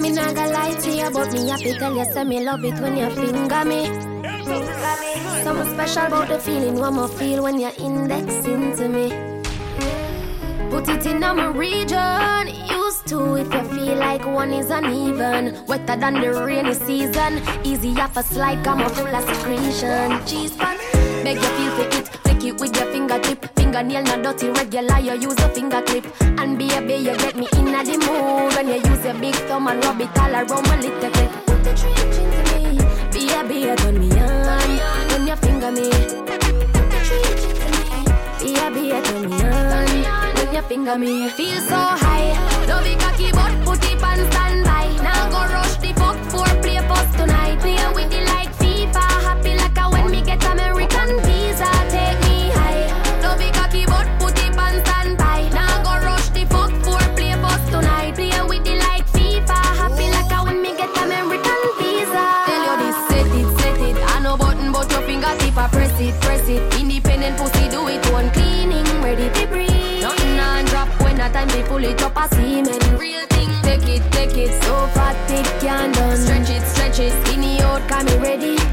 Me 0.00 0.10
not 0.10 0.34
gonna 0.34 0.50
lie 0.50 0.74
to 0.80 0.90
you, 0.90 1.10
but 1.10 1.30
me 1.34 1.46
happy 1.46 1.74
tell 1.74 1.94
you, 1.94 2.06
say 2.06 2.24
me 2.24 2.42
love 2.42 2.64
it 2.64 2.80
when 2.80 2.96
you 2.96 3.10
finger 3.10 3.64
me. 3.66 3.84
Something 5.44 5.74
special 5.74 6.06
about 6.06 6.28
the 6.28 6.38
feeling 6.38 6.76
one 6.76 6.94
more 6.94 7.06
feel 7.06 7.42
when 7.42 7.60
you're 7.60 7.70
indexing 7.78 8.74
to 8.76 8.88
me. 8.88 9.10
Put 10.70 10.88
it 10.88 11.04
in 11.04 11.20
my 11.20 11.48
region, 11.48 12.48
used 12.70 13.06
to 13.08 13.34
if 13.34 13.52
you 13.52 13.62
feel 13.76 13.96
like 13.96 14.24
one 14.24 14.54
is 14.54 14.70
uneven. 14.70 15.62
Wetter 15.66 15.96
than 15.96 16.14
the 16.14 16.32
rainy 16.32 16.72
season, 16.72 17.42
easy 17.62 17.90
off 18.00 18.16
a 18.16 18.22
slide, 18.22 18.64
come 18.64 18.80
up 18.80 18.92
full 18.92 19.06
of 19.06 19.36
secretion. 19.36 20.24
Cheese 20.24 20.56
pan, 20.56 20.78
make 21.22 21.36
you 21.36 21.42
feel 21.42 21.76
fit 21.76 21.94
it, 21.94 22.23
it 22.46 22.60
with 22.60 22.76
your 22.76 22.86
fingertip. 22.92 23.44
Fingernail 23.56 24.02
not 24.02 24.22
dirty, 24.22 24.48
regular, 24.50 24.98
you 24.98 25.14
use 25.14 25.38
a 25.40 25.48
finger 25.50 25.82
clip. 25.82 26.04
And 26.20 26.58
baby, 26.58 26.94
you 26.94 27.16
get 27.16 27.36
me 27.36 27.46
in 27.56 27.66
the 27.66 27.96
mood 28.04 28.54
when 28.54 28.68
you 28.68 28.74
use 28.74 29.04
your 29.04 29.14
big 29.14 29.34
thumb 29.48 29.66
and 29.68 29.84
rub 29.84 30.00
it 30.00 30.18
all 30.18 30.32
around 30.32 30.66
my 30.68 30.76
little 30.80 31.10
clip. 31.10 31.30
Put 31.46 31.64
the 31.64 31.72
trench 31.74 32.18
into 32.22 32.40
me, 32.50 32.78
baby, 33.12 33.74
turn 33.76 33.98
me 33.98 34.08
on 34.20 35.06
when 35.08 35.26
you 35.26 35.36
finger 35.36 35.70
me. 35.72 35.90
Put 35.90 36.86
the 36.92 36.98
me, 38.40 38.54
baby, 38.54 38.84
turn 39.06 39.22
me 39.30 39.36
on 40.06 40.34
when 40.34 40.54
you 40.54 40.62
finger 40.62 40.96
me. 40.98 41.28
Feel 41.30 41.60
so 41.60 41.76
high, 41.76 42.32
love 42.68 42.86
it 42.86 42.98
cocky, 42.98 43.30
but 43.32 43.52
put 43.64 43.84
it 43.90 44.02
on 44.02 44.18
standby. 44.30 44.86
Now 45.02 45.30
go 45.30 45.40
rush 45.52 45.76
the 45.78 45.92
fuck 45.94 46.18
for 46.30 46.48
play 46.62 46.78
post 46.88 47.12
tonight. 47.18 47.58
Play 47.60 47.76
with 47.94 48.10
the 48.10 48.33
I 65.64 65.68
press 65.68 65.98
it, 65.98 66.20
press 66.20 66.46
it. 66.46 66.60
Independent 66.78 67.38
pussy, 67.38 67.70
do 67.70 67.88
it 67.88 68.04
one 68.12 68.28
cleaning, 68.32 68.84
ready 69.00 69.30
to 69.30 69.46
breathe. 69.46 70.02
Nothing 70.02 70.38
on 70.38 70.66
drop 70.66 70.88
when 71.00 71.18
a 71.18 71.32
time 71.32 71.48
they 71.48 71.62
pull 71.62 71.82
it 71.82 72.02
up 72.02 72.14
a 72.16 72.28
semen. 72.34 72.98
Real 72.98 73.24
thing, 73.28 73.48
take 73.62 73.88
it, 73.88 74.02
take 74.12 74.36
it. 74.36 74.62
So 74.62 74.86
fat, 74.88 75.16
it 75.30 75.46
can 75.62 75.90
done. 75.92 76.18
Stretch 76.18 76.50
it, 76.50 76.66
stretch 76.66 76.98
it. 76.98 77.12
Skinny 77.24 77.62
out, 77.62 77.80
come 77.88 78.04
me 78.04 78.18
ready. 78.18 78.63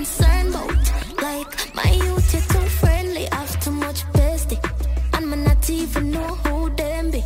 Concerned 0.00 0.54
about. 0.54 0.86
Like 1.20 1.74
my 1.74 1.90
youth, 2.04 2.32
you're 2.32 2.48
too 2.54 2.66
friendly, 2.80 3.24
have 3.32 3.54
too 3.60 3.70
much 3.86 4.00
bestie. 4.16 4.60
And 5.14 5.30
me 5.30 5.36
not 5.48 5.68
even 5.68 6.10
know 6.10 6.32
who 6.42 6.70
them 6.70 7.10
be. 7.10 7.22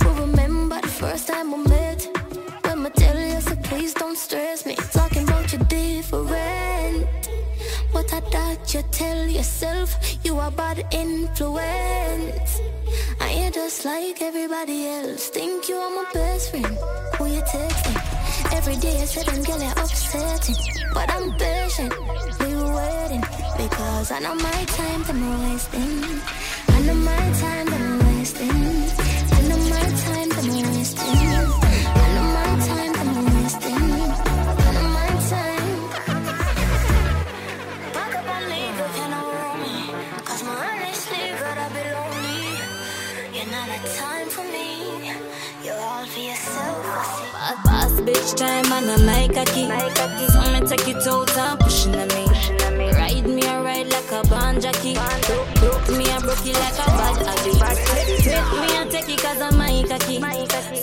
But 0.00 0.14
remember 0.24 0.80
the 0.80 0.88
first 0.88 1.28
time 1.28 1.48
we 1.52 1.58
met. 1.68 2.00
When 2.64 2.82
me 2.82 2.90
tell 2.96 3.18
you, 3.18 3.40
so 3.40 3.54
please 3.68 3.92
don't 3.92 4.16
stress 4.16 4.64
me. 4.64 4.74
Talking 4.98 5.24
about 5.28 5.52
you 5.52 5.58
different. 5.76 7.06
What 7.92 8.08
I 8.18 8.20
thought 8.32 8.72
you 8.72 8.82
tell 8.90 9.26
yourself, 9.26 9.88
you 10.24 10.38
are 10.38 10.50
bad 10.50 10.78
influence. 10.92 12.52
And 13.20 13.32
you're 13.38 13.50
just 13.50 13.84
like 13.84 14.22
everybody 14.22 14.78
else. 14.88 15.28
Think 15.28 15.68
you 15.68 15.76
are 15.76 15.90
my 15.90 16.06
best 16.14 16.50
friend. 16.50 16.78
Who 17.16 17.26
you 17.26 17.42
texting? 17.42 17.98
Every 18.58 18.76
day 18.76 19.02
I 19.02 19.04
said 19.04 19.28
I'm 19.28 19.42
getting 19.42 19.70
upsetting. 19.82 20.56
But 20.94 21.10
I'm 21.10 21.32
patient, 21.32 21.92
I 24.14 24.20
know 24.20 24.34
my 24.36 24.64
time 24.78 25.02
that 25.02 25.16
I'm 25.16 25.50
wasting. 25.50 26.20
I 26.68 26.80
know 26.86 26.94
my 26.94 27.16
time 27.42 27.66
that 27.66 27.80
I'm 27.80 27.98
wasting. 28.14 28.48
I 28.48 29.40
know 29.48 29.58
my 29.74 29.86
time 30.06 30.28
that 30.28 30.44
I'm 30.46 30.54
wasting. 30.70 31.18
I 31.98 32.06
know 32.14 32.26
my 32.36 32.46
time 32.68 32.92
that 32.94 33.06
I'm 33.10 33.26
wasting. 33.34 33.74
I 33.74 34.70
know 34.70 34.86
my 34.94 35.10
time. 35.30 35.74
Back 37.92 38.14
up 38.14 38.28
and 38.36 38.44
leave 38.52 38.78
if 38.86 38.94
you 39.00 39.08
know 39.10 39.26
me. 39.64 39.76
Cause 40.24 40.42
my 40.44 40.54
honestly 40.62 41.22
gotta 41.42 41.66
be 41.74 41.82
lonely. 41.98 42.42
You're 43.34 43.50
not 43.50 43.66
a 43.66 43.80
time 43.98 44.28
for 44.28 44.44
me. 44.44 45.10
You're 45.64 45.74
all 45.74 46.06
for 46.06 46.20
yourself. 46.20 46.86
I. 47.34 47.58
Boss, 47.64 47.94
bitch 48.06 48.30
time 48.36 48.72
and 48.78 48.90
I 48.92 48.96
make 49.10 49.36
a 49.36 49.44
key. 49.44 49.66
So 50.30 50.38
me 50.52 50.60
take 50.68 50.86
it 50.86 51.04
out 51.08 51.36
and 51.36 51.58
pushing 51.58 51.96
on 51.96 52.06
me. 52.14 52.23
Jockey. 54.60 54.94
Broke, 55.60 55.88
me 55.96 56.04
a 56.10 56.20
broke 56.20 56.46
it 56.46 56.54
like 56.54 56.74
a 56.74 56.86
bad 56.98 57.16
habit. 57.24 57.54
Take 58.24 58.52
me 58.60 58.76
and 58.76 58.90
take 58.90 59.08
it 59.08 59.22
cause 59.22 59.40
I'm 59.40 59.56
my 59.56 59.84
cocky. 59.88 60.20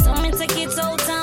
So 0.04 0.14
me 0.16 0.32
take 0.32 0.58
it 0.58 0.80
out 0.80 1.10
and 1.10 1.21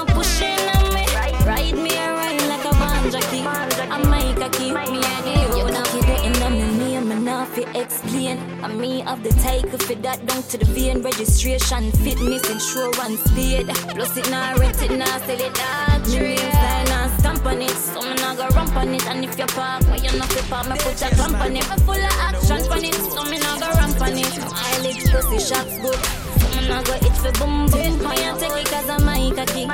explain. 7.75 8.39
I'm 8.63 8.81
me 8.81 9.03
of 9.05 9.23
the 9.23 9.31
title 9.43 9.79
for 9.79 9.95
that 9.97 10.25
down 10.27 10.43
to 10.45 10.59
the 10.59 10.65
vein. 10.67 11.03
Registration, 11.03 11.91
fitness, 11.93 12.49
insurance 12.51 13.23
paid. 13.33 13.67
Plus 13.95 14.17
it 14.17 14.31
now 14.31 14.57
rent 14.57 14.83
it 14.83 14.93
now 14.93 15.19
sell 15.27 15.41
it. 15.41 16.09
Me 16.09 16.19
real 16.21 16.39
style 16.39 16.85
now 16.87 17.19
stamp 17.19 17.47
on 17.47 17.63
it. 17.63 17.71
So 17.71 18.01
me 18.01 18.15
now 18.17 18.35
go 18.35 18.49
rump 18.55 18.77
on 18.77 18.95
it. 18.95 19.07
And 19.07 19.25
if 19.25 19.39
you 19.39 19.47
park 19.47 19.83
where 19.89 19.99
you 19.99 20.17
not 20.19 20.33
fi 20.33 20.43
park, 20.49 20.69
me 20.69 20.77
put 20.79 21.03
a 21.03 21.15
clamp 21.15 21.41
on 21.41 21.57
it. 21.57 21.69
Me 21.69 21.77
full 21.85 21.95
of 21.95 22.19
action 22.21 22.63
on 22.73 22.85
it. 22.85 22.95
So 22.95 23.25
me 23.25 23.39
now 23.39 23.59
go 23.59 23.69
ramp 23.79 24.01
on 24.01 24.17
it. 24.17 24.35
Mileage 24.39 25.11
pussy 25.11 25.39
shots 25.39 25.79
good. 25.79 25.99
So 26.41 26.49
me 26.57 26.69
now 26.69 26.83
go 26.83 26.95
it 26.95 27.17
for 27.17 27.33
boom 27.39 27.67
boom. 27.67 27.99
Why 28.05 28.15
you 28.15 28.33
take 28.39 28.57
it 28.63 28.71
cause 28.71 28.89
I'm 28.89 29.05
my 29.05 29.33
cocky. 29.35 29.65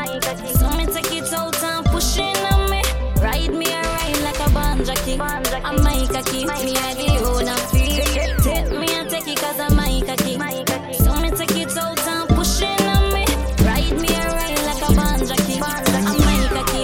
So 0.55 0.71
me 0.77 0.87
take 0.87 1.13
it 1.13 1.33
out 1.33 1.63
and 1.63 1.87
push 1.87 2.19
it 2.19 2.53
on 2.53 2.71
me. 2.71 2.83
Ride 3.23 3.55
me 3.55 3.67
a 3.73 3.83
like 4.23 4.41
a 4.41 4.51
band 4.53 4.85
jockey. 4.85 5.19
I'm 5.21 5.83
my 5.83 6.07
cocky. 6.13 6.45
Me 6.45 6.77
a 6.77 6.95
the 6.95 7.25
owner. 7.25 7.84
It 9.27 9.39
cause 9.41 9.59
I'm 9.59 9.75
my 9.75 10.03
cocky. 10.07 10.35
So 10.99 11.11
me 11.23 11.31
take 11.31 11.57
it 11.57 11.77
out 11.79 11.99
and 12.07 12.29
on 12.83 13.13
me. 13.15 13.25
Ride 13.65 13.97
me 13.99 14.09
a 14.09 14.29
ride 14.29 14.63
like 14.67 14.83
a 14.83 14.93
band 14.95 15.27
jockey. 15.27 15.61
I'm 15.63 16.19
my 16.29 16.49
cocky. 16.53 16.83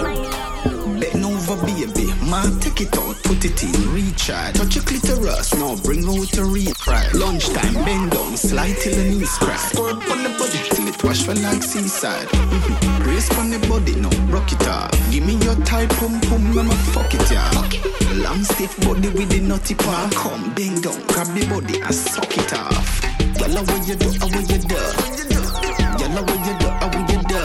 Bend 1.00 1.24
over, 1.26 1.56
baby. 1.66 2.06
Man, 2.30 2.59
take 2.80 2.92
it 2.92 2.98
out, 2.98 3.16
put 3.22 3.44
it 3.44 3.62
in, 3.62 3.94
recharge. 3.94 4.54
Touch 4.54 4.74
your 4.74 4.84
clitoris, 4.84 5.54
now 5.54 5.76
bring 5.82 6.04
out 6.08 6.36
a 6.38 6.44
real. 6.44 6.72
Lunchtime, 7.14 7.74
bend 7.84 8.10
down, 8.12 8.36
slide 8.36 8.76
till 8.76 8.94
the 8.94 9.04
knees 9.04 9.36
crack. 9.38 9.58
Squirt 9.58 9.96
on 10.10 10.22
the 10.22 10.30
body 10.38 10.58
till 10.70 10.88
it 10.88 11.04
wash 11.04 11.22
for 11.22 11.34
like 11.34 11.62
seaside. 11.62 12.28
Mm-hmm. 12.28 13.02
Brace 13.02 13.30
on 13.38 13.50
the 13.50 13.58
body, 13.68 13.96
now 13.96 14.10
rock 14.32 14.50
it 14.52 14.66
off. 14.68 14.90
Give 15.10 15.26
me 15.26 15.34
your 15.44 15.56
tight 15.64 15.90
pum 15.90 16.20
pum, 16.22 16.58
I'ma 16.58 16.74
fuck 16.92 17.12
it, 17.14 17.30
yeah. 17.30 17.50
Long 18.22 18.42
stiff 18.44 18.76
body 18.80 19.08
with 19.08 19.28
the 19.30 19.40
nutty 19.40 19.74
part. 19.74 20.14
Come, 20.14 20.54
bend 20.54 20.82
down, 20.82 21.00
grab 21.08 21.28
the 21.34 21.46
body 21.48 21.80
and 21.80 21.94
suck 21.94 22.36
it 22.36 22.52
off. 22.54 23.02
Girl, 23.38 23.56
how 23.56 23.64
what 23.64 23.88
you 23.88 23.96
do, 23.96 24.08
how 24.18 24.28
what 24.28 24.50
you 24.50 24.58
do? 24.58 24.74
Girl, 25.98 26.14
how 26.16 26.22
what 26.22 26.40
you 26.46 26.54
do, 26.58 26.68
how 26.80 26.88
what 26.88 27.10
you 27.10 27.18
do? 27.28 27.40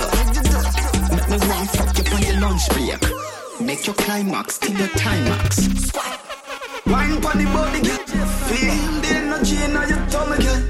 Make 2.15 2.99
your 2.99 3.14
climax 3.55 4.57
till 4.59 4.77
your 4.77 4.87
climax. 4.89 5.55
Squat. 5.87 6.19
Wine 6.87 7.21
pon 7.21 7.37
the 7.37 7.45
body, 7.45 7.81
girl. 7.81 7.97
Feel 8.47 9.01
the 9.01 9.07
energy 9.15 9.55
in 9.63 9.71
your 9.71 10.05
tummy, 10.09 10.37
girl. 10.43 10.61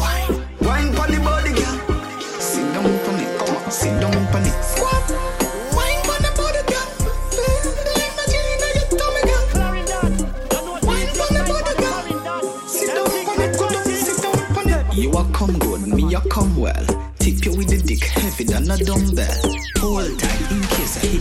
Wine, 0.00 0.44
wine 0.60 0.94
pon 0.94 1.10
the 1.10 1.20
body, 1.20 1.52
girl. 1.52 1.76
Sit 2.40 2.72
down 2.72 2.84
pon 3.04 3.20
it, 3.20 3.38
come 3.38 3.56
on, 3.56 3.70
sit 3.70 4.00
down 4.00 4.26
pon 4.32 4.42
it. 4.42 4.64
Squat. 4.64 5.10
Wine 5.76 6.02
pon 6.06 6.20
the 6.22 6.30
body, 6.36 6.62
girl. 6.70 6.88
Feel 7.34 7.72
the 7.86 7.94
energy 8.06 8.40
in 8.52 8.62
your 8.76 8.88
tummy, 8.98 9.22
girl. 9.28 9.44
Wine 10.86 11.12
pon 11.18 11.30
the 11.34 11.42
body, 11.48 11.74
girl. 11.82 12.02
Sit 12.66 12.88
down 12.94 13.10
pon 13.24 13.40
it, 13.40 13.50
come 13.56 13.74
on, 13.74 13.84
sit 13.84 14.18
down 14.22 14.38
pon 14.54 14.68
it. 14.68 14.80
You 14.96 15.10
a 15.12 15.24
come 15.32 15.58
good, 15.58 15.82
me 15.86 16.14
a 16.14 16.20
come 16.28 16.56
well. 16.56 16.86
Tip 17.18 17.44
you 17.44 17.52
with 17.56 17.68
the 17.68 17.78
dick 17.78 18.04
heavy 18.04 18.44
than 18.44 18.70
a 18.70 18.76
dumbbell. 18.76 19.42
Hold 19.78 20.18
tight 20.18 20.37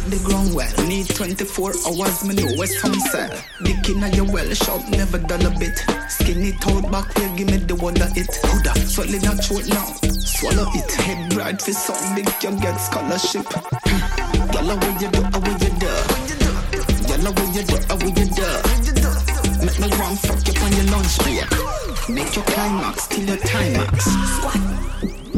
the 0.10 0.20
ground 0.24 0.54
well. 0.54 0.72
Need 0.88 1.08
24 1.10 1.74
hours, 1.86 2.24
me 2.24 2.36
know 2.36 2.48
what's 2.56 2.76
from 2.80 2.94
cell. 3.12 3.30
Dick 3.64 3.90
in 3.90 4.02
your 4.14 4.26
well 4.32 4.50
shop, 4.54 4.82
never 4.90 5.18
done 5.18 5.46
a 5.46 5.52
bit. 5.60 5.78
Skinny 6.10 6.54
toad 6.60 6.90
back 6.92 7.12
here, 7.18 7.32
give 7.36 7.48
me 7.48 7.58
the 7.58 7.76
that 7.76 8.16
it. 8.16 8.28
Huda, 8.28 8.74
swallow 8.88 9.20
that 9.20 9.44
throat 9.44 9.68
now. 9.68 9.88
Swallow 10.12 10.68
it. 10.74 10.92
Head 10.94 11.34
bright 11.34 11.62
for 11.62 11.74
some 11.74 12.16
big, 12.16 12.30
you 12.42 12.56
get 12.60 12.78
scholarship. 12.78 13.46
Hmm. 13.48 14.52
Girl, 14.52 14.76
what 14.78 15.02
you 15.02 15.10
do, 15.12 15.22
what 15.22 15.62
you 15.62 15.72
do? 15.76 15.92
Girl, 17.08 17.28
what 17.34 17.50
you 17.56 17.64
do, 17.68 17.76
what 17.76 18.18
you 18.18 18.28
do? 18.32 18.50
Make 19.66 19.80
me 19.80 19.88
run 19.98 20.16
fuck 20.16 20.42
you 20.48 20.54
on 20.62 20.72
your 20.72 20.88
lunch 20.94 21.18
break. 21.20 21.50
Make 22.10 22.36
your 22.36 22.46
climax 22.46 23.08
till 23.08 23.26
your 23.26 23.38
timax. 23.38 24.02
Squat. 24.40 24.78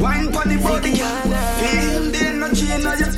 Wine 0.00 0.32
pon 0.32 0.48
the 0.48 0.56
body. 0.62 0.94
Feel 0.96 2.10
the 2.10 2.18
energy 2.24 2.72
in 2.72 2.80
your 2.80 3.09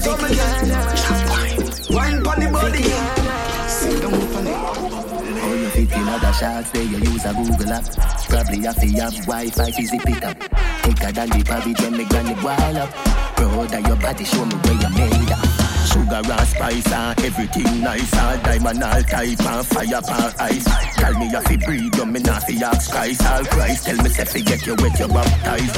shots, 6.32 6.70
there 6.70 6.82
you 6.82 6.98
use 6.98 7.24
a 7.24 7.32
Google 7.34 7.72
app. 7.72 7.84
Probably 8.28 8.58
have 8.60 8.80
to 8.80 8.88
have 9.00 9.14
Wi-Fi 9.26 9.70
zip 9.70 10.06
it 10.06 10.24
up. 10.24 10.36
Thicker 10.82 11.12
than 11.12 11.28
the 11.30 11.44
party 11.44 11.74
when 11.74 11.96
me 11.96 12.04
granny 12.04 12.34
wild 12.42 12.76
up. 12.76 12.90
Proud 13.36 13.86
your 13.86 13.96
body, 13.96 14.24
show 14.24 14.44
me 14.44 14.54
where 14.54 14.74
you 14.74 14.90
made 14.96 15.32
up. 15.32 15.62
Sugar 15.92 16.22
and 16.24 16.48
spice 16.48 16.92
and 16.92 17.20
everything 17.20 17.80
nice 17.82 18.14
All 18.16 18.38
diamond, 18.38 18.82
all 18.82 19.02
type 19.02 19.40
and 19.40 19.66
fire 19.66 20.00
pan 20.00 20.32
ice 20.38 20.64
Tell 20.94 21.18
me 21.18 21.26
if 21.26 21.50
you 21.50 21.58
breathe, 21.58 21.94
you 21.94 22.06
me 22.06 22.20
not 22.20 22.42
fi 22.44 22.64
ask 22.64 22.90
Christ 22.90 23.26
All 23.26 23.44
Christ, 23.44 23.84
tell 23.84 23.96
me 23.96 24.08
if 24.08 24.34
you 24.34 24.42
get 24.42 24.66
you 24.66 24.74
wet, 24.76 24.98
you 24.98 25.08
baptized 25.08 25.76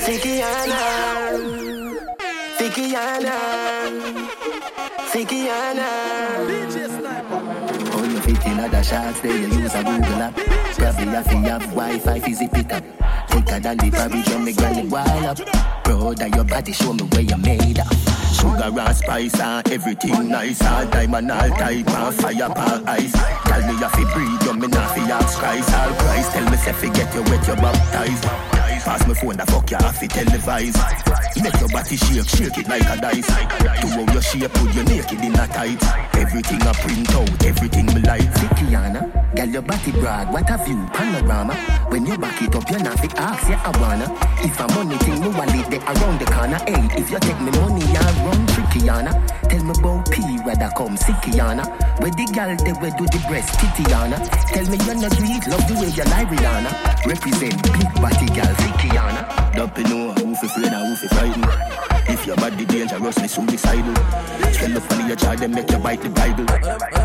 Fikiana, 0.00 0.80
Fikiana, 2.58 3.36
Fikiana. 5.12 6.30
How 6.30 7.66
you 7.66 7.69
in 8.30 8.60
other 8.60 8.82
shots, 8.82 9.20
there 9.20 9.36
you 9.36 9.48
use 9.48 9.74
a 9.74 9.82
Google 9.82 10.22
app. 10.22 10.34
Probably 10.34 11.04
have 11.06 11.28
to 11.28 11.36
have 11.36 11.62
Wi-Fi 11.74 12.32
zip 12.32 12.56
it 12.56 12.72
up. 12.72 12.84
Thicker 13.28 13.60
than 13.60 13.76
the 13.78 13.90
party 13.90 14.22
when 14.30 14.44
me 14.44 14.52
granny 14.52 14.86
wild 14.88 15.24
up. 15.26 15.38
Proud 15.84 16.22
of 16.22 16.34
your 16.34 16.44
body, 16.44 16.72
show 16.72 16.92
me 16.92 17.02
where 17.04 17.22
you 17.22 17.36
made 17.38 17.78
up. 17.78 17.92
Sugar 18.32 18.80
and 18.80 18.96
spice 18.96 19.40
and 19.40 19.72
everything 19.72 20.28
nice. 20.28 20.62
All 20.62 20.86
diamond, 20.86 21.30
all 21.30 21.48
type 21.48 21.88
and 21.88 22.14
fire 22.14 22.50
pan 22.54 22.88
ice. 22.88 23.12
Tell 23.12 23.62
me 23.66 23.74
if 23.84 23.98
you 23.98 24.06
breathe, 24.14 24.42
you 24.42 24.54
me 24.54 24.66
not 24.68 24.94
fi 24.94 25.10
ask 25.10 25.38
Christ. 25.38 25.74
All 25.74 25.94
Christ, 25.94 26.32
tell 26.32 26.50
me 26.50 26.56
if 26.56 26.82
you 26.82 26.92
get 26.92 27.14
you 27.14 27.22
wet, 27.22 27.48
you 27.48 27.56
baptized 27.56 28.59
Pass 28.84 29.06
me 29.06 29.14
phone, 29.14 29.36
the 29.36 29.46
fuck 29.46 29.70
you 29.70 29.76
have 29.76 29.98
to 30.00 30.06
televise. 30.08 30.76
Make 31.42 31.60
your 31.60 31.68
body 31.68 31.96
shake, 31.96 32.28
shake 32.28 32.58
it 32.58 32.68
like 32.68 32.82
a 32.82 33.00
dice. 33.00 33.26
To 33.26 33.86
how 33.88 34.12
your 34.12 34.22
shape, 34.22 34.52
put 34.52 34.74
your 34.74 34.84
naked 34.84 35.20
in 35.20 35.34
a 35.34 35.46
tight. 35.46 35.82
Everything 36.16 36.62
I 36.62 36.72
print 36.72 37.10
out, 37.14 37.44
everything 37.44 37.86
me 37.86 38.00
like. 38.02 38.28
Fikiana, 38.34 39.36
girl 39.36 39.48
your 39.48 39.62
body 39.62 39.92
brag, 39.92 40.32
what 40.32 40.50
a 40.50 40.56
view, 40.64 40.86
panorama. 40.92 41.54
When 41.88 42.06
you 42.06 42.18
back 42.18 42.40
it 42.42 42.54
up, 42.54 42.68
you're 42.70 42.80
not 42.80 42.98
fi 42.98 43.08
ask, 43.16 43.48
yeah 43.48 43.62
I 43.64 43.70
wanna. 43.80 44.06
If 44.42 44.58
a 44.58 44.66
money 44.74 44.96
thing, 44.98 45.20
me 45.20 45.28
wallet 45.28 45.70
there 45.70 45.80
around 45.80 46.20
the 46.20 46.26
corner. 46.26 46.58
Hey, 46.66 47.00
if 47.00 47.10
you 47.10 47.18
take 47.20 47.40
me 47.40 47.50
money, 47.52 47.84
I 47.84 48.26
run 48.26 48.49
trickyana 48.70 49.12
Tell 49.48 49.64
me 49.64 49.72
about 49.78 50.10
P, 50.10 50.22
whether 50.44 50.70
come 50.76 50.96
sickyana 50.96 51.66
Where 52.00 52.10
the 52.10 52.24
girl, 52.32 52.56
they 52.56 52.72
will 52.72 52.94
do 52.96 53.04
the 53.06 53.24
breast, 53.28 53.58
titiana 53.58 54.18
Tell 54.48 54.66
me 54.66 54.78
you're 54.84 54.94
not 54.94 55.12
sweet, 55.14 55.46
love 55.48 55.66
the 55.66 55.74
way 55.74 55.90
you 55.90 56.04
lie, 56.04 56.24
Rihanna. 56.24 57.06
Represent 57.06 57.62
big 57.62 57.90
body 58.00 58.26
girl, 58.30 58.54
Fikiana 58.54 59.54
Don't 59.54 59.76
you 59.76 59.84
know 59.84 60.12
who 60.14 60.34
fi 60.34 60.46
afraid 60.46 60.72
and 60.72 60.96
who 60.96 61.08
fi 61.08 62.12
If 62.12 62.26
your 62.26 62.36
body 62.36 62.64
dangerously 62.64 63.28
suicidal. 63.28 63.94
Spell 64.52 64.76
up 64.76 64.92
on 64.92 65.06
your 65.06 65.16
child, 65.16 65.38
then 65.38 65.52
make 65.52 65.70
you 65.70 65.78
bite 65.78 66.02
the 66.02 66.10
Bible. 66.10 66.46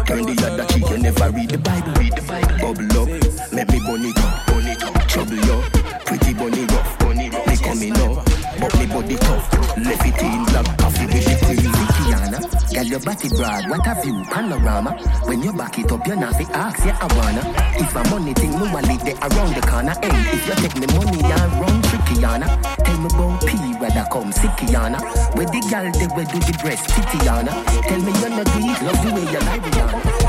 Turn 0.06 0.24
the 0.26 0.36
other 0.46 0.66
cheek, 0.74 0.90
you 0.90 0.98
never 0.98 1.30
read 1.32 1.50
the 1.50 1.58
Bible. 1.58 1.92
Read 1.94 2.14
the 2.14 2.22
Bible. 2.22 2.58
Bubble 2.62 3.02
up, 3.02 3.54
let 3.54 3.70
me 3.72 3.80
burn 3.86 4.06
it 4.06 4.18
up, 4.18 4.48
burn 4.48 4.68
it 4.68 4.84
up. 4.84 5.08
Trouble 5.08 5.36
you, 5.36 5.62
pretty 6.06 6.34
bunny 6.34 6.66
rough, 6.66 7.00
bunny 7.00 7.30
rough 7.30 7.48
Me 7.48 7.58
coming 7.58 7.98
up, 7.98 8.26
but 8.60 8.74
me 8.80 8.86
body 8.88 9.16
tough. 9.16 9.78
Left 9.78 10.06
it 10.06 10.22
in 10.24 10.45
your 12.96 13.04
body 13.04 13.30
brag, 13.36 13.70
what 13.70 13.86
a 13.88 14.02
view, 14.02 14.24
panorama. 14.32 14.92
When 15.26 15.44
you 15.44 15.52
back 15.52 15.78
it 15.78 15.92
up, 15.92 16.08
you're 16.08 16.16
not 16.16 16.36
fi 16.36 16.44
ask, 16.54 16.86
yeah 16.86 16.98
I 17.02 17.08
wanna. 17.16 17.44
If 17.76 17.96
a 17.96 18.10
money 18.10 18.34
thing, 18.34 18.52
me 18.52 18.72
wallet 18.72 19.02
there 19.02 19.18
around 19.20 19.56
the 19.56 19.62
corner. 19.68 19.96
Hey, 20.02 20.16
if 20.32 20.48
you 20.48 20.56
take 20.56 20.76
me 20.80 20.88
money, 20.96 21.24
I 21.24 21.60
run 21.60 21.82
trickyana 21.84 22.48
Tell 22.84 22.98
me 22.98 23.08
about 23.12 23.46
P, 23.46 23.58
whether 23.80 24.06
come 24.12 24.32
sickyana 24.32 25.00
Where 25.36 25.46
the 25.46 25.60
girl, 25.70 25.92
they 25.92 26.08
will 26.08 26.26
do 26.26 26.40
the 26.40 26.58
breast, 26.62 26.88
titiana. 26.90 27.52
Tell 27.84 28.00
me 28.00 28.12
you're 28.20 28.30
not 28.30 28.46
do 28.46 28.60
it, 28.64 28.82
love 28.82 29.02
the 29.04 29.12
way 29.14 29.26
you 29.32 29.40
A 29.40 30.25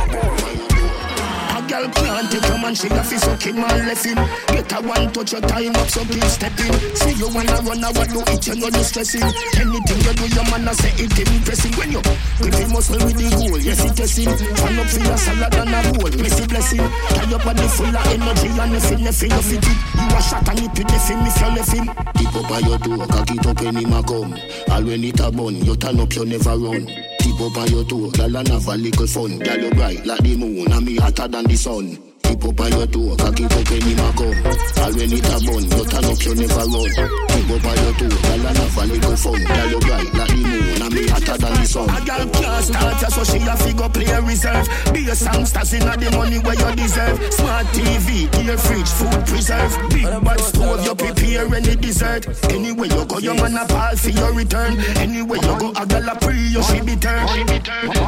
girl 1.67 1.89
can't 1.91 2.31
take 2.31 2.49
a 2.49 2.59
man, 2.59 2.75
she 2.75 2.89
a 2.89 3.03
fi 3.03 3.17
suck 3.17 3.43
him 3.43 3.59
and 3.59 3.87
left 3.87 4.05
him. 4.07 4.19
Get 4.49 4.73
a 4.73 4.79
one 4.81 5.13
touch 5.13 5.33
your 5.33 5.41
time 5.43 5.75
up, 5.77 5.89
so 5.91 6.05
keep 6.07 6.25
stepping. 6.25 6.73
See 6.95 7.15
you 7.19 7.29
wanna 7.29 7.59
run, 7.67 7.85
I 7.85 7.91
want 7.91 8.11
do 8.11 8.21
it, 8.23 8.47
you 8.47 8.55
know 8.57 8.71
you 8.71 8.85
stressing. 8.85 9.23
Anything 9.23 10.01
you 10.07 10.13
do, 10.15 10.27
your 10.31 10.47
man 10.51 10.69
a 10.69 10.75
say 10.75 10.95
it 10.97 11.19
impressing. 11.19 11.75
When 11.77 11.93
you 11.93 12.03
give 12.41 12.55
him 12.55 12.73
muscle 12.73 12.99
with 13.03 13.17
the 13.19 13.27
goal, 13.35 13.59
yes 13.59 13.85
it 13.85 13.97
testing. 13.97 14.31
Turn 14.31 14.79
up 14.79 14.89
for 14.89 15.01
your 15.01 15.19
salad 15.19 15.55
and 15.55 15.75
a 15.75 15.81
bowl, 15.93 16.11
messy 16.23 16.47
blessing. 16.47 16.87
Tie 16.87 17.29
your 17.31 17.41
body 17.41 17.67
full 17.69 17.91
of 17.91 18.07
energy 18.07 18.49
and 18.49 18.73
nothing, 18.73 19.03
nothing, 19.05 19.31
you 19.31 19.43
fit 19.43 19.67
it. 19.67 19.79
You 19.97 20.17
a 20.17 20.21
shot 20.23 20.49
and 20.49 20.61
you 20.61 20.69
put 20.71 20.87
the 20.87 20.99
film 21.03 21.27
if 21.27 21.39
you 21.41 21.51
left 21.51 21.73
him. 21.75 21.87
Keep 22.15 22.35
up 22.37 22.49
by 22.49 22.59
your 22.61 22.79
door, 22.79 23.07
cock 23.07 23.31
it 23.31 23.47
up 23.47 23.61
when 23.61 23.77
him 23.77 23.93
a 23.93 24.03
come. 24.03 24.33
All 24.71 24.85
when 24.85 25.05
it 25.05 25.21
a 25.21 25.31
bun, 25.31 25.57
you 25.65 25.77
turn 25.77 26.01
up, 26.01 26.15
you 26.15 26.25
never 26.25 26.57
run. 26.57 27.16
Keep 27.27 27.41
up 27.41 27.57
on 27.57 27.69
your 27.73 27.85
toe, 27.85 28.09
girl 28.13 28.37
and 28.37 28.49
have 28.49 28.69
a 28.69 28.77
little 28.77 29.07
fun. 29.09 29.41
Girl 29.41 29.59
you 29.59 29.71
bright 29.71 30.07
like 30.07 30.21
the 30.21 30.37
moon, 30.37 30.71
and 30.71 30.87
me 30.87 30.95
hotter 30.95 31.27
than 31.27 31.45
the 31.45 31.57
sun. 31.57 32.06
Keep 32.37 32.53
up 32.53 32.61
on 32.61 32.73
your 32.73 32.87
toe, 32.87 33.17
cock 33.17 33.41
it 33.41 33.49
up 33.49 33.71
when 33.71 33.81
him 33.81 33.97
a 33.97 34.13
come. 34.13 34.37
All 34.77 34.93
when 34.93 35.09
it 35.09 35.25
a 35.25 35.37
bun, 35.41 35.65
you 35.73 35.85
turn 35.89 36.05
up, 36.05 36.21
you 36.21 36.35
never 36.37 36.69
run. 36.69 36.93
Keep 37.33 37.49
up 37.49 37.65
on 37.65 37.77
your 37.81 37.93
toe, 37.97 38.13
girl 38.13 38.45
and 38.45 38.59
have 38.61 38.77
a 38.77 38.85
little 38.93 39.17
fun. 39.17 39.41
Girl 39.41 39.71
you 39.73 39.81
bright 39.81 40.13
like 40.13 40.29
the 40.29 40.37
moon, 40.37 40.83
and 40.85 40.93
me 40.93 41.09
hotter 41.09 41.39
than 41.41 41.55
the 41.57 41.65
sun. 41.65 41.89
A 41.89 41.99
girl 42.05 42.29
can't 42.29 42.65
start 42.69 43.01
ya, 43.01 43.09
so 43.09 43.25
she 43.25 43.41
a 43.41 43.57
figure 43.57 43.89
play 43.89 44.21
reserve. 44.21 44.69
Be 44.93 45.09
a 45.09 45.17
songsters 45.17 45.73
inna 45.73 45.97
the 45.97 46.11
money 46.13 46.37
where 46.45 46.61
you 46.61 46.77
deserve. 46.77 47.17
Smart 47.33 47.67
TV, 47.73 48.29
gear 48.29 48.59
fridge, 48.61 48.91
food 49.01 49.25
preserve. 49.25 49.73
Big 49.89 50.05
bad 50.05 50.41
stove, 50.41 50.85
you 50.85 50.95
prepare 50.95 51.49
any 51.57 51.75
dessert. 51.77 52.29
Anywhere 52.53 52.93
you 52.93 53.05
go, 53.07 53.17
your 53.17 53.35
man 53.41 53.57
a 53.57 53.65
call 53.65 53.97
for 53.97 54.13
your 54.13 54.33
return. 54.37 54.77
Anywhere 55.01 55.41
you 55.41 55.55
go, 55.57 55.73
a 55.73 55.87
girl 55.89 56.09
a 56.13 56.15
pre, 56.21 56.37
you 56.37 56.63
she 56.69 56.85
be 56.85 56.97
turn. 57.01 57.25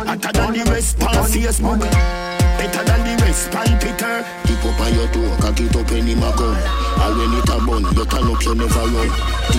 Hotter 0.05 0.33
than 0.37 0.53
the 0.53 0.69
rest 0.69 1.01
on 1.01 1.25
Facebook. 1.25 1.81
Better 1.81 2.85
than 2.85 3.01
the 3.07 3.18
Keep 3.29 4.65
up 4.65 4.81
on 4.81 4.95
your 4.95 5.07
toe, 5.09 5.37
cock 5.39 5.61
it 5.61 5.77
up 5.77 5.91
when 5.91 6.07
him 6.07 6.23
a 6.23 6.33
come. 6.33 6.57
All 6.99 7.13
when 7.13 7.35
it 7.37 7.49
a 7.49 7.59
bun, 7.61 7.85
you 7.95 8.05
turn 8.07 8.27
up, 8.27 8.43
you 8.43 8.55
never 8.55 8.87
run. 8.89 9.11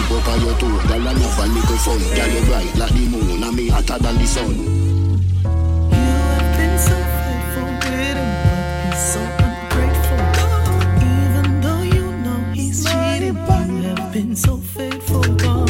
Up 0.10 0.28
on 0.28 0.42
your 0.42 0.56
toe, 0.58 0.80
girl 0.88 1.08
and 1.08 1.20
have 1.20 1.40
a 1.40 1.46
little 1.46 1.78
fun. 1.78 2.00
Girl 2.16 2.30
you 2.30 2.42
bright 2.48 2.76
like 2.76 2.94
the 2.94 3.08
moon, 3.08 3.44
and 3.44 3.56
me 3.56 3.68
hotter 3.70 4.00
than 4.00 4.18
the 4.18 4.26
sun. 4.26 4.54
Have 5.92 6.58
been 6.58 6.78
so 6.80 6.96
faithful 7.14 7.70
but 7.80 8.18
he's 8.90 9.04
so 9.14 9.22
ungrateful. 9.46 10.22
Even 11.06 11.62
though 11.62 11.84
you 11.84 12.06
know 12.24 12.40
he's 12.54 12.84
cheating, 12.84 13.38
you 13.38 13.90
have 13.96 14.12
been 14.12 14.36
so 14.36 14.58
faithful, 14.58 15.22
God. 15.36 15.70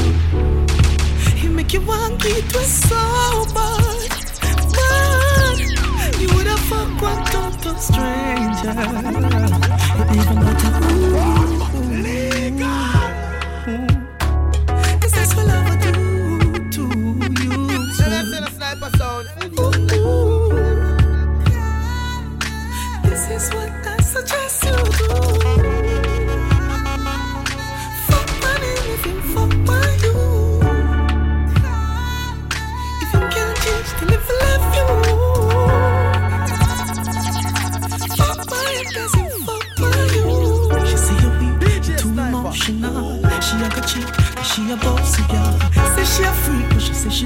He 1.36 1.50
make 1.50 1.74
you 1.74 1.82
want 1.82 2.22
to 2.22 2.30
so 2.64 2.96
much, 3.54 3.69
stranger. 7.82 8.72
Even 10.14 10.40
better, 10.40 11.39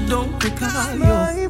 don't 0.08 0.42
recall 0.42 0.94
you. 0.96 1.44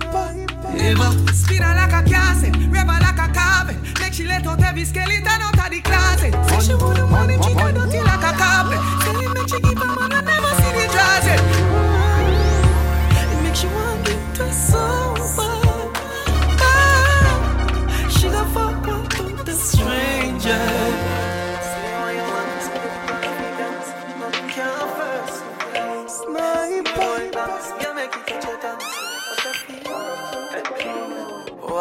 Eva. 0.81 1.33
Spinner 1.33 1.75
like 1.75 1.93
a 1.93 2.03
cassette, 2.09 2.57
rebel 2.69 2.99
like 3.01 3.19
a 3.19 3.33
carpet. 3.33 3.77
Make 4.01 4.13
she 4.13 4.25
let 4.25 4.47
out 4.47 4.63
every 4.63 4.85
skeleton 4.85 5.27
out 5.27 5.59
of 5.59 5.71
the 5.71 5.81
closet. 5.81 6.35
Say 6.49 6.61
she 6.61 6.75
wanna 6.75 7.07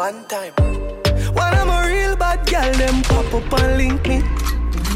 one 0.04 0.24
time. 0.26 0.52
When 1.36 1.50
I'm 1.60 1.70
a 1.70 1.80
real 1.88 2.14
bad 2.16 2.40
girl, 2.50 2.72
them 2.82 2.96
pop 3.10 3.32
up 3.38 3.52
and 3.60 3.78
link 3.78 4.06
me. 4.06 4.18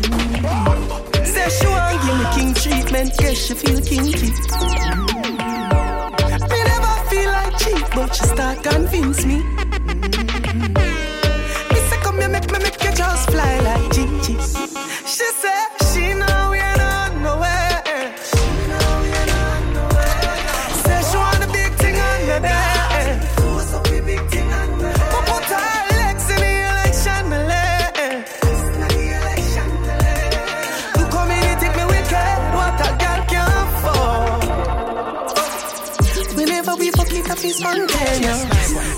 Mm-hmm. 0.04 1.24
Say 1.32 1.48
she 1.56 1.66
want 1.66 1.98
give 2.04 2.16
me 2.20 2.26
king 2.36 2.52
treatment, 2.62 3.10
guess 3.16 3.36
she 3.44 3.54
feel 3.54 3.80
kinky. 3.90 4.28
Me 6.50 6.58
never 6.72 6.94
feel 7.10 7.30
like 7.38 7.54
cheap, 7.62 7.86
but 7.94 8.10
she 8.16 8.24
start 8.34 8.62
convince 8.62 9.24
me. 9.24 9.67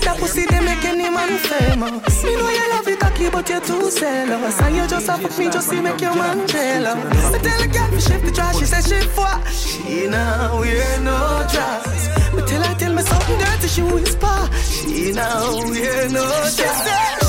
That 0.01 0.17
pussy 0.19 0.45
they 0.45 0.59
make 0.59 0.83
any 0.83 1.09
man 1.09 1.37
famous. 1.37 2.23
Me 2.23 2.35
know 2.35 2.49
you 2.49 2.69
love 2.69 2.87
it 2.87 2.99
cocky, 2.99 3.29
but 3.29 3.47
you're 3.49 3.61
too 3.61 3.89
zealous. 3.91 4.59
And 4.61 4.75
you 4.75 4.87
just 4.87 5.09
up 5.09 5.21
me 5.37 5.49
just 5.49 5.69
to 5.69 5.81
make 5.81 6.01
your 6.01 6.15
man 6.15 6.47
jealous. 6.47 7.33
I 7.33 7.37
tell 7.39 7.61
a 7.61 7.67
girl 7.67 7.89
to 7.89 8.01
shift 8.01 8.25
the 8.25 8.31
dress, 8.31 8.59
she 8.59 8.65
says 8.65 8.87
she 8.87 9.07
what? 9.17 9.47
She 9.47 10.07
now 10.07 10.59
wear 10.59 10.99
no 11.01 11.45
dress. 11.51 12.09
But 12.33 12.47
tell 12.47 12.63
I 12.63 12.73
tell 12.73 12.93
me 12.93 13.01
something 13.03 13.37
dirty, 13.37 13.67
she 13.67 13.81
whisper. 13.81 14.49
She 14.63 15.11
now 15.11 15.69
wear 15.69 16.09
no 16.09 16.25
dress. 16.55 17.20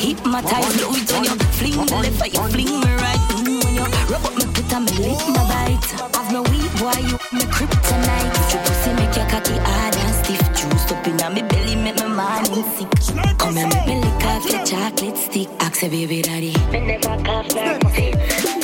Hypnotize 0.00 0.76
me 0.78 0.84
with 0.88 1.12
on 1.12 1.24
your 1.24 1.36
fling 1.60 1.76
me 1.76 1.92
left 2.00 2.22
and 2.24 2.32
you 2.32 2.40
fling 2.48 2.80
me 2.80 2.90
right. 3.04 3.20
When 3.36 3.74
you 3.76 3.84
rub 4.08 4.24
up 4.24 4.34
me 4.34 4.46
put 4.54 4.72
on 4.72 4.84
me 4.86 4.92
lick 4.96 5.28
my 5.28 5.44
bite. 5.44 5.90
Have 6.16 6.32
no 6.32 6.40
weed, 6.48 6.72
why 6.80 6.96
you 7.04 7.18
me 7.36 7.44
tonight 7.44 8.32
If 8.40 8.54
you 8.54 8.60
pussy 8.64 8.92
make 8.94 9.14
your 9.14 9.28
cocky 9.28 9.58
hard 9.60 9.96
and 9.96 10.14
stiff, 10.24 10.40
juice 10.56 10.90
up 10.90 11.06
inna 11.06 11.28
me 11.28 11.42
belly 11.42 11.76
make 11.76 12.00
me 12.00 12.08
mind 12.08 12.46
sick. 12.46 12.88
Come 13.36 13.58
and 13.58 13.74
make 13.74 13.86
me 13.86 14.00
lick 14.00 14.24
off 14.24 14.50
your 14.50 14.64
chocolate 14.64 15.18
stick. 15.18 15.48
Ask 15.60 15.82
a 15.82 15.88
baby 15.90 16.22
daddy. 16.22 16.54
Me 16.72 16.80
never 16.80 17.22
cough 17.22 17.54
like 17.54 18.59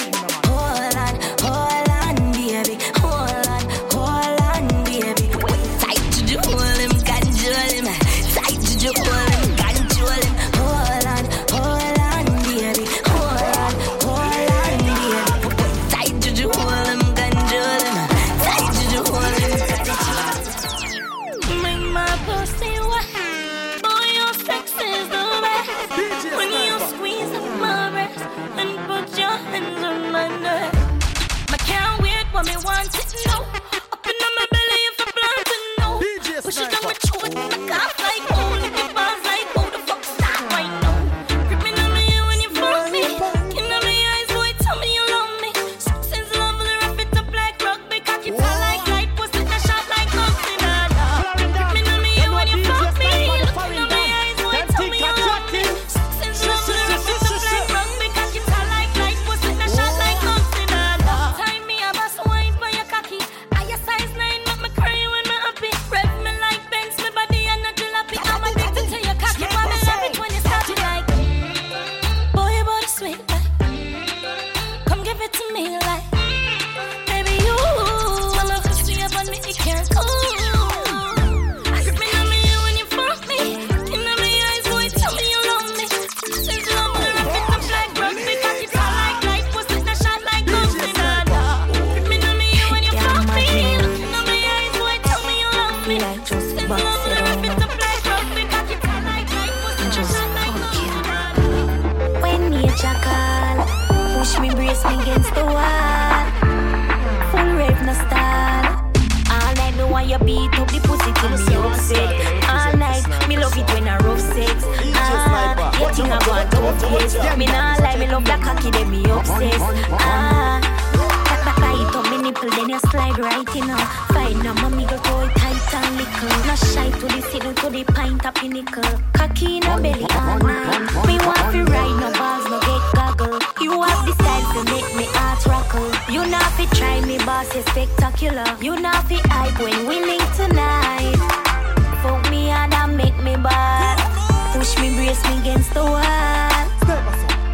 press 145.06 145.22
me 145.30 145.38
against 145.40 145.72
the 145.72 145.84
wall. 145.84 146.66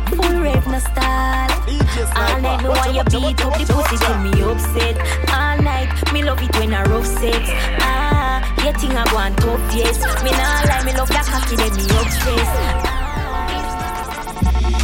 Full 0.08 0.40
rave 0.40 0.66
no 0.66 0.78
style. 0.78 1.50
All 2.16 2.40
night 2.40 2.62
me 2.62 2.68
want 2.68 2.94
you 2.94 3.04
beat 3.04 3.44
up 3.44 3.58
the 3.58 3.64
pussy 3.72 3.96
till 4.04 4.18
me 4.24 4.32
upset. 4.42 4.96
All 5.30 5.58
night 5.62 6.12
me 6.12 6.24
love 6.24 6.42
it 6.42 6.54
when 6.56 6.72
I 6.72 6.82
rough 6.84 7.06
sex. 7.06 7.50
Ah, 7.80 8.40
your 8.64 8.72
thing 8.74 8.92
I 8.92 9.04
on 9.14 9.36
top 9.36 9.60
yes. 9.74 9.98
Me 10.24 10.30
nah 10.30 10.62
lie, 10.68 10.84
me 10.84 10.92
love 10.96 11.08
that 11.08 11.26
cocky 11.26 11.56
then 11.56 11.72
me 11.76 11.84
obsessed. 12.00 12.81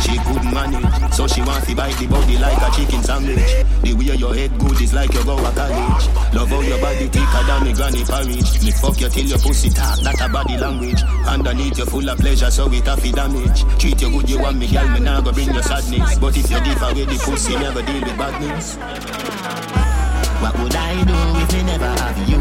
She 0.03 0.17
could 0.19 0.45
manage, 0.53 1.13
so 1.13 1.27
she 1.27 1.41
wants 1.43 1.67
to 1.67 1.75
bite 1.75 1.97
the 1.99 2.07
body 2.07 2.39
like 2.39 2.57
a 2.59 2.71
chicken 2.75 3.03
sandwich. 3.03 3.65
The 3.83 3.95
way 3.95 4.17
your 4.17 4.35
head 4.35 4.59
good 4.59 4.81
is 4.81 4.95
like 4.95 5.13
you 5.13 5.25
go 5.25 5.37
a 5.39 5.51
college. 5.53 6.09
Love 6.35 6.49
how 6.49 6.61
your 6.61 6.81
body 6.81 7.09
thicker 7.09 7.43
than 7.47 7.65
me 7.65 7.73
granny 7.73 8.05
porridge. 8.05 8.63
Me 8.65 8.71
fuck 8.71 9.01
you 9.01 9.09
till 9.09 9.27
your 9.27 9.39
pussy 9.39 9.71
talk, 9.71 10.01
that 10.01 10.21
a 10.21 10.29
body 10.29 10.57
language. 10.57 11.03
Underneath 11.27 11.79
you 11.79 11.87
full 11.87 12.09
of 12.09 12.19
pleasure, 12.19 12.51
so 12.51 12.71
it 12.73 12.87
a 12.87 12.97
fi 12.97 13.11
damage. 13.13 13.65
Treat 13.79 14.01
you 14.01 14.11
good, 14.11 14.31
you 14.31 14.41
want 14.41 14.59
me, 14.59 14.67
girl, 14.67 14.89
me 14.89 15.01
nah 15.01 15.21
go 15.21 15.33
bring 15.33 15.53
you 15.53 15.63
sadness. 15.63 16.19
But 16.19 16.37
if 16.37 16.51
you 16.51 16.61
give 16.61 16.83
away 16.83 17.05
the 17.05 17.21
pussy, 17.25 17.55
never 17.57 17.83
deal 17.83 18.01
with 18.03 18.19
badness. 18.19 19.78
What 20.41 20.57
would 20.61 20.75
I 20.77 21.03
do 21.05 21.19
if 21.43 21.53
me 21.53 21.63
never 21.65 21.87
have 21.87 22.29
you? 22.29 22.39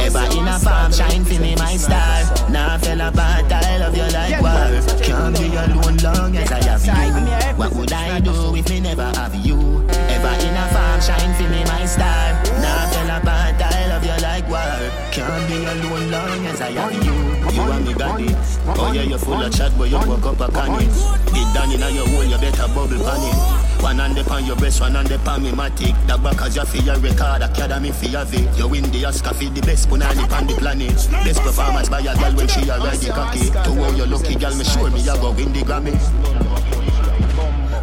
Ever 0.00 0.24
in 0.36 0.48
a 0.48 0.58
farm, 0.58 0.92
shine 0.92 1.24
for 1.24 1.40
me 1.40 1.54
my 1.56 1.76
star. 1.76 2.22
Now 2.50 2.76
fell 2.78 3.00
apart, 3.00 3.50
I 3.50 3.78
love 3.78 3.96
you 3.96 4.08
like 4.12 4.40
war. 4.42 4.66
Can't 5.02 5.36
be 5.38 5.46
alone 5.54 5.96
long 5.98 6.36
as 6.36 6.50
I 6.50 6.62
have 6.64 6.84
you. 6.84 7.56
What 7.56 7.72
would 7.74 7.92
I 7.92 8.20
do 8.20 8.54
if 8.56 8.68
me 8.68 8.80
never 8.80 9.04
have 9.14 9.34
you? 9.34 9.86
Ever 9.88 10.34
in 10.46 10.56
a 10.56 10.68
farm, 10.74 11.00
shine 11.00 11.34
for 11.34 11.48
me 11.48 11.64
my 11.64 11.86
star. 11.86 12.34
Now 12.62 12.90
fell 12.90 13.16
apart, 13.16 13.62
I 13.62 13.88
love 13.90 14.04
you 14.04 14.18
like 14.22 14.48
war. 14.48 14.90
Can't 15.12 15.48
be 15.48 15.64
alone 15.64 16.10
long 16.10 16.46
as 16.46 16.60
I 16.60 16.70
have 16.72 16.94
you. 17.04 17.14
You 17.54 17.70
and 17.72 17.86
me 17.86 17.94
got 17.94 18.20
it. 18.20 18.55
Oh 18.68 18.92
yeah, 18.92 19.02
you're 19.02 19.18
full 19.18 19.34
of 19.40 19.52
chat, 19.54 19.72
but 19.78 19.88
you 19.88 19.98
woke 19.98 20.26
up 20.26 20.40
a 20.40 20.50
canny. 20.52 20.86
Get 21.32 21.54
down 21.54 21.70
in 21.70 21.80
your 21.94 22.08
hole, 22.08 22.24
you 22.24 22.38
better 22.38 22.66
bubble 22.74 22.98
pan 22.98 23.22
it. 23.22 23.82
One 23.82 23.98
hand 23.98 24.18
upon 24.18 24.44
your 24.44 24.56
breast, 24.56 24.80
one 24.80 24.94
hand 24.94 25.10
upon 25.12 25.42
me 25.44 25.50
matic. 25.50 25.94
That 26.06 26.22
back 26.22 26.42
as 26.42 26.56
you 26.56 26.64
for 26.64 26.78
your 26.78 26.98
record, 26.98 27.42
academy 27.42 27.92
for 27.92 28.06
your 28.06 28.24
V. 28.24 28.48
You 28.56 28.68
win 28.68 28.90
the 28.90 29.04
Oscar 29.04 29.34
for 29.34 29.44
the 29.44 29.60
best 29.60 29.88
punani 29.88 30.30
on 30.32 30.46
the 30.46 30.54
planet. 30.54 30.96
Best 31.24 31.40
performance 31.42 31.88
by 31.88 32.00
a 32.00 32.14
girl 32.18 32.34
when 32.34 32.48
she 32.48 32.68
a 32.68 32.78
ride 32.78 32.98
the 32.98 33.12
cocky. 33.12 33.50
To 33.50 33.70
how 33.74 33.90
you 33.94 34.06
lucky 34.06 34.34
girl, 34.34 34.54
me 34.56 34.64
sure 34.64 34.90
me 34.90 35.00
a 35.02 35.14
go 35.16 35.30
win 35.32 35.52
the 35.52 35.60
Grammy. 35.60 36.75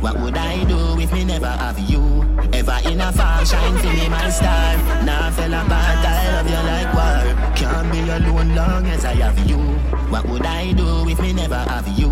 What 0.03 0.19
would 0.19 0.35
I 0.35 0.65
do 0.65 0.99
if 0.99 1.13
me 1.13 1.23
never 1.23 1.47
have 1.47 1.79
you? 1.79 2.03
Ever 2.51 2.77
in 2.89 2.99
a 2.99 3.09
farm, 3.13 3.45
shine 3.45 3.77
for 3.77 3.87
me 3.87 4.09
my 4.09 4.29
star. 4.29 4.75
Now 5.05 5.31
fell 5.31 5.53
apart, 5.53 6.05
I 6.05 6.27
love 6.33 6.49
you 6.51 6.61
like 6.71 6.91
war. 6.93 7.55
Can't 7.55 7.89
be 7.89 7.99
alone 8.01 8.53
long 8.53 8.85
as 8.87 9.05
I 9.05 9.13
have 9.13 9.39
you. 9.49 9.59
What 10.11 10.27
would 10.27 10.45
I 10.45 10.73
do 10.73 11.07
if 11.07 11.21
me 11.21 11.31
never 11.31 11.55
have 11.55 11.87
you? 11.97 12.11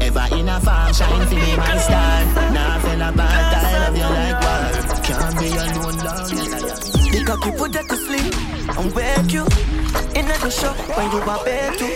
Ever 0.00 0.26
in 0.38 0.48
a 0.48 0.60
farm, 0.60 0.94
shine 0.94 1.26
for 1.26 1.34
me 1.34 1.56
my 1.56 1.76
star. 1.78 2.24
Now 2.54 2.78
fell 2.78 3.02
apart, 3.02 3.56
I 3.58 3.78
love 3.82 3.96
you 3.96 4.10
like 4.18 4.38
war. 4.44 5.02
Can't 5.02 5.38
be 5.40 5.48
alone 5.50 5.98
long 5.98 6.30
as 6.30 6.52
I 6.54 6.68
have 6.68 7.12
you. 7.12 7.18
The 7.18 7.24
cocky 7.26 7.50
put 7.58 7.72
that 7.72 7.88
to 7.88 7.96
sleep 7.96 8.34
and 8.78 8.92
wake 8.94 9.32
you. 9.32 9.44
In 10.14 10.28
the 10.28 10.48
shop 10.48 10.76
when 10.96 11.10
you 11.10 11.18
are 11.18 11.44
bed 11.44 11.76
to. 11.76 11.86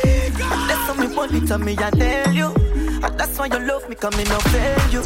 How 0.42 0.94
me 0.94 1.06
body 1.14 1.40
tell 1.46 1.58
me 1.58 1.76
I 1.78 1.90
tell 1.90 2.34
you. 2.34 2.65
And 3.06 3.20
that's 3.20 3.38
why 3.38 3.46
you 3.46 3.60
love 3.60 3.88
me 3.88 3.94
coming 3.94 4.28
up 4.32 4.42
fail 4.42 4.90
you. 4.90 5.02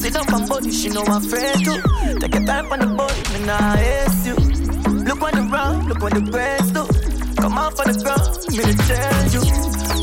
Sit 0.00 0.14
down 0.14 0.26
my 0.30 0.44
body, 0.48 0.72
she 0.72 0.88
know 0.88 1.04
I'm 1.06 1.22
afraid 1.22 1.64
to. 1.64 1.74
Take 2.18 2.34
your 2.34 2.44
time 2.44 2.72
on 2.72 2.80
the 2.80 2.88
body, 2.98 3.22
me 3.32 3.46
nah 3.46 3.76
ace 3.76 4.26
you. 4.26 4.34
Look 5.08 5.22
on 5.22 5.34
the 5.38 5.48
round, 5.52 5.88
look 5.88 6.02
on 6.02 6.10
the 6.10 6.28
breast 6.28 6.74
do. 6.74 6.82
Come 7.40 7.56
out 7.56 7.76
for 7.76 7.84
the 7.84 7.94
ground, 8.02 8.26
me 8.50 8.62
to 8.66 8.74
tell 8.90 9.26
you. 9.30 9.42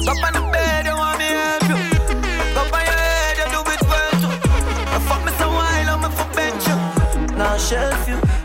Up 0.08 0.24
on 0.24 0.34
the 0.40 0.44
bed, 0.54 0.86
you 0.86 0.96
want 0.96 1.18
me 1.20 1.26
help 1.26 1.64
you. 1.68 1.78
Up 2.60 2.74
on 2.74 2.84
your 2.90 3.00
head, 3.06 3.38
you 3.40 3.48
do 3.56 3.60
it 3.76 3.82
well 3.92 4.12
too. 4.24 4.34
I 4.96 5.00
fuck 5.08 5.26
me 5.26 5.32
some 5.38 5.54
while, 5.54 5.90
I'm 5.94 6.12
for 6.12 6.30
bench 6.34 6.66
you. 6.66 7.38
Now 7.38 7.58
shelf 7.58 8.08
you 8.08 8.37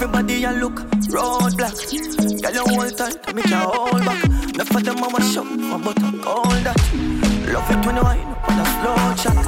Everybody 0.00 0.44
a 0.44 0.52
look 0.52 0.76
roadblock. 1.10 1.74
Girl, 2.40 2.54
you 2.54 2.62
hold 2.70 2.96
tight, 2.96 3.34
me 3.34 3.42
can't 3.42 3.74
hold 3.74 4.04
back. 4.04 4.24
Enough 4.54 4.76
of 4.76 4.84
them 4.84 5.02
a 5.02 5.08
wash 5.08 5.36
up, 5.36 5.44
my 5.44 5.76
butt 5.76 5.98
all 6.24 6.54
that. 6.62 6.78
Love 7.50 7.70
it 7.72 7.84
when 7.84 7.96
you 7.96 8.02
wind 8.04 8.30
up 8.30 8.48
on 8.48 8.60
a 8.60 8.66
slow 8.78 9.14
chat. 9.18 9.46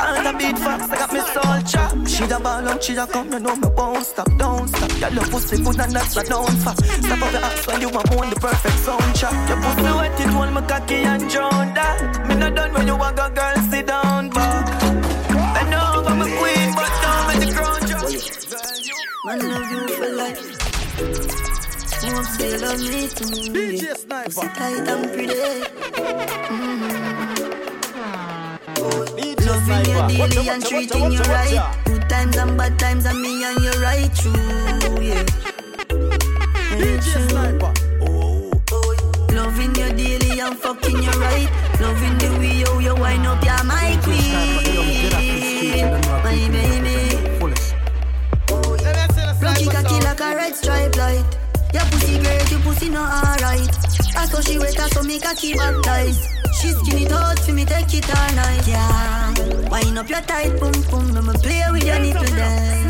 And 0.00 0.26
the 0.26 0.32
beat 0.38 0.58
fast, 0.58 0.90
I 0.90 0.96
got 0.96 1.12
me 1.12 1.20
soul 1.20 1.60
chop. 1.68 2.08
She 2.08 2.26
da 2.26 2.38
ball 2.40 2.68
out, 2.68 2.82
she 2.82 2.94
da 2.94 3.04
come, 3.04 3.32
you 3.34 3.40
know 3.40 3.54
me 3.54 3.68
won't 3.76 4.06
stop, 4.06 4.28
don't 4.38 4.66
stop. 4.66 4.88
Girl, 4.98 5.12
your 5.12 5.24
pussy 5.26 5.62
good 5.62 5.78
and 5.78 5.92
that's 5.92 6.16
a 6.16 6.24
don't 6.24 6.56
fuck. 6.64 6.78
Step 6.78 7.22
up 7.22 7.30
the 7.30 7.38
ass 7.44 7.66
when 7.66 7.80
you 7.82 7.90
want 7.90 8.16
on 8.16 8.30
the 8.30 8.36
perfect 8.36 8.76
soundtrack. 8.88 9.48
Your 9.50 9.60
pussy 9.60 9.92
wet, 9.92 10.20
it 10.20 10.26
hold 10.32 10.54
me 10.54 10.62
cocky 10.68 10.94
and 11.04 11.28
drown 11.28 11.74
that. 11.74 12.28
Me 12.28 12.34
not 12.36 12.54
done 12.54 12.72
when 12.72 12.86
you 12.86 12.96
want 12.96 13.14
go, 13.14 13.28
girl, 13.28 13.56
sit 13.70 13.86
down, 13.86 14.30
back. 14.30 14.80
Bend 15.52 15.74
over, 15.74 16.14
my 16.16 16.24
queen, 16.40 16.74
but 16.74 16.92
down 17.04 17.26
with 17.28 17.40
the 17.44 17.52
ground 17.52 17.86
drop. 17.86 18.32
Man, 19.24 19.81
love 20.22 20.38
you 20.38 20.44
life. 20.44 20.62
Won't 22.04 22.26
say 22.26 22.58
love 22.58 22.80
me 22.80 23.08
too. 23.08 23.26
DJ 23.52 23.96
Sniper. 23.96 24.48
Tight 24.54 24.88
and 24.88 25.04
pretty. 25.12 25.40
Loving 29.46 29.84
you 29.90 30.00
daily 30.08 30.48
and 30.48 30.64
treating 30.64 31.12
you 31.12 31.20
right. 31.20 31.76
Good 31.84 32.08
times 32.08 32.36
and 32.36 32.56
bad 32.56 32.78
times 32.78 33.06
and 33.06 33.20
me 33.20 33.44
and 33.44 33.60
you 33.64 33.70
right 33.82 34.10
through. 34.12 35.02
Yeah. 35.02 35.24
DJ 36.78 37.28
Sniper. 37.28 37.72
Oh, 38.00 38.50
oh, 38.72 38.96
oh. 38.98 39.34
Loving 39.34 39.74
you 39.74 39.92
daily 39.92 40.40
and 40.40 40.56
fucking 40.56 41.02
you 41.02 41.10
right. 41.20 41.48
Loving 41.80 42.18
the 42.18 42.28
way 42.38 42.56
you, 42.62 42.80
you 42.80 42.94
wind 42.94 43.26
up, 43.26 43.44
you're 43.44 43.64
my 43.64 43.98
queen. 44.02 44.32
My 46.02 46.22
baby. 46.22 47.01
A 50.22 50.36
red 50.36 50.54
stripe 50.54 50.96
light. 50.96 51.24
Your 51.72 51.82
pussy 51.90 52.18
great, 52.20 52.50
your 52.50 52.60
pussy 52.60 52.88
not 52.88 53.08
alright. 53.24 53.68
I 54.16 54.26
saw 54.26 54.40
she 54.40 54.58
wet, 54.58 54.78
I 54.78 54.88
saw 54.88 55.02
me 55.02 55.18
cocky 55.18 55.54
baptized. 55.54 56.28
She 56.60 56.68
skin 56.68 57.06
it 57.06 57.12
out 57.12 57.38
for 57.40 57.52
me, 57.52 57.64
take 57.64 57.94
it 57.94 58.08
all 58.08 58.34
night. 58.34 58.66
Yeah, 58.68 59.34
wind 59.70 59.98
up 59.98 60.08
your 60.08 60.20
tight 60.20 60.58
boom 60.60 60.72
boom, 60.90 61.16
I'ma 61.16 61.32
play 61.44 61.64
with 61.72 61.84
your 61.84 61.98
nipple 61.98 62.34
there. 62.36 62.84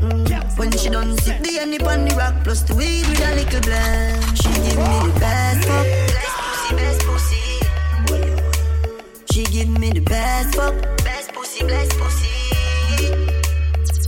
Mm. 0.00 0.58
When 0.58 0.70
she 0.72 0.90
done 0.90 1.16
sit 1.18 1.42
the 1.42 1.58
honey 1.58 1.78
on 1.78 2.04
the 2.04 2.14
rock 2.16 2.34
plus 2.44 2.62
the 2.62 2.74
weed 2.74 3.06
with 3.08 3.20
a 3.20 3.34
little 3.34 3.60
blend. 3.60 4.38
She 4.38 4.48
give 4.48 4.78
me 4.78 4.98
the 5.06 5.12
best 5.20 5.68
fuck. 5.68 5.86
Best 6.14 6.36
pussy, 6.38 6.74
best 6.76 7.00
pussy. 7.06 7.44
She 9.32 9.44
give 9.44 9.68
me 9.78 9.90
the 9.92 10.00
best 10.00 10.54
fuck. 10.56 10.74
Best 11.04 11.32
pussy, 11.32 11.64
best 11.66 11.98
pussy. 11.98 12.28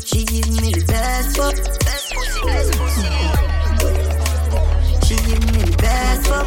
She 0.05 0.25
give 0.25 0.49
me 0.61 0.73
the 0.73 0.85
best 0.87 1.37
fuck. 1.37 1.55
Best 1.55 1.65
pussy, 1.65 1.79
best 1.79 1.91
pussy. 1.91 2.00
She 2.41 2.47
give 5.17 5.41
me 5.45 5.61
the 5.61 5.77
best 5.77 6.27
fuck. 6.27 6.47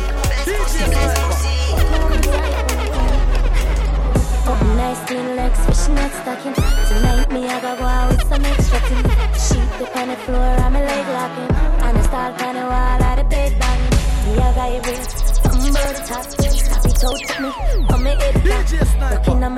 Up 4.48 4.62
nice 4.76 5.12
legs, 5.12 5.60
fishing 5.66 5.98
out 6.00 6.12
stocking. 6.12 6.56
Tonight 6.88 7.32
me 7.32 7.42
I 7.46 7.62
gotta 7.62 7.80
go 7.80 7.86
out 7.86 8.10
with 8.10 8.28
some 8.28 8.44
extra 8.44 8.80
thing. 8.80 9.06
Sheet 9.38 9.82
up 9.82 9.96
on 9.96 10.08
the 10.08 10.16
floor, 10.26 10.56
I'm 10.66 10.76
a 10.76 10.80
leg 10.80 11.08
locking. 11.14 11.52
And 11.86 11.98
I 11.98 12.02
start 12.02 12.42
on 12.42 12.56
the 12.56 12.62
wall 12.62 13.04
at 13.04 13.16
the 13.18 13.24
bed 13.26 13.52
banging. 13.60 13.94
Me 14.26 14.32
I 14.42 14.44
got 14.56 14.72
it 14.72 14.86
real. 14.88 15.24
About 15.70 15.94
the 15.96 16.02
top, 16.08 16.24
stop 16.24 16.86
it 16.86 17.04
out 17.04 17.22
at 17.30 17.38
me. 17.40 17.50
On 17.94 18.00
my 18.04 18.10
head 18.10 18.36
back, 18.44 18.68
looking 19.12 19.44
on 19.44 19.56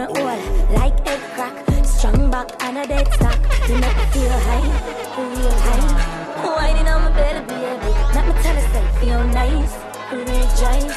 like 0.73 0.97
egg 1.07 1.21
crack. 1.33 1.55
Strong 1.85 2.29
back 2.29 2.49
and 2.61 2.77
a 2.77 2.85
dead 2.87 3.07
stock. 3.13 3.39
You 3.69 3.75
make 3.75 3.95
me 3.95 4.05
feel 4.11 4.29
high, 4.29 4.67
real 5.17 5.51
high. 5.51 6.04
Whining 6.35 6.87
on 6.87 7.01
my 7.03 7.11
belly, 7.11 7.45
baby. 7.47 7.91
Tell 8.11 8.25
you, 8.25 8.67
say 8.73 8.85
feel 8.99 9.23
nice, 9.31 9.73
real 10.11 10.47
jive. 10.59 10.91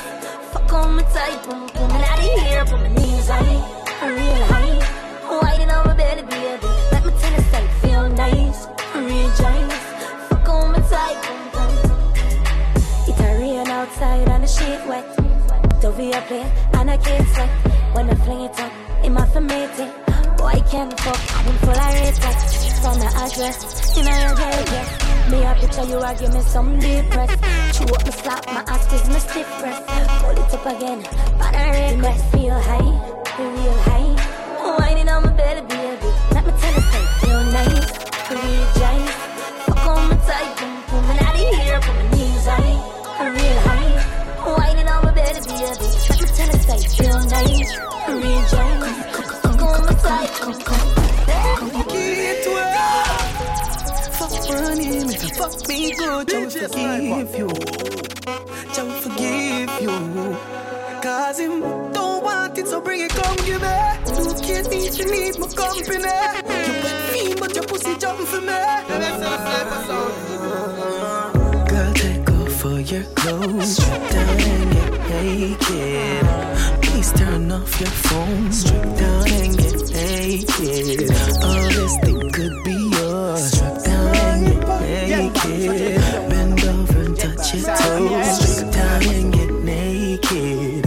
Fuck 0.53 0.72
on 0.72 0.96
my 0.96 1.03
type. 1.03 1.46
boom, 1.46 1.68
and 1.79 2.05
out 2.11 2.18
of 2.18 2.24
here, 2.24 2.64
put 2.64 2.81
my 2.81 2.88
knees 2.88 3.29
high, 3.29 3.59
real 4.03 4.44
high. 4.53 4.79
Whining 5.40 5.70
on 5.70 5.87
my 5.87 5.94
belly, 5.94 6.22
baby. 6.22 6.66
Tell 6.90 7.35
you, 7.35 7.42
say 7.53 7.66
feel 7.83 8.09
nice, 8.09 8.66
real 8.96 9.31
jive. 9.38 9.72
Fuck 10.29 10.48
on 10.48 10.72
my 10.72 10.81
type. 10.90 11.22
boom 11.22 11.42
boom. 11.55 11.72
It 13.09 13.20
a 13.20 13.38
rain 13.38 13.68
outside 13.68 14.29
and 14.29 14.42
the 14.42 14.48
sheet 14.48 14.83
wet. 14.88 15.07
Dovey 15.81 16.11
a 16.11 16.20
play 16.22 16.51
and 16.74 16.90
I 16.90 16.96
can't 16.96 17.29
sweat. 17.29 17.51
When 17.94 18.11
I 18.11 18.14
fling 18.16 18.40
it 18.40 18.61
up, 18.61 18.72
it 19.05 19.11
my. 19.11 19.94
Boy, 20.37 20.46
I 20.46 20.61
can't 20.61 21.01
fuck, 21.01 21.20
I'm 21.46 21.55
full 21.59 21.70
of 21.70 21.94
respect. 22.01 22.42
From 22.83 22.98
the 22.98 23.07
address, 23.07 23.96
in 23.98 24.07
a 24.07 24.11
your 24.11 24.37
jail, 24.37 24.64
yes. 24.72 25.08
Me 25.31 25.45
a 25.45 25.55
picture 25.61 25.85
you 25.85 25.99
are 25.99 26.14
give 26.14 26.33
me 26.33 26.41
some 26.41 26.79
depress. 26.79 27.31
Chew 27.77 27.85
up 27.85 28.03
my 28.03 28.11
slap, 28.11 28.47
my 28.47 28.64
ass 28.67 28.93
is 28.95 29.09
my 29.11 29.19
stiff 29.19 29.47
press. 29.61 29.79
Pull 30.23 30.31
it 30.31 30.55
up 30.55 30.67
again, 30.67 31.03
but 31.38 31.55
I 31.55 31.93
request. 31.93 32.25
Feel 32.33 32.59
high, 32.59 33.25
feel 33.37 33.75
high. 33.83 33.97
Forgive 56.68 57.35
you. 57.38 57.48
Just 58.74 59.02
forgive 59.02 59.81
you. 59.81 60.37
Cause 61.02 61.38
him 61.38 61.61
don't 61.92 62.22
want 62.24 62.59
it, 62.59 62.66
so 62.66 62.81
bring 62.81 63.00
it, 63.02 63.11
come 63.11 63.37
give 63.46 63.62
me. 63.62 63.68
You 64.09 64.35
can't 64.42 64.72
eat, 64.72 64.98
you 64.98 65.07
need 65.11 65.38
my 65.38 65.48
company. 65.48 65.96
You 66.66 66.74
wet 66.83 67.12
me, 67.12 67.35
but 67.38 67.54
your 67.54 67.64
pussy 67.64 67.96
jump 67.98 68.20
for 68.20 68.40
me. 68.40 68.61
Girl, 71.68 71.92
take 71.94 72.31
off 72.31 72.64
all 72.64 72.81
your 72.81 73.04
clothes. 73.14 73.76
Strip 73.76 74.11
down 74.11 74.40
and 74.40 74.72
get 74.72 74.92
naked. 75.09 76.26
Please 76.83 77.12
turn 77.12 77.52
off 77.52 77.81
your 77.81 77.90
phone. 77.90 78.52
Strip 78.52 78.83
down 78.96 79.28
and 79.31 79.57
get 79.57 79.90
naked. 79.92 81.11
All 81.44 81.68
this 81.78 81.96
thing 82.02 82.31
could 82.33 82.64
be 82.64 82.76
yours. 82.96 83.52
Strip 83.52 83.85
down 83.85 84.16
and 84.16 85.35
get 85.35 85.44
naked. 85.44 86.02
And 86.33 86.47
touch 87.88 88.01
your 88.01 88.24
toes. 88.24 88.57
Strip 88.57 88.72
down 88.72 89.03
and 89.14 89.33
get 89.33 89.51
naked. 89.53 90.87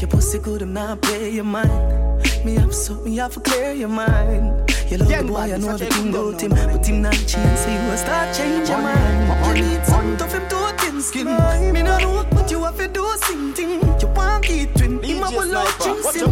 Your 0.00 0.08
pussy 0.08 0.38
good, 0.38 0.62
I'm 0.62 0.72
not 0.72 1.00
play 1.02 1.30
your 1.30 1.44
mind. 1.44 2.22
Me 2.44 2.58
up, 2.58 2.72
so 2.72 2.94
me 2.96 3.16
have 3.16 3.34
to 3.34 3.40
clear 3.40 3.72
your 3.72 3.88
mind. 3.88 4.70
You 4.90 4.98
love 4.98 5.08
the 5.08 5.24
boy, 5.24 5.38
I 5.38 5.56
know 5.56 5.76
the 5.76 5.86
thing 5.86 6.10
about 6.10 6.40
him, 6.40 6.50
but 6.50 6.86
him 6.86 7.02
not 7.02 7.14
change, 7.14 7.58
so 7.58 7.70
you 7.70 7.80
will 7.88 7.96
start 7.96 8.36
change 8.36 8.68
your 8.68 8.78
mind. 8.78 9.56
You 9.56 9.64
need 9.64 9.84
something 9.86 10.16
to 10.18 10.26
him 10.26 10.48
to 10.48 10.56
a 10.56 10.72
thin 10.78 11.00
skin. 11.00 11.26
Me 11.72 11.82
no 11.82 11.98
know, 11.98 12.26
but 12.30 12.50
you 12.50 12.62
have 12.64 12.76
to 12.76 12.88
do 12.88 13.04
a 13.04 13.16
same 13.18 13.54
thing. 13.54 13.80
You 13.80 14.08
want 14.08 14.50
it 14.50 14.74
twin, 14.76 15.02
him 15.02 15.22
a 15.22 15.30
will 15.30 15.56
out 15.56 15.80
jinx 15.80 16.14
him. 16.14 16.30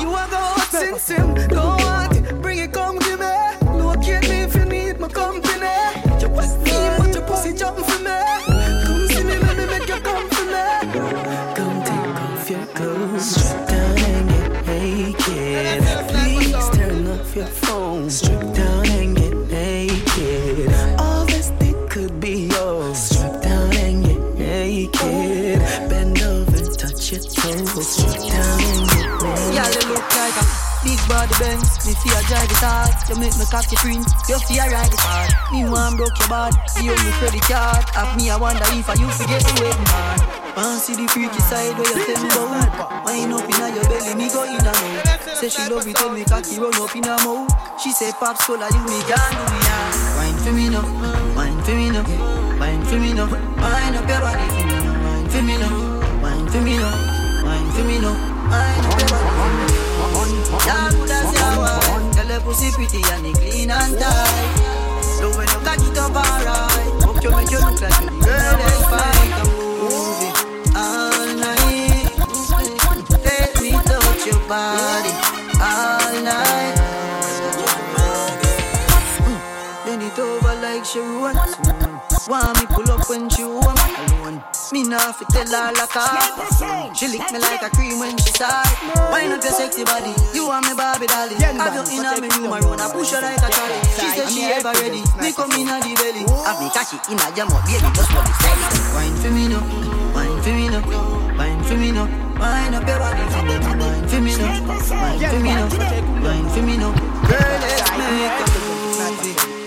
You 0.00 0.14
are 0.14 0.28
go 0.28 0.36
out 0.36 0.60
since 0.70 1.08
him. 1.08 1.34
Don't 1.48 1.80
want 1.80 2.01
Drive 32.42 32.58
it 32.58 32.66
hard. 32.66 32.90
You 33.06 33.14
make 33.22 33.38
me 33.38 33.46
cocky 33.46 33.76
print. 33.78 34.02
You 34.26 34.34
fear 34.50 34.66
ride 34.66 34.90
it 34.90 34.98
hard. 34.98 35.30
Me 35.54 35.62
want 35.62 35.94
broke 35.94 36.18
your 36.18 36.26
bad. 36.26 36.50
You 36.82 36.90
owe 36.90 36.98
me 36.98 37.12
credit 37.22 37.46
card. 37.46 37.86
Have 37.94 38.18
me, 38.18 38.34
I 38.34 38.36
wonder 38.36 38.66
if 38.74 38.90
I 38.90 38.98
you 38.98 39.06
forget 39.14 39.46
the 39.46 39.62
wedding 39.62 39.86
man. 39.86 40.18
Want 40.58 40.82
see 40.82 40.98
the 40.98 41.06
freaky 41.06 41.38
side 41.38 41.78
where 41.78 41.86
you 41.86 42.02
tell 42.02 42.18
me 42.18 42.34
about. 42.34 43.06
Wind 43.06 43.30
up 43.30 43.46
inna 43.46 43.70
your 43.70 43.86
belly, 43.86 44.18
me 44.18 44.26
go 44.26 44.42
in 44.42 44.58
and 44.58 44.74
out. 44.74 45.38
Say 45.38 45.54
she 45.54 45.70
love 45.70 45.86
it 45.86 45.94
when 46.02 46.18
me 46.18 46.26
cocky 46.26 46.58
run 46.58 46.74
up 46.82 46.90
in 46.98 47.06
her 47.06 47.14
mouth. 47.22 47.46
She 47.78 47.94
say 47.94 48.10
pops 48.18 48.42
cola, 48.42 48.66
you 48.74 48.82
me 48.90 48.98
can't 49.06 49.38
do 49.38 49.46
me 49.46 49.58
now. 49.62 50.18
Wine 50.18 50.38
for 50.42 50.50
me 50.50 50.66
now, 50.66 50.82
wine 51.38 51.62
for 51.62 51.78
me 51.78 51.94
now, 51.94 52.02
wine 52.58 52.82
for 52.90 52.98
me 52.98 53.14
now. 53.14 53.30
Wine 53.30 53.94
up 53.94 54.10
your 54.10 54.18
body 54.18 54.42
for 54.50 54.66
me 54.66 54.74
now, 54.82 54.90
wine 55.30 55.30
for 55.30 55.38
me 55.46 55.54
now, 55.62 56.26
wine 56.26 56.50
for 56.50 56.58
me 56.58 56.74
now, 56.74 56.90
wine 57.46 57.70
for 57.70 57.86
me 57.86 58.02
now. 58.02 58.18
Wine 58.50 58.82
up 58.82 58.98
your 58.98 59.14
body 59.14 59.30
for 59.30 59.46
me. 59.46 59.82
Yeah, 60.66 60.90
pussy 62.44 62.70
pretty 62.72 63.02
and 63.12 63.26
it 63.26 63.34
clean 63.36 63.70
and 63.70 63.98
tight. 63.98 65.02
So 65.18 65.30
when 65.36 65.46
you 65.48 65.58
cock 65.64 65.78
it 65.78 65.98
up 65.98 66.14
alright, 66.16 67.02
hope 67.04 67.22
you 67.22 67.30
make 67.30 67.50
you 67.50 67.58
look 67.58 67.80
like 67.80 68.00
a 68.00 68.06
girl 68.06 68.56
that's 68.58 68.82
fine. 68.90 69.30
Come 69.38 69.52
move 69.78 70.22
it 70.22 70.76
all 70.76 71.26
night. 71.38 72.08
Let 73.24 73.60
me 73.62 73.70
touch 73.72 74.26
your 74.26 74.40
body 74.48 75.12
all 75.60 76.12
night. 76.22 76.76
Mm, 79.18 79.38
Bend 79.84 80.02
it 80.02 80.18
over 80.18 80.54
like 80.60 80.84
she 80.84 81.00
wants. 81.00 82.28
Want 82.28 82.58
me 82.60 82.66
pull 82.66 82.90
up 82.90 83.08
when 83.08 83.28
she. 83.28 83.42
Me 84.72 84.82
nah 84.88 85.12
fi 85.12 85.26
tell 85.28 85.44
her 85.44 85.68
like 85.76 85.92
a 85.92 86.94
She 86.96 87.06
lick 87.08 87.20
me 87.30 87.38
like 87.38 87.60
a 87.60 87.68
cream 87.76 87.98
when 88.00 88.16
she 88.16 88.32
start. 88.32 88.64
Wind 89.12 89.30
up 89.30 89.44
your 89.44 89.52
sexy 89.52 89.84
body, 89.84 90.16
you 90.32 90.48
want 90.48 90.64
me 90.64 90.72
Barbie 90.72 91.06
dolly. 91.06 91.36
Have 91.36 91.76
you 91.76 92.00
in 92.00 92.06
a 92.08 92.16
me 92.16 92.28
room, 92.40 92.50
I 92.50 92.60
run 92.64 92.80
a 92.80 92.88
push 92.88 93.12
her 93.12 93.20
like 93.20 93.36
a 93.36 93.52
trolley. 93.52 93.76
She 94.00 94.08
say 94.16 94.26
she 94.32 94.42
ever 94.48 94.72
ready, 94.80 95.04
me 95.20 95.28
come 95.36 95.52
in 95.60 95.68
a 95.68 95.76
the 95.76 95.92
belly. 95.92 96.24
Have 96.48 96.56
me 96.56 96.72
catch 96.72 96.96
it 96.96 97.04
in 97.12 97.20
a 97.20 97.28
jam 97.36 97.52
up, 97.52 97.60
baby, 97.68 97.84
just 97.92 98.08
want 98.16 98.24
me 98.24 98.32
steady. 98.40 98.64
Wine 98.96 99.16
for 99.20 99.28
me 99.28 99.44
now, 99.52 99.60
wine 100.16 100.40
for 100.40 100.52
me 100.56 100.68
now, 100.72 101.36
wine 101.36 101.62
for 101.68 101.76
me 101.76 101.92
now. 101.92 102.08
Wine 102.40 102.72
up 102.72 102.88
your 102.88 102.96
body. 102.96 103.28
For 103.28 103.44
me, 103.44 103.60
wine 103.60 104.08
for 104.08 104.20
me 104.24 104.32
now, 104.40 104.56
wine 104.88 105.20
for 105.20 105.36
me 105.36 105.52
now, 105.52 105.68
wine 106.24 106.48
for 106.48 106.62
me 106.64 106.74
now. 106.80 106.92
Girl, 107.28 107.56
let's 107.60 107.92
make 107.92 108.40
a 108.40 108.46
movie 108.56 109.61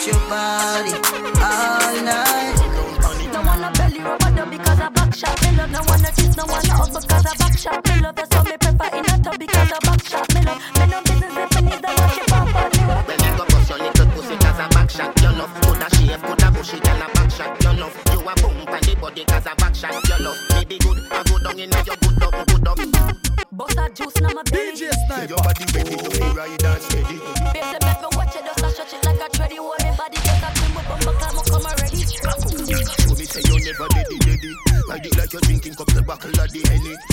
touch 0.00 0.06
your 0.06 0.28
body 0.28 0.92
all 1.40 2.04
night. 2.04 2.54
No 3.32 3.40
wanna 3.42 3.70
belly 3.72 4.00
rubber 4.00 4.30
dub 4.34 4.50
because 4.50 4.80
I 4.80 4.88
back 4.88 5.14
shot 5.14 5.42
me 5.42 5.56
love. 5.56 5.70
No 5.70 5.80
wanna 5.86 6.10
kiss, 6.12 6.36
no 6.36 6.44
wanna 6.46 6.72
hug 6.72 6.88
because 6.88 7.26
I 7.26 7.34
back 7.36 7.58
shot 7.58 7.88
me 7.88 8.00
love. 8.00 8.14
That's 8.16 8.34
why 8.34 8.42
me 8.44 8.56
prefer 8.56 8.96
in 8.96 9.04
a 9.04 9.22
tub 9.22 9.38
because 9.38 9.72
I 9.72 9.78
back 9.80 10.04
shot 10.04 10.34
me 10.34 10.40
love. 10.42 10.60
Me 10.78 10.86
no 10.86 11.00
business 11.02 11.36
if 11.36 11.54
me 11.54 11.60
need 11.68 11.82
the 11.82 11.90
wash 11.98 12.18
it 12.18 12.32
off 12.32 12.56
on 12.56 12.70
me. 12.70 12.82
When 13.06 13.18
you 13.20 13.32
go 13.36 13.44
bust 13.44 13.70
your 13.70 13.78
little 13.78 14.06
pussy 14.06 14.36
cause 14.36 14.60
a 14.60 14.68
back 14.70 14.90
shot 14.90 15.20
your 15.20 15.32
love 15.32 15.52
Coulda 15.60 15.88
shave, 15.96 16.22
coulda 16.22 16.48
bushy, 16.50 16.80
girl 16.80 17.02
a 17.02 17.06
back 17.14 17.30
shot 17.30 17.62
your 17.62 17.74
love 17.74 17.94
You 18.12 18.20
a 18.20 18.34
boom 18.40 18.58
pan 18.66 18.82
the 18.82 18.96
body 19.00 19.24
cause 19.24 19.46
a 19.46 19.54
back 19.56 19.74
shot 19.74 20.08
your 20.08 20.20
love 20.20 20.38
Me 20.54 20.64
be 20.64 20.78
good, 20.78 20.98
I 21.12 21.22
go 21.28 21.38
down 21.38 21.58
inna 21.58 21.78
your 21.84 21.96
good 22.00 22.22
up, 22.22 22.34
good 22.48 22.68
up 22.68 22.78
Bust 23.52 23.76
that 23.76 23.94
juice 23.94 24.16
in 24.16 24.24
my 24.24 24.42
belly. 24.48 24.72
DJ 24.72 24.90
Sniper 25.06 25.28
Your 25.28 25.38
body 25.38 25.64
ready, 25.74 25.90
you 25.90 26.10
be 26.10 26.36
ride 26.36 26.64
and 26.64 26.89
buckle 36.10 36.40
of 36.40 36.50
the 36.50 36.58
Henny 36.68 37.09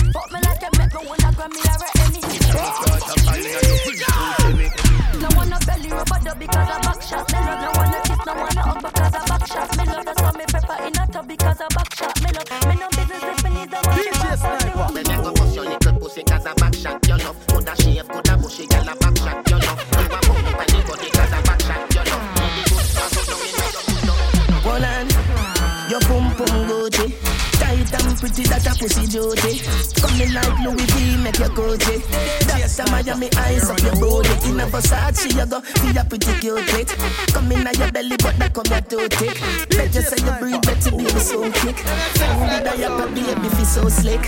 pussy 28.78 29.08
duty 29.08 29.60
Coming 30.00 30.34
like 30.34 30.60
Louis 30.62 30.86
V, 30.94 31.18
make 31.18 31.40
your 31.40 31.50
Gucci 31.50 32.02
That's 32.48 32.80
a 32.80 32.86
Miami 32.92 33.30
eyes 33.38 33.70
up 33.70 33.80
your 33.82 33.96
body 33.98 34.30
In 34.46 34.60
a 34.60 34.66
Versace 34.68 35.34
you 35.34 35.46
go, 35.46 35.62
be 35.82 35.98
a 35.98 36.04
pretty 36.06 36.34
cute 36.40 36.74
it 36.78 36.90
Come 37.34 37.52
in 37.52 37.68
at 37.68 37.78
your 37.78 37.92
belly 37.92 38.18
but 38.18 38.38
that 38.38 38.54
come 38.54 38.70
your 38.70 38.82
too 38.82 39.08
thick. 39.18 39.40
Bet 39.70 39.94
you 39.94 40.02
say 40.02 40.22
you 40.24 40.34
breathe 40.40 40.62
better 40.62 40.92
baby 40.92 41.20
so 41.20 41.42
quick 41.60 41.78
Fendi 42.18 42.63
diaper 42.63 43.08
baby 43.13 43.50
feel 43.56 43.66
so 43.66 43.90
slick. 43.90 44.22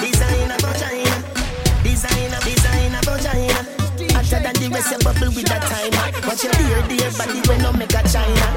Designer 0.00 0.58
vagina 0.60 1.16
Designer, 1.82 2.40
designer 2.44 3.00
vagina 3.04 3.60
Hotter 4.12 4.40
than 4.44 4.54
the 4.60 4.68
rest, 4.72 4.92
you 4.92 4.98
bubble 5.00 5.32
with 5.32 5.48
that 5.48 5.62
timer 5.64 6.28
Watch 6.28 6.44
your 6.44 6.52
dear, 6.52 6.82
dear 6.88 7.10
body 7.16 7.40
when 7.48 7.62
no 7.62 7.72
make 7.72 7.94
a 7.94 8.02
China. 8.08 8.48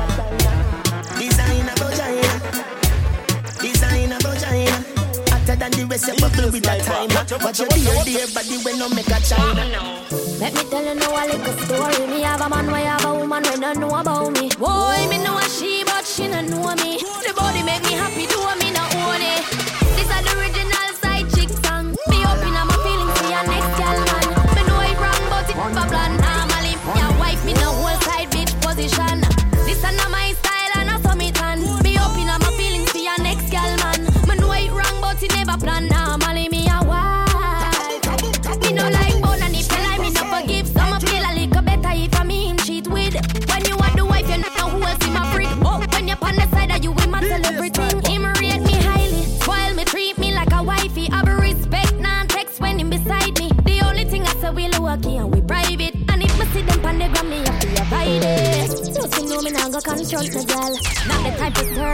Designer 1.18 1.76
vagina 1.78 2.83
the 5.76 5.86
rest, 5.86 6.08
you 6.08 6.16
bubble 6.16 6.52
with 6.52 6.64
that 6.64 6.82
timer 6.84 7.24
Watch 7.44 7.60
your 7.60 7.70
dear, 7.70 8.04
dear 8.06 8.28
body 8.34 8.58
when 8.64 8.80
no 8.80 8.90
make 8.90 9.08
a 9.08 9.20
China 9.22 9.66
Let 10.40 10.54
me 10.54 10.64
tell 10.70 10.86
you 10.86 10.96
now 10.96 11.14
a 11.14 11.24
little 11.26 11.54
story. 11.66 12.08
Me 12.08 12.22
have 12.22 12.42
a 12.42 12.50
man, 12.50 12.70
why 12.72 12.82
have 12.82 13.06
a 13.06 13.14
woman 13.14 13.44
when 13.44 13.60
don't 13.60 13.80
know 13.80 13.96
about 13.96 14.32
me. 14.34 14.50
Boy, 14.60 15.08
me 15.10 15.18
know 15.24 15.38
a 15.38 15.44
she, 15.50 15.84
but 15.86 16.06
she 16.06 16.28
don't 16.28 16.50
know 16.50 16.74
me. 16.84 16.98
The 17.00 17.34
body 17.36 17.64
make 17.64 17.84
me 17.84 17.94
happy, 17.94 18.28
do 18.28 18.40
me 18.60 18.63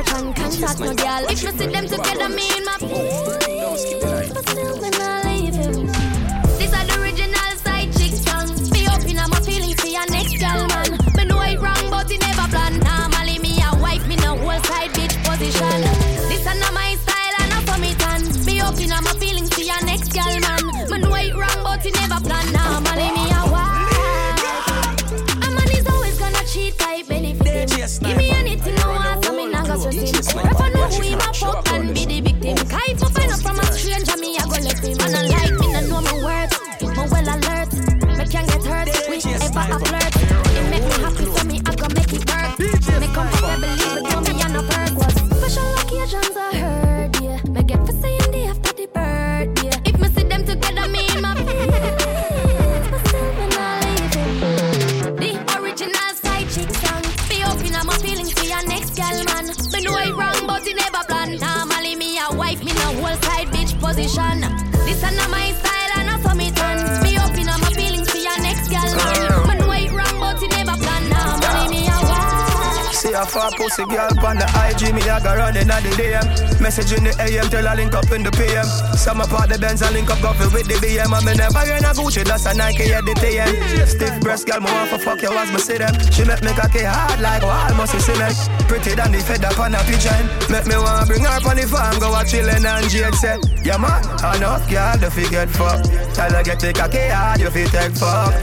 type 0.04 0.16
of 0.16 0.20
search 0.20 0.24
and 0.24 0.36
contact 0.36 0.80
no 0.80 0.94
girl. 0.94 1.26
If 1.30 1.44
me 1.44 1.52
see 1.52 1.68
them 1.68 1.88
together, 1.88 2.30
me 2.30 2.58
in 2.58 2.66
my 2.66 2.79
on 74.30 74.38
the 74.38 74.46
IG, 74.46 74.94
me 74.94 75.02
I 75.10 75.18
go 75.18 75.34
running 75.34 75.66
at 75.66 75.82
the 75.82 75.90
DM. 75.98 76.62
Message 76.62 76.94
in 76.94 77.04
the 77.04 77.14
AM, 77.18 77.50
till 77.50 77.66
I 77.66 77.74
link 77.74 77.98
up 77.98 78.12
in 78.14 78.22
the 78.22 78.30
PM. 78.38 78.66
Some 78.94 79.22
apart 79.22 79.50
the 79.50 79.58
Benz, 79.58 79.82
I 79.82 79.90
link 79.90 80.10
up 80.10 80.22
coffee 80.22 80.46
with 80.54 80.70
the 80.70 80.78
BM. 80.78 81.10
And 81.10 81.26
me 81.26 81.34
never 81.34 81.66
get 81.66 81.82
a 81.82 81.92
Gucci, 81.98 82.22
that's 82.22 82.46
a 82.46 82.54
Nike 82.54 82.94
at 82.94 83.06
the 83.06 83.18
TM. 83.18 83.50
Stiff 83.90 84.22
breast 84.22 84.46
girl, 84.46 84.62
me 84.62 84.70
want 84.70 84.94
for 84.94 85.02
fuck 85.02 85.22
you 85.22 85.34
as 85.34 85.50
me 85.50 85.58
see 85.58 85.82
them. 85.82 85.94
She 86.14 86.22
make 86.30 86.46
me 86.46 86.54
cocky 86.54 86.86
hard 86.86 87.18
like 87.20 87.42
wall, 87.42 87.74
must 87.74 87.98
see 87.98 88.02
cement. 88.06 88.38
Pretty 88.70 88.94
than 88.94 89.12
the 89.12 89.20
fed 89.26 89.44
up 89.44 89.58
on 89.58 89.74
a 89.74 89.82
pigeon. 89.90 90.30
Make 90.54 90.70
me 90.70 90.78
wanna 90.78 91.10
bring 91.10 91.26
her 91.26 91.42
on 91.50 91.58
the 91.58 91.66
farm, 91.66 91.98
go 91.98 92.14
a 92.14 92.22
chillin' 92.22 92.62
and 92.62 92.86
Jade 92.86 93.18
say, 93.18 93.42
Yeah 93.66 93.82
man, 93.82 94.06
enough 94.38 94.70
girl, 94.70 94.94
the 95.02 95.10
get 95.34 95.50
fucked. 95.50 95.90
Tell 96.14 96.30
her 96.30 96.44
get 96.46 96.62
the 96.62 96.70
cocky 96.70 97.10
hard, 97.10 97.42
you 97.42 97.50
fi 97.50 97.66
take 97.66 97.98
fuck. 97.98 98.34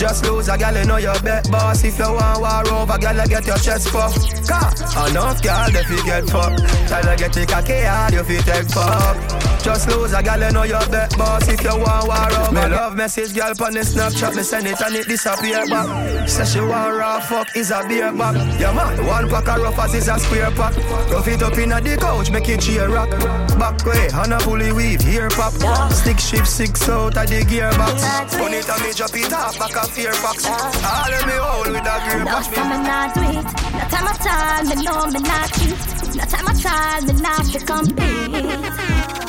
Just 0.00 0.24
lose 0.24 0.48
a 0.48 0.56
gal, 0.56 0.76
you 0.76 0.84
know 0.84 0.96
your 0.96 1.18
bet 1.20 1.44
boss. 1.50 1.84
If 1.84 1.98
you 1.98 2.08
want 2.08 2.40
war 2.40 2.64
over, 2.72 2.96
gal, 2.96 3.20
get 3.28 3.44
your 3.44 3.60
chest 3.60 3.92
puffed. 3.92 4.35
Enough 4.48 5.42
gal, 5.42 5.70
they 5.70 5.82
fi 5.84 6.04
get 6.04 6.30
fucked. 6.30 6.60
Her 6.60 7.16
get 7.16 7.32
the 7.32 7.46
cocky 7.46 7.82
hard, 7.82 8.12
you 8.14 8.22
fi 8.22 8.36
take 8.38 8.68
fuck. 8.70 9.45
Just 9.66 9.88
lose 9.90 10.12
a 10.12 10.22
gal, 10.22 10.40
you 10.40 10.52
know 10.52 10.62
your 10.62 10.86
bet 10.90 11.10
boss. 11.18 11.48
If 11.48 11.60
you 11.60 11.76
want 11.76 12.06
war 12.06 12.32
over, 12.38 12.52
me 12.52 12.66
love 12.68 12.94
message 12.94 13.34
gal 13.34 13.50
on 13.50 13.74
the 13.74 13.80
Snapchat, 13.80 14.36
me 14.36 14.44
send 14.44 14.68
it 14.68 14.80
and 14.80 14.94
it 14.94 15.08
disappear 15.08 15.66
back. 15.66 16.28
Say 16.28 16.44
she 16.44 16.60
want 16.60 16.96
raw 16.96 17.18
fuck 17.18 17.48
is 17.56 17.72
a 17.72 17.82
beer 17.88 18.12
back. 18.12 18.36
Yeah 18.60 18.72
man, 18.72 19.04
one 19.04 19.28
pack 19.28 19.48
of 19.48 19.60
rough 19.60 19.78
as 19.80 19.94
is 19.94 20.06
a 20.06 20.18
square 20.20 20.52
pack. 20.52 20.76
Rough 21.10 21.26
it 21.26 21.42
up 21.42 21.58
in 21.58 21.72
a 21.72 21.80
the 21.80 21.96
couch, 21.96 22.30
make 22.30 22.48
it 22.48 22.60
cheer 22.60 22.88
rock. 22.88 23.10
Back 23.58 23.84
way, 23.84 24.08
on 24.14 24.32
a 24.32 24.38
fully 24.38 24.70
weave, 24.72 25.00
here 25.00 25.28
pop. 25.30 25.52
Stick 25.90 26.20
shift 26.20 26.46
six 26.46 26.88
out 26.88 27.16
of 27.16 27.26
the 27.26 27.40
gearbox. 27.42 28.38
Put 28.38 28.52
it 28.52 28.68
and 28.70 28.82
me 28.82 28.92
drop 28.92 29.16
it 29.16 29.32
off, 29.32 29.58
back 29.58 29.74
a 29.74 29.88
fear 29.88 30.12
box. 30.22 30.46
All 30.46 31.12
of 31.12 31.26
me 31.26 31.32
hold 31.42 31.66
with 31.74 31.82
a 31.82 31.96
gear 32.06 32.18
No 32.20 32.24
box. 32.24 32.46
time 32.54 32.70
I 32.70 32.82
not 32.86 33.14
do 33.14 33.20
it. 33.20 33.44
No 33.74 33.84
time 33.90 34.06
at 34.14 34.26
all. 34.30 34.62
Me 34.62 34.74
know 34.86 35.06
me 35.10 35.20
not 35.26 35.50
cheat. 35.58 35.78
No 36.14 36.24
time 36.24 36.46
at 36.46 36.66
all. 36.70 37.02
Me 37.02 37.12
not 37.20 37.44
to 37.50 37.58
compete. 37.66 39.25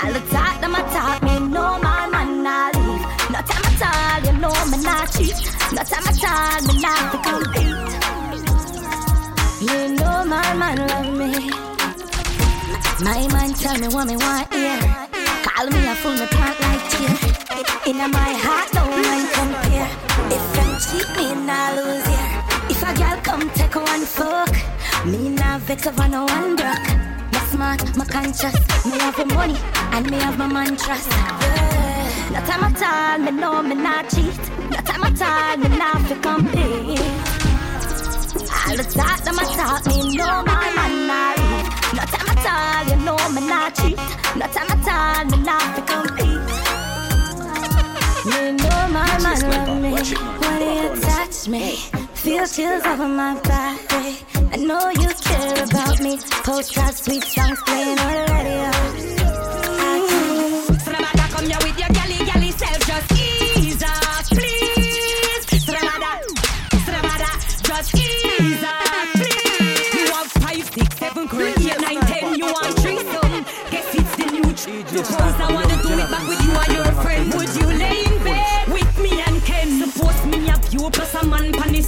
All 0.00 0.12
the 0.12 0.20
talk 0.30 0.60
them 0.60 0.74
a 0.76 0.82
talk. 0.94 1.22
Me 1.24 1.40
no 1.40 1.78
my 1.82 2.06
man 2.06 2.42
not 2.44 2.74
leave. 2.76 3.02
No 3.32 3.40
time 3.50 3.66
at 3.70 3.82
all. 3.90 4.18
You 4.26 4.32
know 4.38 4.54
me 4.70 4.78
not 4.82 5.10
cheat. 5.12 5.34
No 5.74 5.82
time 5.82 6.06
at 6.06 6.22
all. 6.22 6.58
Me 6.66 6.74
not 6.84 7.02
to 7.10 7.18
compete. 7.26 7.78
You 9.60 9.80
know 9.96 10.24
my 10.24 10.54
man 10.54 10.78
love 10.86 11.10
me. 11.18 11.50
My 13.02 13.26
man 13.34 13.52
tell 13.54 13.76
me 13.78 13.88
what 13.88 14.06
me 14.06 14.16
want 14.16 14.52
hear. 14.54 14.78
Call 15.42 15.66
me 15.66 15.86
a 15.86 15.94
fool, 15.96 16.12
me 16.12 16.26
plant 16.26 16.60
like 16.60 16.84
tear. 16.90 17.14
Inna 17.86 18.06
my 18.06 18.32
heart, 18.44 18.72
no 18.74 18.82
one 18.86 19.26
compare. 19.34 19.90
If 20.30 20.44
them 20.54 20.70
cheat 20.84 21.08
me, 21.16 21.26
nah 21.44 21.74
lose 21.74 22.06
here. 22.06 22.30
If 22.70 22.82
a 22.82 22.94
girl 22.94 23.18
come 23.24 23.50
take 23.50 23.74
one 23.74 24.04
fuck, 24.06 24.54
me 25.06 25.30
nah 25.30 25.58
vex 25.58 25.88
over 25.88 26.06
no 26.08 26.24
one 26.24 26.54
broke. 26.54 27.07
Smart, 27.50 27.96
my 27.96 28.04
conscious. 28.04 28.54
Me 28.84 28.98
have 28.98 29.16
the 29.16 29.24
money 29.34 29.56
and 29.92 30.10
me 30.10 30.18
have 30.18 30.36
my 30.38 30.46
man 30.46 30.76
trust. 30.76 31.08
Yeah. 31.10 32.30
No 32.32 32.40
time 32.40 32.64
at 32.64 32.82
all, 32.82 33.18
me 33.18 33.30
know 33.30 33.62
me 33.62 33.74
not 33.74 34.08
cheat. 34.10 34.38
No 34.70 34.78
time 34.88 35.04
at 35.04 35.22
all, 35.22 35.56
me 35.56 35.68
not 35.76 36.02
fi 36.08 36.14
compete. 36.26 37.00
All 38.52 38.76
the 38.76 38.84
talk, 38.84 39.20
them 39.24 39.38
a 39.38 39.44
talk, 39.56 39.86
me 39.86 40.16
know 40.16 40.42
my 40.44 40.72
man 40.76 41.06
not 41.06 41.38
read. 41.38 41.66
No 41.96 42.02
time 42.12 42.28
at 42.34 42.46
all, 42.52 42.84
you 42.90 42.96
know 43.04 43.22
me 43.30 43.40
not 43.48 43.74
cheat. 43.76 43.98
No 44.36 44.46
time 44.46 44.70
at 44.74 44.88
all, 44.94 45.24
me 45.30 45.38
not 45.42 45.62
fi 45.74 45.80
compete. 45.90 46.48
Me 48.28 48.52
know 48.52 48.80
my 48.92 49.18
man 49.22 49.38
love 49.50 49.80
me 49.80 49.90
when 49.92 50.04
he 50.04 51.00
touch 51.00 51.48
me. 51.48 52.07
Feel 52.22 52.46
chills 52.46 52.84
over 52.84 53.08
my 53.08 53.34
body. 53.40 54.18
I 54.52 54.56
know 54.56 54.90
you 54.90 55.08
care 55.24 55.64
about 55.64 56.00
me. 56.00 56.18
Postcard 56.44 56.94
sweet 56.94 57.24
songs 57.24 57.60
playing 57.62 57.98
on 57.98 58.12
the 58.12 58.32
radio. 58.32 58.70
Sramada, 60.84 61.30
come 61.32 61.46
here 61.46 61.58
with 61.62 61.78
your 61.78 61.88
galley, 61.88 62.18
galley 62.26 62.50
self, 62.52 62.80
just 62.86 63.12
ease 63.12 63.82
up, 63.82 64.24
please. 64.36 65.46
Sramada, 65.64 66.12
Sramada, 66.84 67.30
just 67.64 67.94
ease 67.94 68.62
up, 68.64 69.08
please. 69.14 69.94
You 69.94 70.10
want 70.10 70.30
five, 70.42 70.64
six, 70.74 70.98
seven, 70.98 71.28
crew, 71.28 71.46
eight, 71.46 71.80
nine, 71.80 72.00
ten. 72.00 72.34
You 72.34 72.46
want 72.46 72.78
threesome? 72.80 73.44
Guess 73.70 73.94
it's 73.94 74.16
the 74.16 74.26
new 74.32 74.42
tr- 74.52 75.04
Suppose 75.04 75.40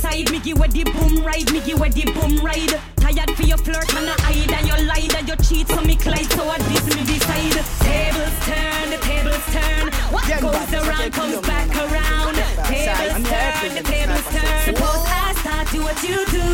side. 0.00 0.30
Me 0.30 0.38
give 0.40 0.58
you 0.58 0.84
the 0.84 0.84
boom 0.96 1.24
ride, 1.24 1.52
me 1.52 1.60
give 1.60 1.78
you 1.78 1.90
the 1.92 2.04
boom 2.16 2.40
ride. 2.44 2.74
Tired 2.96 3.30
for 3.36 3.44
your 3.44 3.58
flirt 3.58 3.92
and 3.94 4.08
I 4.08 4.16
hide 4.24 4.52
and 4.52 4.66
your 4.66 4.80
lie 4.88 5.08
and 5.16 5.28
your 5.28 5.36
cheat 5.44 5.68
so 5.68 5.80
me 5.82 5.96
Clyde 5.96 6.30
so 6.32 6.48
I 6.48 6.58
this 6.68 6.86
me 6.96 7.02
decide. 7.04 7.58
Tables 7.84 8.36
turn, 8.48 8.86
the 8.90 9.00
tables 9.04 9.44
turn. 9.52 9.92
What 10.14 10.24
goes 10.40 10.72
around 10.72 11.12
comes 11.12 11.40
back 11.46 11.68
around. 11.76 12.34
Tables 12.64 13.28
turn, 13.28 13.70
the 13.76 13.84
tables 13.84 14.26
turn. 14.32 14.58
Suppose 14.64 15.04
I 15.04 15.34
start 15.40 15.68
do 15.72 15.82
what 15.82 15.98
you 16.02 16.18
do. 16.32 16.46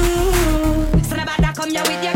Srabada 1.07 1.55
come 1.55 1.71
here 1.71 1.87
with 1.87 2.03
your 2.03 2.15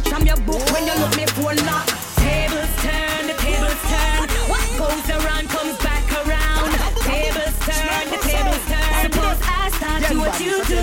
page 0.00 0.12
from 0.12 0.26
your 0.26 0.36
book 0.38 0.60
when 0.72 0.86
you 0.86 0.94
look 0.94 1.16
me 1.16 1.26
phone 1.26 1.56
lock. 1.66 1.86
Tables 2.16 2.70
turn, 2.82 3.26
the 3.26 3.34
tables 3.38 3.80
turn. 3.88 4.28
What 4.48 4.64
goes 4.78 5.10
around 5.10 5.48
comes 5.48 5.76
back 5.78 6.04
around. 6.12 6.72
Tables 7.00 7.56
turn, 7.66 8.10
the 8.10 8.18
tables 8.22 8.64
turn. 8.68 9.02
Suppose 9.04 9.38
I 9.42 9.70
start 9.74 10.02
do 10.08 10.18
what 10.18 10.40
you 10.40 10.64
do. 10.64 10.82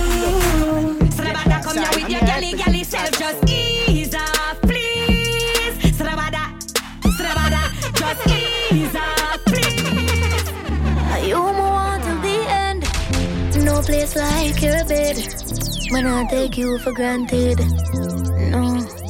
So 1.12 1.24
the 1.24 1.34
bada 1.34 1.64
come 1.64 1.78
here 1.78 1.92
with 1.96 2.10
your 2.10 2.22
galley 2.22 2.54
galley 2.54 2.84
self, 2.84 3.12
just 3.12 3.50
ease 3.50 4.16
off, 4.16 4.62
please. 4.62 5.98
So 5.98 6.04
the 6.04 6.12
bada, 6.12 6.44
so 7.04 7.24
the 7.24 7.34
bada, 7.40 7.64
just 7.94 8.28
ease 8.28 8.96
off, 8.96 9.44
please. 9.46 11.28
You 11.28 11.42
want 11.42 12.04
till 12.04 12.22
the 12.22 12.38
end. 12.50 13.66
No 13.66 13.82
place 13.82 14.16
like 14.16 14.62
your 14.62 14.86
bed. 14.86 15.18
When 15.90 16.06
I 16.06 16.26
take 16.30 16.58
you 16.58 16.80
for 16.80 16.92
granted. 16.92 17.60
No. 18.52 19.07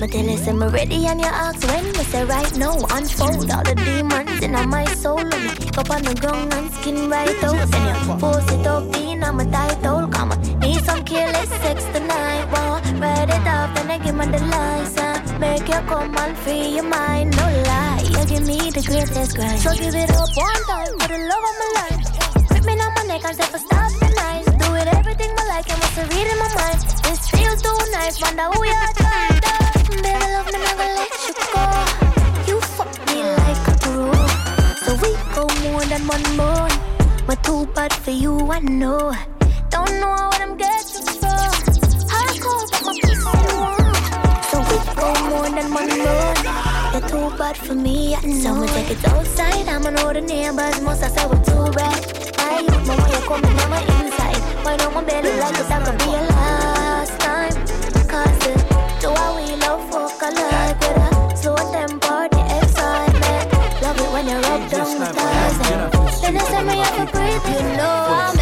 But 0.00 0.12
then 0.12 0.28
listen, 0.28 0.58
me 0.58 0.66
ready 0.68 1.06
and 1.06 1.20
you 1.20 1.26
ask 1.26 1.60
when 1.68 1.84
me 1.84 2.04
say 2.04 2.24
right 2.24 2.56
now 2.56 2.74
Unfold 2.90 3.50
all 3.50 3.62
the 3.62 3.74
demons 3.84 4.42
in 4.42 4.52
my 4.52 4.86
soul. 4.94 5.18
And 5.18 5.44
me 5.44 5.50
kick 5.54 5.76
up 5.76 5.90
on 5.90 6.02
the 6.02 6.14
ground 6.14 6.54
and 6.54 6.72
skin 6.72 7.10
right 7.10 7.44
out. 7.44 7.68
Then 7.70 7.84
you 7.86 8.18
force 8.18 8.50
it 8.50 8.66
up 8.66 8.96
in 8.96 9.22
on 9.22 9.36
my 9.36 9.44
title. 9.44 10.08
Come 10.08 10.32
on, 10.32 10.40
need 10.60 10.82
some 10.84 11.04
careless 11.04 11.50
sex 11.60 11.84
tonight. 11.92 12.48
Won't 12.50 12.98
write 12.98 13.28
it 13.28 13.46
up 13.46 13.76
and 13.76 13.92
I 13.92 13.98
give 13.98 14.14
me 14.14 14.24
the 14.24 14.40
license 14.40 15.32
Make 15.38 15.68
you 15.68 15.80
come 15.88 16.16
and 16.16 16.36
free 16.38 16.76
your 16.76 16.84
mind, 16.84 17.36
no 17.36 17.42
lie 17.42 18.02
You 18.04 18.24
give 18.26 18.46
me 18.46 18.70
the 18.70 18.82
greatest 18.82 19.36
grind 19.36 19.60
So 19.60 19.74
give 19.74 19.94
it 19.94 20.10
up 20.10 20.28
one 20.34 20.62
time 20.64 20.98
for 20.98 21.08
the 21.08 21.18
love 21.30 21.44
of 21.50 21.54
my 21.60 21.68
life. 21.78 22.48
Grip 22.48 22.64
me 22.64 22.72
on 22.72 22.94
my 22.94 23.02
neck 23.04 23.24
and 23.24 23.36
say 23.36 23.44
for 23.44 23.58
stop 23.58 24.19
it 24.80 24.88
everything 24.94 25.30
I 25.38 25.44
like 25.48 25.68
and 25.70 25.80
what's 25.80 25.96
read 25.96 26.26
in 26.26 26.38
my 26.38 26.50
mind 26.58 26.80
This 27.04 27.28
feels 27.30 27.60
too 27.62 27.78
nice, 27.92 28.20
wonder 28.20 28.44
who 28.52 28.64
you're 28.64 28.92
trying 28.96 29.40
to 29.40 29.60
Baby, 29.90 30.08
love 30.08 30.46
me, 30.46 30.52
never 30.52 30.88
let 30.98 31.12
you 31.26 31.34
go. 31.52 31.64
You 32.46 32.60
fuck 32.60 32.92
me 33.08 33.22
like 33.22 33.68
a 33.68 33.74
pro. 33.82 34.12
So 34.84 34.94
we 35.02 35.10
go 35.34 35.44
more 35.64 35.84
than 35.84 36.06
one 36.06 36.36
more. 36.36 36.68
But 37.26 37.42
too 37.42 37.66
bad 37.74 37.92
for 37.92 38.12
you, 38.12 38.38
I 38.50 38.60
know. 38.60 39.12
Don't 39.68 39.92
know 40.00 40.28
what 40.30 40.40
I'm 40.40 40.56
getting 40.56 41.04
from. 41.20 41.52
Hardcore, 42.12 42.66
but 42.70 42.82
my 42.86 42.94
pussy 43.02 43.38
warm. 43.58 43.94
So 44.50 44.56
we 44.68 44.76
go 44.94 45.08
more 45.28 45.50
than 45.50 45.74
one 45.74 45.90
more. 46.06 46.34
You're 46.92 47.08
too 47.08 47.36
bad 47.36 47.56
for 47.56 47.74
me, 47.74 48.14
I 48.14 48.20
know. 48.22 48.40
Someone 48.40 48.68
take 48.68 48.90
it 48.90 49.08
outside. 49.08 49.68
I'm 49.68 49.84
an 49.86 49.98
older 49.98 50.20
neighbors. 50.20 50.80
Most 50.80 51.02
I 51.02 51.08
say 51.08 51.26
we're 51.26 51.44
too 51.44 51.72
bad. 51.72 51.98
I 52.38 52.60
use 52.60 52.88
my 52.88 52.96
way, 52.96 53.26
coming 53.26 53.58
on 53.58 53.70
my 53.70 53.99
Why 54.70 54.76
don't 54.76 54.94
my 54.94 55.02
belly 55.02 55.36
like 55.40 55.58
it? 55.58 55.66
That 55.66 55.84
could 55.84 55.98
be 55.98 56.14
a 56.14 56.22
last 56.30 57.18
time. 57.18 57.54
Cause 58.06 58.38
the 58.38 58.54
do 59.00 59.08
how 59.10 59.34
we 59.34 59.56
love 59.56 59.82
fuck 59.90 60.22
alike 60.22 60.78
with 60.78 60.96
a 60.96 61.36
slow 61.36 61.56
tempo, 61.74 62.28
the 62.30 62.42
excitement. 62.62 63.82
Love 63.82 63.98
it 63.98 64.12
when 64.12 64.28
you 64.28 64.38
rub 64.38 64.70
down 64.70 64.94
thighs. 65.10 66.20
Then 66.22 66.34
you 66.34 66.40
say 66.40 66.62
me 66.62 66.76
have 66.78 66.94
to 66.98 67.12
breathe, 67.12 67.46
you 67.50 67.62
know 67.78 68.06
I'm 68.14 68.39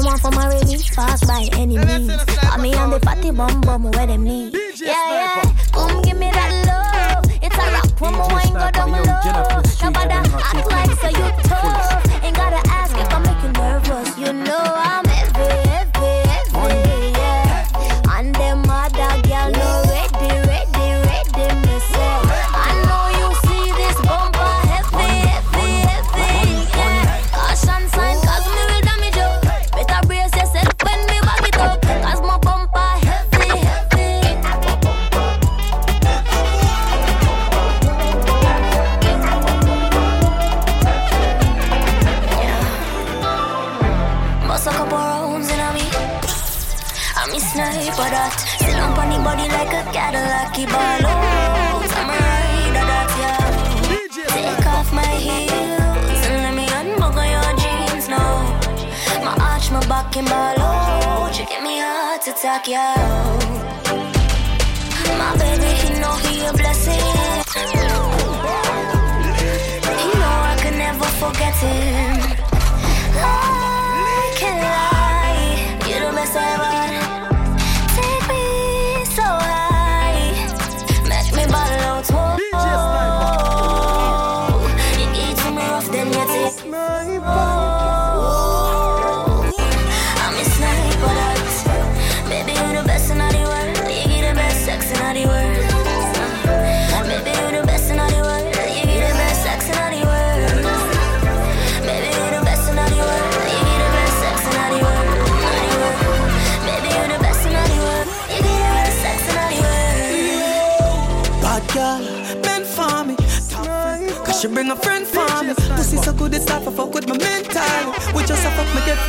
Them 0.00 0.06
want 0.06 0.22
for 0.22 0.30
my 0.30 0.48
release 0.48 0.88
fast 0.88 1.26
by 1.26 1.46
any 1.52 1.76
means. 1.76 2.10
I 2.40 2.56
me 2.56 2.72
and 2.72 2.90
the 2.90 3.00
fatty 3.00 3.32
bum 3.32 3.60
bum 3.60 3.82
where 3.90 4.06
them 4.06 4.24
need. 4.24 4.39
My 62.70 62.86
baby, 65.36 65.64
he 65.64 66.00
know 66.00 66.14
he 66.22 66.46
a 66.46 66.52
blessing. 66.52 67.00
He 69.98 70.08
know 70.14 70.36
I 70.46 70.56
never 70.78 71.04
forget 71.18 71.54
him. 71.56 72.20
Oh, 73.16 73.26
I 74.06 74.32
can't 74.36 74.62
lie, 74.62 75.88
you're 75.88 76.10
the 76.10 76.16
best 76.16 76.36
ever. 76.36 76.69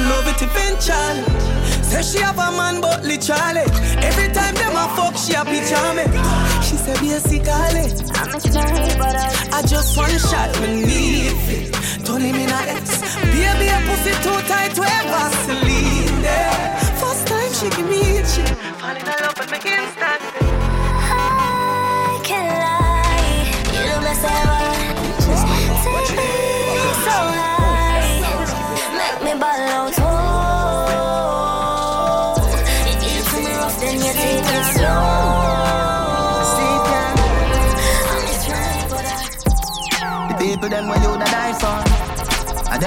Love 0.10 0.28
it 0.28 0.41
eventually. 0.41 1.22
Say 1.84 2.02
she 2.04 2.20
have 2.24 2.39
a 2.39 2.52
man, 2.52 2.82
but 2.82 3.04
literally. 3.04 3.66
Every 4.02 4.30
time 4.34 4.56
them 4.56 4.76
a 4.76 4.88
fuck, 4.95 5.16
she 5.18 5.34
a 5.34 5.43
picture 5.43 5.93
me. 5.97 6.06
She 6.64 6.76
say 6.78 6.95
basically. 6.99 7.86
I'm 8.18 8.36
a 8.36 8.39
sniper, 8.39 9.12
that. 9.12 9.49
I 9.54 9.62
just 9.68 9.97
one 9.97 10.18
shot, 10.18 10.52
me 10.62 10.86
need 10.86 11.36
it. 11.49 11.74
Turn 12.06 12.22
him 12.22 12.36
in 12.36 12.49
a 12.49 12.60
X. 12.80 13.02
Baby, 13.34 13.68
a 13.70 13.80
pussy 13.88 14.14
too 14.24 14.39
tight 14.47 14.74
to 14.76 14.84
ever 14.84 15.32
there. 16.22 16.78
First 17.02 17.28
time 17.28 17.52
she 17.54 17.70
give 17.76 17.89
me 17.89 18.02
it, 18.20 18.28
she 18.28 18.41
fall 18.80 18.95
in 18.95 19.06
love 19.06 19.38
with 19.38 19.52
me 19.52 19.58
instant. 19.58 20.01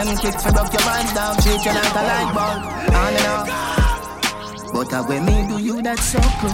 Them 0.04 0.16
where 0.16 0.32
you 0.32 0.32
da. 0.32 0.32
I 0.32 0.32
Them 0.32 0.32
kick 0.32 0.40
for 0.40 0.52
broke 0.52 0.72
your 0.72 0.84
mind 0.84 1.14
down, 1.14 1.36
treat 1.36 1.64
you 1.64 1.72
like 1.72 1.94
a 1.94 2.02
light 2.02 2.34
bulb. 2.34 2.62
On 2.94 3.14
and 3.14 3.26
off. 3.26 3.74
But 4.72 4.92
uh, 4.92 5.04
when 5.04 5.24
me 5.24 5.46
do 5.46 5.62
you, 5.62 5.82
that's 5.82 6.04
so 6.04 6.20
cool. 6.40 6.50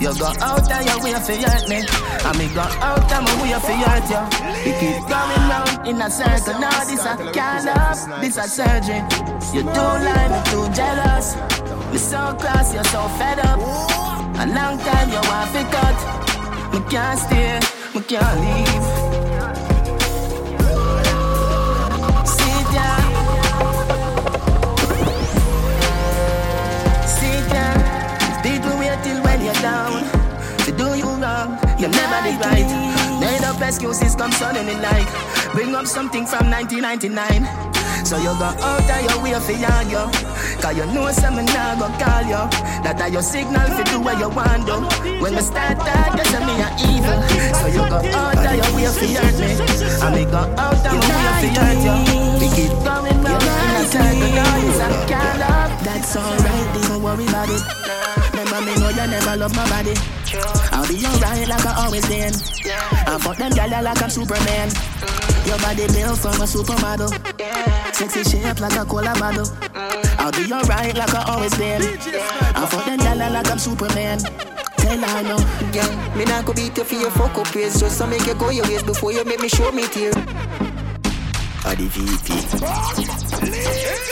You 0.00 0.12
go 0.18 0.26
out 0.40 0.70
and 0.70 0.86
your 0.86 1.00
way 1.02 1.14
for 1.14 1.32
hurt 1.32 1.68
me. 1.68 1.80
And 1.80 2.38
me 2.38 2.48
go 2.52 2.60
out 2.60 3.10
and 3.10 3.24
my 3.24 3.34
way 3.40 3.54
for 3.56 3.72
hurt 3.72 4.04
you. 4.10 4.22
We 4.64 4.72
keep 4.78 5.00
going 5.08 5.44
round 5.48 5.88
in 5.88 6.00
a 6.00 6.10
circle. 6.10 6.60
Now 6.60 6.84
this 6.84 7.04
a 7.04 7.16
kind 7.32 7.68
of, 7.68 8.20
this 8.20 8.36
a 8.36 8.48
surgery. 8.48 9.00
You 9.54 9.62
too 9.62 9.94
me 10.04 10.38
too 10.50 10.66
jealous. 10.74 11.36
Me 11.90 11.98
so 11.98 12.36
cross, 12.38 12.74
you're 12.74 12.84
so 12.84 13.08
fed 13.16 13.38
up. 13.40 13.58
A 14.36 14.46
long 14.46 14.78
time 14.78 15.08
you 15.08 15.22
want 15.30 15.50
to 15.54 15.64
cut. 15.72 15.98
Me 16.72 16.80
can't 16.90 17.18
stay, 17.18 17.60
me 17.94 18.02
can't 18.02 18.40
leave. 18.40 19.03
You 31.84 31.90
never 31.90 32.18
did 32.24 32.40
right. 32.40 32.70
Made 33.20 33.44
up 33.44 33.60
excuses 33.60 34.16
come 34.16 34.32
suddenly 34.32 34.74
like 34.80 35.08
bring 35.52 35.74
up 35.74 35.86
something 35.86 36.24
from 36.24 36.48
1999. 36.50 37.44
So 38.06 38.16
you 38.16 38.32
go 38.40 38.52
out 38.56 38.88
of 38.88 39.00
your 39.04 39.18
way 39.22 39.36
for 39.40 39.56
argue 39.72 40.08
Cause 40.60 40.76
you 40.76 40.84
know 40.92 41.08
some 41.12 41.36
now 41.36 41.76
go 41.76 41.88
call 42.00 42.24
you. 42.24 42.44
That 42.84 43.00
are 43.00 43.08
your 43.08 43.22
signal 43.22 43.68
for 43.76 43.84
do 43.84 44.00
what 44.00 44.18
you 44.18 44.28
want 44.28 44.66
do 44.66 44.76
When 45.20 45.32
we 45.36 45.40
start 45.40 45.78
talk, 45.78 46.12
you 46.12 46.40
me 46.44 46.54
a 46.60 46.68
evil. 46.84 47.20
So 47.56 47.66
you 47.68 47.84
go 47.88 48.00
out 48.16 48.44
of 48.44 48.54
your 48.60 48.70
way 48.76 48.88
for 48.92 49.08
hurt 49.08 49.36
me. 49.40 49.52
And 50.04 50.12
me 50.16 50.24
go 50.24 50.42
out 50.56 50.84
of 50.84 51.00
my 51.00 51.16
way 51.16 51.36
for 51.40 51.52
hurt 51.60 51.80
you 51.84 51.96
We 52.40 52.46
keep 52.52 52.72
going 52.84 53.20
round 53.24 53.44
in 53.44 53.76
a 53.76 53.84
circle 53.88 54.30
Now 54.36 54.56
it's 54.68 54.80
a 54.80 54.88
call 55.08 55.42
up. 55.48 55.70
That's 55.84 56.16
alright, 56.16 56.88
don't 56.88 57.02
worry 57.02 57.26
about 57.28 57.48
it 57.48 58.03
Remember 58.34 58.60
me 58.66 58.74
know 58.80 58.88
you 58.88 59.06
never 59.06 59.36
love 59.36 59.54
my 59.54 59.62
mm. 59.62 59.70
body 59.70 59.94
mm. 59.94 60.72
I'll 60.74 60.88
be 60.88 61.06
alright 61.06 61.46
like 61.46 61.64
I 61.64 61.84
always 61.84 62.04
been. 62.08 62.34
I 63.06 63.16
fuck 63.22 63.36
them 63.36 63.52
gyal 63.52 63.82
like 63.82 64.02
I'm 64.02 64.10
Superman. 64.10 64.70
Your 65.46 65.58
body 65.58 65.86
built 65.94 66.18
from 66.18 66.42
a 66.42 66.46
supermodel. 66.50 67.14
Sexy 67.94 68.24
shape 68.24 68.58
like 68.58 68.74
a 68.74 68.84
cola 68.84 69.14
bottle 69.20 69.46
I'll 70.18 70.32
be 70.32 70.52
alright 70.52 70.96
like 70.96 71.14
I 71.14 71.22
always 71.30 71.54
been. 71.54 71.82
I 71.82 72.66
fuck 72.66 72.84
them 72.86 72.98
gyal 72.98 73.32
like 73.32 73.48
I'm 73.48 73.58
Superman. 73.58 74.18
Tell 74.78 74.98
her 74.98 75.22
no 75.22 75.38
Yeah, 75.72 76.16
me 76.16 76.24
not 76.24 76.44
go 76.44 76.52
beat 76.54 76.76
you 76.76 76.82
for 76.82 76.94
your 76.96 77.10
fuck 77.12 77.38
up 77.38 77.54
ways. 77.54 77.78
Just 77.78 77.98
to 78.00 78.06
make 78.08 78.26
you 78.26 78.34
go 78.34 78.50
your 78.50 78.66
ways 78.66 78.82
before 78.82 79.12
you 79.12 79.24
make 79.24 79.38
me 79.40 79.48
show 79.48 79.70
me 79.70 79.86
tear 79.86 80.10
Or 80.10 81.74
the 81.78 81.86
VP 81.86 82.34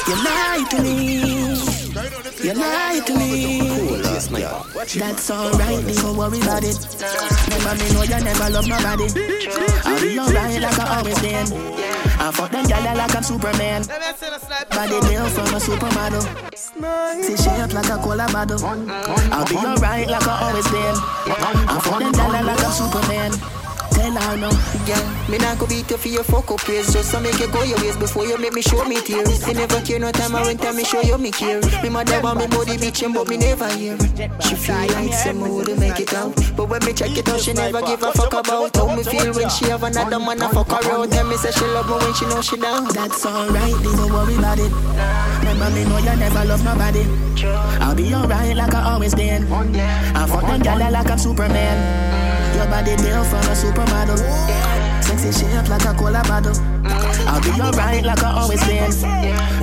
You 0.07 0.15
lie 0.15 0.65
to 0.71 0.83
me 0.83 1.72
you 2.13 3.03
to 3.03 3.15
me. 3.17 4.03
That's 4.99 5.31
alright, 5.31 5.87
don't 5.97 6.17
worry 6.17 6.41
about 6.41 6.65
it. 6.65 6.79
Remember 7.49 7.75
me 7.83 7.93
know 7.93 8.03
you 8.03 8.25
never 8.25 8.51
love 8.51 8.69
nobody. 8.69 9.09
I'll 9.85 10.01
be 10.01 10.19
alright 10.19 10.61
like 10.61 10.79
I 10.79 10.99
always 10.99 11.19
been. 11.21 11.47
I 12.21 12.31
fuck 12.33 12.51
them 12.51 12.67
gyal 12.67 12.97
like 12.97 13.17
I'm 13.17 13.23
Superman. 13.23 13.83
Body 14.71 15.01
built 15.09 15.31
from 15.33 15.55
a 15.55 15.59
supermodel. 15.59 16.23
See 17.23 17.37
shape 17.37 17.73
like 17.73 17.89
a 17.89 17.97
cola 17.99 18.27
bottle. 18.33 18.65
I'll 18.65 19.47
be 19.47 19.57
alright 19.57 20.09
like 20.09 20.27
I 20.27 20.49
always 20.49 20.69
been. 20.69 20.97
I 21.27 21.81
fuck 21.83 21.99
them 21.99 22.13
gyal 22.13 22.45
like 22.45 22.65
I'm 22.65 22.73
Superman 22.73 23.62
tell 24.03 24.19
her 24.19 24.37
no. 24.37 24.51
Yeah, 24.87 25.03
me 25.31 25.39
not 25.39 25.59
go 25.59 25.67
beat 25.67 25.91
you 25.91 25.97
for 25.97 26.09
your 26.09 26.25
fuck 26.25 26.51
up 26.51 26.67
ways. 26.69 26.93
Just 26.93 27.13
to 27.13 27.21
make 27.21 27.39
you 27.39 27.51
go 27.53 27.63
your 27.63 27.79
ways 27.79 27.97
before 27.97 28.27
you 28.27 28.37
make 28.39 28.53
me 28.53 28.63
show 28.63 28.85
me 28.85 29.01
tears. 29.01 29.47
You 29.47 29.55
never 29.55 29.81
care 29.81 29.99
no 29.99 30.11
time 30.11 30.35
I 30.35 30.43
went 30.43 30.61
time 30.61 30.77
me 30.77 30.85
show 30.85 31.01
you 31.01 31.19
me 31.19 31.31
care. 31.31 31.61
Me 31.83 31.89
mother 31.89 32.21
want 32.21 32.39
me 32.39 32.47
body 32.49 32.77
bitchin' 32.77 33.15
but 33.15 33.29
me 33.29 33.37
never 33.37 33.69
hear. 33.73 33.97
She 34.41 34.55
feel 34.55 34.87
like 34.95 35.15
some 35.15 35.41
would 35.41 35.79
make 35.79 36.01
it 36.01 36.13
out. 36.15 36.35
But 36.57 36.69
when 36.69 36.85
me 36.85 36.93
check 36.93 37.17
it 37.17 37.29
out, 37.29 37.41
she 37.41 37.53
never 37.53 37.81
give 37.83 38.03
a 38.03 38.13
fuck 38.13 38.33
about 38.33 38.77
how 38.77 38.95
me 38.97 39.05
feel 39.05 39.33
when 39.33 39.49
she 39.49 39.67
have 39.67 39.83
another 39.83 40.19
man 40.19 40.43
a 40.43 40.49
fuck 40.49 40.73
around. 40.73 41.11
Tell 41.11 41.27
me 41.29 41.37
say 41.37 41.53
she 41.53 41.65
love 41.67 41.87
me 41.87 41.95
when 42.05 42.15
she 42.15 42.27
know 42.27 42.43
she 42.43 42.57
down. 42.57 42.89
That's 42.89 43.25
alright, 43.25 43.77
they 43.79 43.93
don't 43.97 44.13
worry 44.13 44.37
about 44.37 44.59
it. 44.59 44.73
Remember 45.39 45.71
me 45.71 45.85
know 45.85 45.99
you 45.99 46.17
never 46.17 46.45
love 46.45 46.65
nobody. 46.65 47.05
I'll 47.81 47.95
be 47.95 48.15
alright 48.15 48.57
like 48.57 48.75
I 48.75 48.93
always 48.93 49.15
been. 49.15 49.45
I 49.53 50.27
fuck 50.27 50.43
them 50.43 50.63
gyal 50.63 50.91
like 50.91 51.11
I'm 51.11 51.19
Superman. 51.19 52.42
Your 52.63 52.71
body 52.71 52.95
built 53.03 53.27
from 53.27 53.41
a 53.41 53.55
supermodel. 53.59 54.19
Sexy 55.03 55.33
shape 55.33 55.69
like 55.69 55.85
a 55.85 55.93
cola 55.95 56.23
bottle. 56.29 56.55
I'll 57.27 57.41
be 57.43 57.51
alright 57.61 58.05
like 58.05 58.23
I 58.23 58.41
always 58.41 58.65
been. 58.65 58.85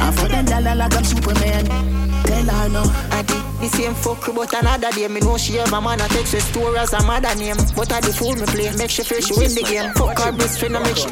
I'm 0.01 0.11
for 0.11 0.27
them 0.27 0.43
dollar 0.43 0.75
like 0.75 0.93
I'm 0.93 1.05
Superman. 1.05 2.08
Tell 2.25 2.45
her 2.45 2.69
no. 2.69 2.83
I 3.11 3.21
did 3.23 3.43
the 3.61 3.67
same 3.69 3.93
fuck 3.93 4.33
but 4.33 4.53
another 4.53 4.91
day. 4.91 5.07
Me 5.07 5.19
know 5.19 5.37
she 5.37 5.55
have 5.55 5.73
a 5.73 5.81
man 5.81 6.01
a 6.01 6.07
text 6.07 6.33
her 6.33 6.39
store 6.39 6.77
as 6.77 6.93
a 6.93 7.03
mother 7.03 7.33
name. 7.35 7.57
But 7.75 7.91
I 7.91 8.01
the 8.01 8.13
fool 8.13 8.35
me 8.35 8.45
play, 8.45 8.75
make 8.77 8.89
she 8.89 9.03
feel 9.03 9.21
she 9.21 9.33
win 9.33 9.53
the 9.53 9.63
game. 9.63 9.91
Fuck 9.93 10.19
her 10.19 10.31
best 10.31 10.59
friend, 10.59 10.77
I 10.77 10.83
make 10.83 10.97
she 10.97 11.09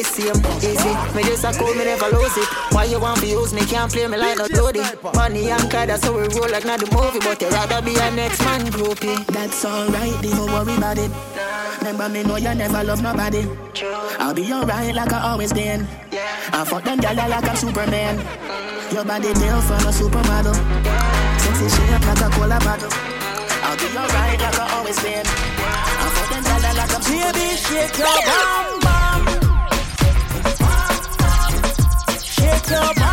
the 0.00 0.04
same. 0.04 0.40
Easy, 0.64 0.92
me 1.14 1.22
just 1.24 1.44
a 1.44 1.52
call 1.52 1.74
me 1.74 1.84
never 1.84 2.08
lose 2.16 2.36
it. 2.36 2.48
Why 2.72 2.84
you 2.84 3.00
want 3.00 3.20
to 3.20 3.26
use 3.26 3.52
me? 3.52 3.60
Can't 3.66 3.92
play 3.92 4.06
me 4.06 4.16
like 4.16 4.38
no 4.38 4.46
loaded. 4.52 4.86
Money 5.14 5.50
and 5.50 5.70
car, 5.70 5.86
that's 5.86 6.04
how 6.04 6.12
we 6.12 6.22
roll 6.28 6.50
like 6.50 6.64
not 6.64 6.80
the 6.80 6.86
movie. 6.94 7.20
But 7.20 7.40
you 7.40 7.48
rather 7.48 7.82
be 7.82 7.96
a 7.96 8.10
next 8.10 8.40
man 8.40 8.66
groupie. 8.66 9.26
That's 9.26 9.64
alright, 9.64 10.22
don't 10.22 10.52
worry 10.52 10.76
about 10.76 10.98
it. 10.98 11.10
Remember 11.78 12.08
me 12.08 12.22
know 12.22 12.36
you 12.36 12.54
never 12.54 12.84
love 12.84 13.02
nobody. 13.02 13.46
I'll 14.18 14.34
be 14.34 14.52
alright 14.52 14.94
like 14.94 15.12
I 15.12 15.30
always 15.30 15.52
been. 15.52 15.86
I 16.52 16.64
fuck 16.64 16.84
them 16.84 16.98
gyal 17.00 17.28
like 17.28 17.48
I'm 17.48 17.56
Superman. 17.56 18.69
Your 18.92 19.04
body 19.04 19.32
built 19.34 19.64
from 19.64 19.86
a 19.86 19.92
supermodel. 19.92 20.54
Sexy 21.38 21.68
shape 21.68 22.06
like 22.06 22.20
a 22.20 22.28
cola 22.34 22.58
bottle. 22.58 22.90
I'll 23.62 23.76
be 23.76 23.86
alright 23.96 24.40
like 24.40 24.58
I 24.58 24.74
always 24.76 24.98
been. 25.00 25.24
I 25.24 26.10
fuck 26.14 26.28
them 26.30 26.42
gyal 26.42 26.74
like 26.76 26.94
I'm 26.94 27.02
Superman. 27.02 27.32
Baby, 27.32 27.56
shake 27.56 27.98
your 27.98 28.18
bum 28.26 28.80
bum. 28.80 29.22
Shake 32.20 32.70
your 32.70 32.94
bum. 32.94 33.09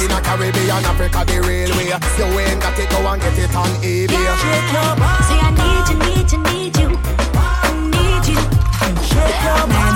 Replay. 0.00 0.08
Latina, 0.08 0.20
Caribbean, 0.22 0.84
Africa, 0.84 1.24
the 1.26 1.40
railway. 1.40 1.86
You 2.18 2.38
ain't 2.40 2.60
got 2.60 2.78
it, 2.78 2.90
go 2.90 3.06
and 3.06 3.20
get 3.22 3.38
it 3.38 3.54
on 3.54 3.68
eBay. 3.82 4.08
Say 4.08 5.38
I 5.38 5.50
need 5.52 5.88
you, 5.90 5.98
need 5.98 6.32
you, 6.32 6.38
need 6.52 6.76
you. 6.78 6.98
I 7.34 7.70
need 7.90 8.26
you. 8.28 8.40
Baby, 9.68 9.89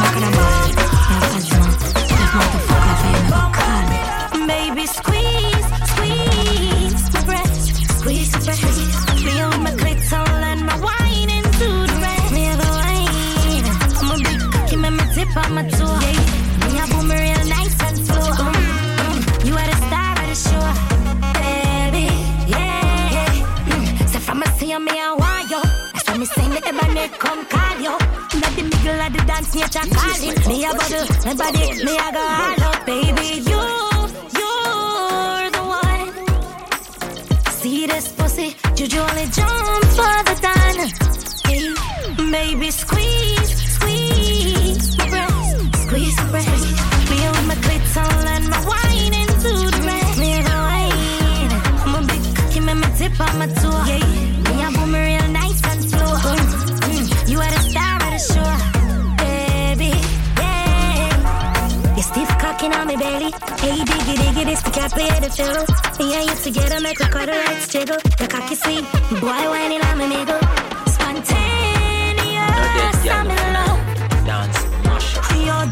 my 31.25 31.35
body, 31.35 31.85
me 31.85 31.97
a 31.97 32.13
go 32.13 32.21
all 32.21 32.64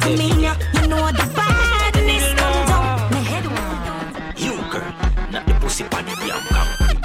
up. 0.02 0.08
Your 0.08 0.16
demeanor, 0.16 0.56
you 0.74 0.88
know 0.88 1.06
the 1.12 1.32
badness 1.34 2.34
come 2.34 2.66
down. 2.66 3.10
My 3.10 3.18
head 3.18 3.46
won't 3.46 4.38
You 4.38 4.56
girl, 4.70 4.92
not 5.30 5.46
the 5.46 5.54
pussy 5.60 5.84
pan 5.84 6.04
the 6.04 6.14
damn 6.16 6.42
concrete. 6.48 7.00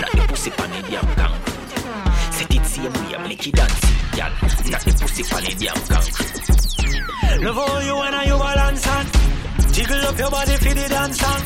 Not 0.00 0.12
the 0.12 0.26
pussy 0.28 0.50
pan 0.50 0.70
the 0.70 0.90
damn 0.90 1.06
concrete. 1.14 2.32
Set 2.32 2.54
it 2.54 2.66
same 2.66 2.92
way, 2.92 3.28
make 3.28 3.46
it 3.46 3.54
dance, 3.54 3.80
gal. 4.12 4.30
Not 4.70 4.80
the 4.80 4.92
pussy 5.00 5.22
pan 5.22 5.44
the 5.44 5.54
damn 5.60 5.80
concrete. 5.86 7.44
Love 7.44 7.56
how 7.56 7.78
you 7.80 7.96
and 7.96 8.14
I 8.14 8.24
you 8.24 8.38
balance 8.38 8.86
on. 8.88 9.06
Jiggle 9.72 10.00
up 10.06 10.18
your 10.18 10.30
body 10.30 10.56
for 10.56 10.74
the 10.74 10.88
dance 10.88 11.22
on. 11.22 11.40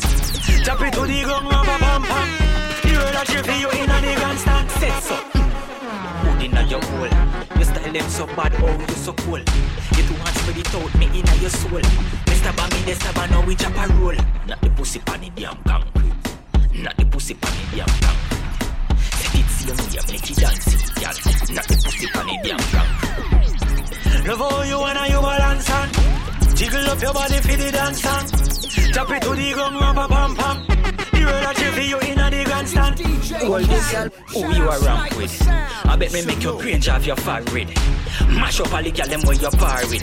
Tap 0.65 0.81
it 0.83 0.93
to 0.95 1.07
the 1.07 1.23
ground, 1.25 1.47
rubber 1.47 1.79
pam 1.79 2.03
pam. 2.03 2.29
You 2.89 2.99
heard 2.99 3.15
that 3.15 3.29
you 3.33 3.43
feel 3.43 3.61
you 3.61 3.71
in 3.71 3.91
a 3.91 4.01
the 4.01 4.15
grandstand. 4.21 4.71
Set 4.73 5.03
so. 5.03 5.17
Put 6.23 6.43
inna 6.43 6.63
your 6.67 6.83
hole. 6.85 7.59
You 7.59 7.65
style 7.65 7.93
them 7.93 8.09
so 8.11 8.27
bad, 8.27 8.53
oh 8.59 8.79
you 8.79 8.95
so 8.95 9.13
cool. 9.13 9.41
You 9.97 10.03
two 10.03 10.15
hands 10.15 10.41
spread 10.41 10.59
it 10.59 10.75
out, 10.75 10.95
me 10.99 11.07
inna 11.07 11.35
your 11.41 11.51
soul. 11.51 11.81
Mr. 12.29 12.53
Bammy, 12.53 12.85
the 12.85 12.95
stab, 12.95 13.31
now 13.31 13.45
we 13.47 13.55
chop 13.55 13.77
a 13.77 13.93
roll. 13.95 14.15
Not 14.47 14.61
the 14.61 14.71
pussy 14.77 14.99
pan 15.01 15.21
the 15.21 15.31
damn 15.31 15.57
concrete. 15.65 16.83
Not 16.83 16.97
the 16.97 17.05
pussy 17.07 17.35
pan 17.35 17.53
the 17.57 17.77
damn 17.77 17.89
concrete. 18.05 18.27
Set 19.17 19.35
it 19.41 19.49
same 19.49 19.77
make 20.13 20.29
dance. 20.37 20.67
Not 21.51 21.67
the 21.67 21.77
pussy 21.85 22.07
damn 22.43 22.59
concrete. 22.59 23.17
Love 24.27 24.67
you 24.67 24.81
and 24.83 25.13
you 25.13 25.21
balance 25.21 25.71
on. 25.71 25.89
Jiggle 26.57 26.87
up 26.91 27.01
your 27.01 27.15
body 27.15 27.39
for 27.41 27.57
the 27.57 27.71
dance 27.73 28.07
on. 28.07 28.27
Tap 28.93 29.11
it 29.11 29.23
to 29.23 29.35
the 29.35 29.55
pam 30.09 30.35
pam. 30.37 30.77
You 31.17 31.99
in 32.01 32.16
a 32.75 32.95
the 32.95 33.03
grandstand. 33.03 33.43
Hold 33.43 33.65
this 33.65 33.93
girl, 33.93 34.09
who 34.29 34.55
you 34.55 34.69
are 34.69 34.81
ramp 34.81 35.17
with? 35.17 35.43
I 35.49 35.97
bet 35.97 36.13
me 36.13 36.25
make 36.25 36.43
your 36.43 36.59
cringe 36.59 36.89
off 36.89 37.07
your 37.07 37.17
forehead. 37.17 37.69
Mash 38.29 38.61
up 38.61 38.73
all 38.73 38.83
the 38.83 38.91
girl 38.91 39.07
them 39.07 39.23
where 39.23 39.37
you 39.37 39.51
par 39.51 39.81
with. 39.89 40.03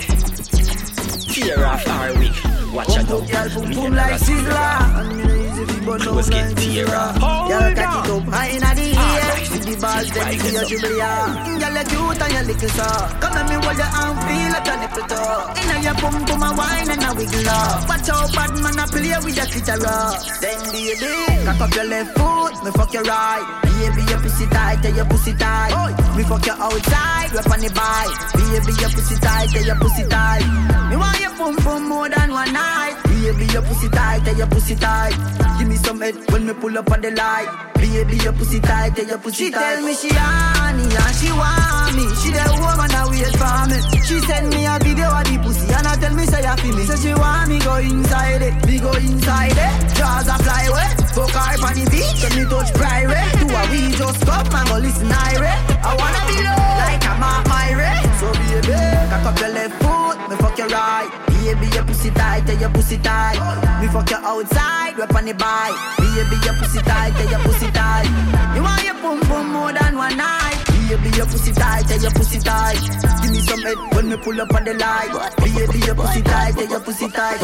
Tear 1.33 1.65
off 1.65 1.87
our 1.87 2.13
wig. 2.19 2.52
Watch 2.73 2.97
out, 2.97 3.07
Boom, 3.07 3.25
girl, 3.27 3.49
boom, 3.53 3.71
boom 3.71 3.93
like 3.93 4.11
Rasta. 4.11 4.31
Sizzler. 4.33 4.97
And 4.97 5.17
me 5.17 5.23
no 5.23 5.35
easy 5.45 5.63
fi 5.65 5.85
burn 5.85 5.99
Clothes 6.01 6.25
out 6.25 6.33
get 6.33 6.57
tear 6.57 6.95
off. 6.95 7.21
Sizzler. 7.21 7.49
Girl, 7.49 7.75
cock 7.77 8.05
it 8.05 8.11
up 8.11 8.23
high 8.33 8.49
inna 8.49 8.71
the 8.73 8.85
ah, 8.97 9.13
air. 9.13 9.21
Alright. 9.21 9.45
See 9.45 9.59
the 9.61 9.73
balls 9.77 10.09
them 10.09 10.23
Right, 10.25 10.41
see 10.41 10.49
your 10.49 10.57
yes, 10.57 10.69
sir. 10.69 10.77
dribble 10.81 10.97
ya. 10.97 11.13
Girl, 11.61 11.75
you 11.77 11.85
cute 11.85 12.21
and 12.23 12.33
you 12.33 12.43
little 12.49 12.71
so. 12.73 12.89
Come 13.21 13.33
let 13.37 13.45
me 13.45 13.55
hold 13.61 13.77
your 13.77 13.91
arm, 13.93 14.15
feel 14.25 14.49
like 14.57 14.69
a 14.69 14.75
nipple 14.81 15.05
toe. 15.05 15.53
Inna 15.53 15.75
your 15.85 15.95
bum 16.01 16.15
bum 16.25 16.41
a 16.41 16.49
wine 16.57 16.89
and 16.89 17.03
a 17.05 17.09
wiggle 17.13 17.49
up. 17.53 17.85
Watch 17.85 18.09
out, 18.09 18.29
bad 18.33 18.51
man 18.57 18.79
a 18.81 18.85
play 18.89 19.17
with 19.21 19.37
your 19.37 19.47
clitoris. 19.53 20.21
Then 20.41 20.59
baby, 20.73 21.13
cock 21.45 21.61
up 21.61 21.71
your 21.77 21.87
left 21.93 22.09
foot, 22.17 22.53
me 22.65 22.69
fuck 22.73 22.89
your 22.89 23.05
right. 23.05 23.45
Baby, 23.69 24.01
your 24.09 24.17
pussy 24.17 24.45
tight, 24.49 24.81
tell 24.81 24.95
your 24.97 25.05
pussy 25.05 25.33
tight. 25.37 25.71
Me 26.17 26.23
fuck 26.25 26.45
you 26.45 26.57
outside, 26.57 27.29
rep 27.37 27.51
on 27.53 27.59
the 27.61 27.69
bike. 27.69 28.17
Baby, 28.33 28.73
your 28.81 28.91
pussy 28.97 29.15
tight, 29.21 29.49
tell 29.53 29.61
your 29.61 29.77
pussy 29.77 30.03
tight. 30.09 30.41
Me 30.89 30.97
want 30.97 31.12
your 31.43 31.55
pum 31.55 31.63
pum 31.63 31.89
more 31.89 32.09
than 32.09 32.31
one 32.31 32.53
night. 32.53 32.95
Baby, 33.03 33.45
your 33.51 33.61
pussy 33.61 33.89
tight, 33.89 34.23
tell 34.23 34.35
your 34.35 34.47
pussy 34.47 34.75
tight. 34.75 35.13
Give 35.59 35.67
me 35.67 35.75
some 35.75 35.99
head 36.01 36.15
when 36.31 36.45
me 36.45 36.53
pull 36.53 36.77
up 36.77 36.91
on 36.91 37.01
the 37.01 37.11
light. 37.11 37.47
Baby, 37.75 38.17
your 38.17 38.33
pussy 38.33 38.59
tight, 38.59 38.95
tell 38.95 39.05
your 39.05 39.17
pussy 39.17 39.51
tight. 39.51 39.59
She 39.59 39.75
tell 39.75 39.85
me 39.85 39.93
she 39.93 40.09
honey 40.13 40.83
and 40.83 41.15
she 41.15 41.31
want 41.31 41.95
me. 41.95 42.05
She 42.21 42.31
the 42.31 42.43
woman 42.59 42.89
that 42.91 43.07
wait 43.09 43.35
for 43.35 43.63
me. 43.69 43.77
She 44.07 44.19
send 44.27 44.49
me 44.49 44.65
a 44.65 44.79
video 44.79 45.07
of 45.09 45.23
the 45.23 45.35
pussy 45.43 45.67
and 45.73 45.87
I 45.87 45.95
tell 45.95 46.13
me 46.15 46.25
say 46.25 46.45
I 46.45 46.55
feel 46.55 46.75
me. 46.75 46.83
So 46.85 46.95
she 46.95 47.13
want 47.13 47.49
me 47.49 47.59
go 47.59 47.75
inside 47.75 48.41
it, 48.41 48.55
me 48.65 48.79
go 48.79 48.91
inside 48.93 49.57
it. 49.57 49.73
Jaws 49.95 50.27
a 50.27 50.35
fly 50.43 50.63
away, 50.71 50.89
fuck 51.11 51.31
her 51.31 51.59
on 51.67 51.73
the 51.75 51.85
beach, 51.91 52.23
and 52.23 52.35
me 52.39 52.43
touch 52.47 52.71
private. 52.73 53.27
Do 53.39 53.45
a 53.51 53.61
we 53.71 53.91
just 53.91 54.21
come 54.25 54.47
and 54.47 54.67
go 54.69 54.77
listen 54.79 55.11
irate. 55.11 55.63
I 55.83 55.91
wanna 55.99 56.21
be 56.27 56.37
low 56.39 56.63
like 56.79 57.03
I'm 57.03 57.23
a 57.23 57.31
pirate. 57.51 58.03
So 58.19 58.27
baby, 58.31 58.79
cock 59.11 59.27
up 59.27 59.39
your 59.39 59.51
left 59.51 59.75
foot, 59.83 60.02
me 60.29 60.35
fuck 60.37 60.57
your 60.57 60.67
right. 60.67 61.09
Baby, 61.27 61.67
your 61.75 61.83
pussy 61.83 62.09
tight, 62.11 62.45
tell 62.45 62.57
your 62.57 62.69
pussy 62.69 62.97
tight. 62.97 63.37
Me 63.81 63.87
fuck 63.87 64.09
you 64.09 64.17
outside, 64.17 64.97
rep 64.97 65.13
on 65.15 65.25
the 65.25 65.33
bike. 65.33 65.75
Baby, 65.97 66.37
your 66.45 66.55
pussy 66.55 66.79
tight, 66.79 67.11
tell 67.13 67.29
your 67.29 67.39
pussy 67.39 67.69
tight. 67.71 68.07
You 68.55 68.63
want 68.63 68.83
your 68.83 68.95
pum 68.95 69.19
pum 69.21 69.51
more 69.51 69.73
than 69.73 69.97
one 69.97 70.17
night. 70.17 70.63
Baby, 70.87 71.09
your 71.17 71.25
pussy 71.25 71.51
tight, 71.51 71.85
tell 71.87 72.01
your 72.01 72.11
pussy 72.11 72.39
tight. 72.39 72.79
Give 73.21 73.31
me 73.31 73.39
some 73.39 73.61
head 73.61 73.77
when 73.95 74.09
me 74.09 74.17
pull 74.17 74.39
up 74.39 74.53
on 74.53 74.63
the 74.63 74.73
light. 74.73 75.11
Baby, 75.37 75.79
your 75.85 75.95
pussy 75.95 76.21
tight, 76.21 76.53
tell 76.53 76.69
your 76.69 76.79
pussy 76.79 77.09
tight. 77.09 77.39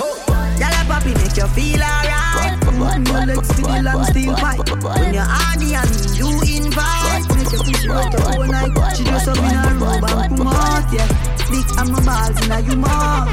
Poppy 0.90 1.14
make 1.14 1.38
you 1.38 1.48
feel 1.54 1.82
alright. 1.86 2.58
Your 3.06 3.26
legs 3.30 3.50
to 3.56 3.62
the 3.62 3.82
long 3.86 4.04
steel 4.10 4.34
pipe. 4.36 4.66
When 4.82 5.14
you're 5.14 5.24
honey 5.24 5.78
and 5.78 5.90
me, 5.94 6.02
you 6.18 6.30
invite. 6.58 7.30
Make 7.38 7.52
you 7.54 7.62
push 7.62 7.86
right 7.86 8.12
the 8.12 8.20
whole 8.26 8.50
night. 8.50 8.74
She 8.98 9.04
dress 9.06 9.28
up 9.30 9.38
in 9.38 9.54
a 9.54 9.78
robe 9.78 10.10
and 10.10 10.38
come 10.38 10.48
out, 10.50 10.90
yeah. 10.90 11.08
Big 11.54 11.70
and 11.78 11.90
my 11.94 12.00
balls 12.02 12.38
in 12.42 12.52
a 12.52 12.58
you 12.66 12.76
mouth. 12.82 13.30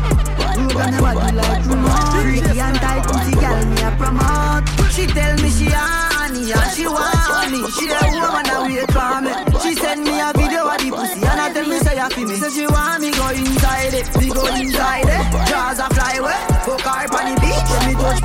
Robe 0.57 0.81
and 0.85 0.97
a 0.97 1.01
body 1.01 1.37
like 1.37 1.65
remote. 1.65 2.13
Freaky 2.21 2.61
and 2.61 2.77
tight 2.77 3.05
pussy 3.09 3.35
girl 3.41 3.65
me 3.65 3.77
a 3.81 3.91
promote. 3.97 4.65
She 4.93 5.07
tell 5.09 5.35
me 5.41 5.49
she 5.51 5.69
honey 5.73 6.53
and 6.53 6.71
she 6.77 6.85
want 6.87 7.49
me. 7.51 7.61
She 7.73 7.89
the 7.89 8.01
woman 8.21 8.45
that 8.45 8.61
wait 8.69 8.91
for 8.93 9.17
me. 9.25 9.33
She 9.65 9.73
send 9.81 10.05
me 10.05 10.21
a 10.21 10.33
video 10.37 10.69
of 10.69 10.79
the 10.81 10.91
pussy 10.93 11.21
and 11.25 11.41
I 11.41 11.53
tell 11.53 11.67
me 11.69 11.79
say 11.81 11.97
I 11.99 12.09
feel 12.09 12.29
me. 12.29 12.37
So 12.37 12.49
she 12.51 12.67
want 12.67 13.01
me 13.01 13.11
go 13.13 13.29
inside 13.33 13.95
it, 13.97 14.07
me 14.21 14.29
go 14.29 14.45
inside 14.57 15.09
it. 15.09 15.25
Jaws 15.49 15.81
a 15.81 15.89
fly 15.93 16.21
away, 16.21 16.41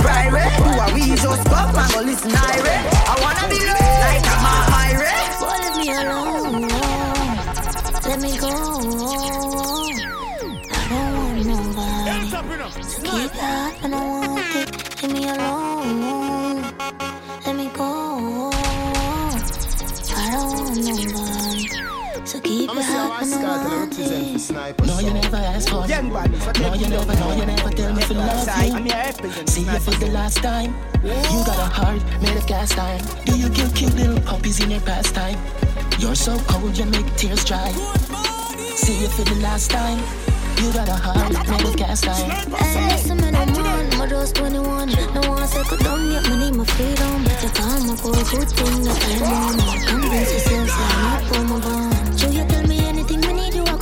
private. 0.02 0.58
Do 0.58 0.72
a 0.80 0.94
we 0.94 1.16
just 1.16 1.46
come 1.46 1.76
and 1.76 1.94
go 1.94 2.02
listen 2.02 2.32
irate. 2.32 3.11
Represent 24.02 24.30
for 24.30 24.36
it. 24.36 24.40
sniper. 24.40 24.86
No, 24.86 25.00
you 25.00 25.14
never 25.14 25.38
asked 25.38 25.70
for 25.70 25.86
Young 25.88 26.08
it. 26.08 26.14
body, 26.14 26.62
No, 26.62 26.74
you 26.74 26.88
never, 26.88 27.16
no, 27.16 27.36
you 27.36 27.46
never 27.46 27.70
tell 27.70 27.94
me 27.94 28.02
to 28.04 28.14
love 28.14 28.50
I'm 28.50 28.86
you. 28.86 28.92
here 28.92 29.04
represent 29.06 29.50
See 29.50 29.62
you 29.62 29.80
for 29.80 29.92
the 29.92 30.08
last 30.08 30.38
time. 30.38 30.76
You 31.04 31.40
got 31.46 31.58
a 31.60 31.70
heart 31.78 32.02
made 32.22 32.38
of 32.38 32.48
cast 32.48 32.78
iron. 32.78 33.02
Do 33.26 33.38
you 33.38 33.50
kill 33.50 33.70
cute 33.72 33.96
little 33.96 34.20
puppies 34.22 34.60
in 34.64 34.72
your 34.72 34.82
pastime? 34.82 35.38
You're 36.00 36.16
so 36.16 36.38
cold, 36.48 36.78
you 36.78 36.86
make 36.86 37.06
tears 37.16 37.44
dry. 37.46 37.70
See 38.76 39.02
you 39.02 39.08
for 39.10 39.24
the 39.24 39.36
last 39.42 39.70
time. 39.72 40.00
You 40.62 40.72
got 40.74 40.88
a 40.90 40.94
heart 40.94 41.32
made 41.50 41.66
of 41.66 41.76
cast 41.78 42.08
iron. 42.08 42.30
Hey, 42.56 42.88
listen, 42.94 43.18
man, 43.18 43.36
I'm 43.36 43.50
on. 43.56 44.02
I'm 44.02 44.10
just 44.10 44.36
21. 44.36 44.90
No 45.14 45.22
one 45.30 45.48
second 45.48 45.80
down 45.80 46.12
yet. 46.12 46.30
Me 46.30 46.36
need 46.38 46.56
my 46.56 46.66
freedom. 46.66 47.24
But 47.24 47.44
you 47.44 47.50
come 47.50 47.90
up 47.90 48.00
for 48.00 48.10
a 48.12 48.24
good 48.32 48.50
thing. 48.50 48.84
That 48.84 49.22
I'm 49.22 49.60
on. 49.60 49.86
Convince 49.88 50.34
yourself, 50.34 50.70
say 50.70 50.84
I'm 50.84 51.02
not 51.04 51.24
for 51.36 51.44
my 51.44 51.60
bond. 51.60 51.81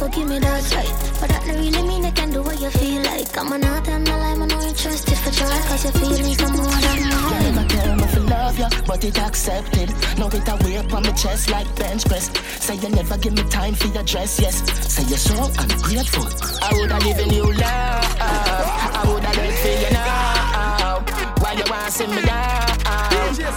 Give 0.09 0.27
me 0.27 0.39
that 0.39 0.63
right. 0.75 0.93
But 1.19 1.29
that 1.29 1.43
don't 1.45 1.57
really 1.57 1.83
mean 1.87 2.05
I 2.05 2.11
can 2.11 2.31
do 2.31 2.41
what 2.41 2.59
you 2.59 2.69
feel 2.69 3.01
like. 3.03 3.37
I'm 3.37 3.51
an 3.53 3.63
out 3.63 3.87
and 3.87 4.07
alive, 4.07 4.41
I 4.41 4.45
know 4.45 4.61
you 4.61 4.73
trust 4.73 5.07
if 5.11 5.27
I 5.27 5.31
try. 5.31 5.59
Cause 5.67 5.83
your 5.83 5.93
feelings 5.93 6.41
are 6.41 6.49
more 6.49 6.65
than 6.65 6.97
You 6.97 7.09
mine. 7.09 7.55
never 7.55 7.67
tell 7.69 7.95
me 7.95 8.07
to 8.13 8.19
love 8.21 8.59
you, 8.59 8.67
but 8.87 9.03
it 9.03 9.17
accepted. 9.19 9.89
Now 10.17 10.27
it 10.27 10.47
a 10.47 10.55
weight 10.63 10.93
on 10.93 11.03
my 11.03 11.11
chest 11.11 11.49
like 11.49 11.67
bench 11.75 12.05
press. 12.05 12.29
Say 12.63 12.75
you 12.75 12.89
never 12.89 13.17
give 13.17 13.33
me 13.33 13.43
time 13.49 13.73
for 13.75 13.87
your 13.87 14.03
dress, 14.03 14.39
yes. 14.39 14.55
Say 14.93 15.03
you're 15.09 15.17
so 15.17 15.35
ungrateful. 15.59 16.27
I 16.61 16.73
woulda 16.73 16.99
given 16.99 17.29
you 17.31 17.43
love. 17.53 18.05
I 18.19 19.03
woulda 19.07 19.29
lived 19.39 19.59
for 19.59 19.75
you 19.83 19.91
now. 19.91 21.03
Why 21.41 21.53
you 21.53 21.63
want 21.69 21.85
to 21.85 21.91
see 21.91 22.07
me 22.07 22.21
down? 22.21 22.67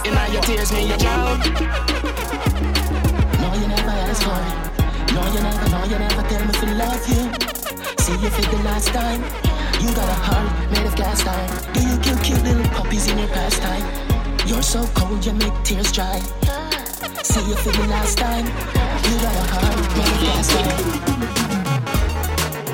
In 0.05 0.17
all 0.17 0.29
your 0.33 0.41
tears, 0.43 0.71
me 0.71 0.87
you 0.89 0.97
drown. 0.97 1.39
No, 3.43 3.53
you 3.55 3.67
never 3.67 3.89
asked 3.91 4.23
for 4.23 4.69
it. 4.69 4.72
No, 5.23 5.29
you 5.31 5.39
never, 5.39 5.69
no, 5.69 5.83
you 5.85 5.99
never 5.99 6.21
tell 6.27 6.43
me 6.45 6.51
to 6.51 6.65
love 6.75 7.07
you. 7.07 7.31
See 8.03 8.11
you 8.19 8.29
for 8.29 8.41
the 8.41 8.59
last 8.67 8.89
time. 8.89 9.23
You 9.79 9.87
got 9.95 10.09
a 10.09 10.19
heart 10.19 10.51
made 10.69 10.85
of 10.85 10.95
cast 10.97 11.25
iron. 11.25 11.49
Do 11.71 11.79
you 11.79 11.97
kill 12.03 12.17
cute 12.17 12.43
little 12.43 12.67
puppies 12.75 13.07
in 13.07 13.17
your 13.17 13.29
pastime? 13.29 13.87
You're 14.45 14.61
so 14.61 14.83
cold, 14.93 15.25
you 15.25 15.31
make 15.31 15.55
tears 15.63 15.93
dry. 15.93 16.19
See 17.23 17.39
you 17.39 17.55
for 17.55 17.71
the 17.71 17.87
last 17.87 18.17
time. 18.17 18.47
You 19.07 19.15
got 19.23 19.31
a 19.31 19.45
heart 19.47 19.79
made 19.95 20.11
of 20.11 20.19
cast 20.27 20.51
iron. 20.59 20.83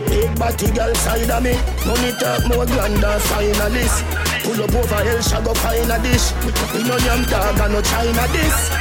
Big 0.10 0.34
body 0.40 0.72
girl 0.74 0.96
side 0.96 1.30
of 1.30 1.44
me. 1.44 1.54
Money 1.86 2.12
talk 2.18 2.42
more 2.50 2.66
grand 2.66 2.98
than 2.98 3.20
finalist. 3.30 4.02
Pull 4.42 4.64
up 4.64 4.74
over 4.74 5.04
hell, 5.06 5.22
shall 5.22 5.44
go 5.44 5.54
find 5.54 5.92
a 5.92 6.02
dish. 6.02 6.34
We 6.74 6.82
no 6.82 6.98
yam 6.98 7.22
dog 7.30 7.62
and 7.62 7.74
no 7.74 7.82
China 7.84 8.26
this. 8.34 8.74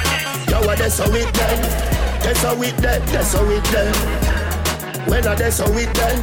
Yo, 0.48 0.56
what 0.64 0.78
that's 0.78 0.98
how 0.98 1.12
it 1.12 1.28
then? 1.34 1.97
That's 2.28 2.42
how 2.42 2.60
it 2.60 2.76
then. 2.76 3.00
That's 3.06 3.32
how 3.32 3.48
it 3.48 3.64
then. 3.72 3.88
When 5.08 5.26
I 5.26 5.34
that's 5.34 5.60
how 5.60 5.72
it 5.72 5.88
then. 5.96 6.20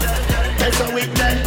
That's 0.61 0.77
how 0.77 0.95
it 0.95 1.09
then. 1.17 1.37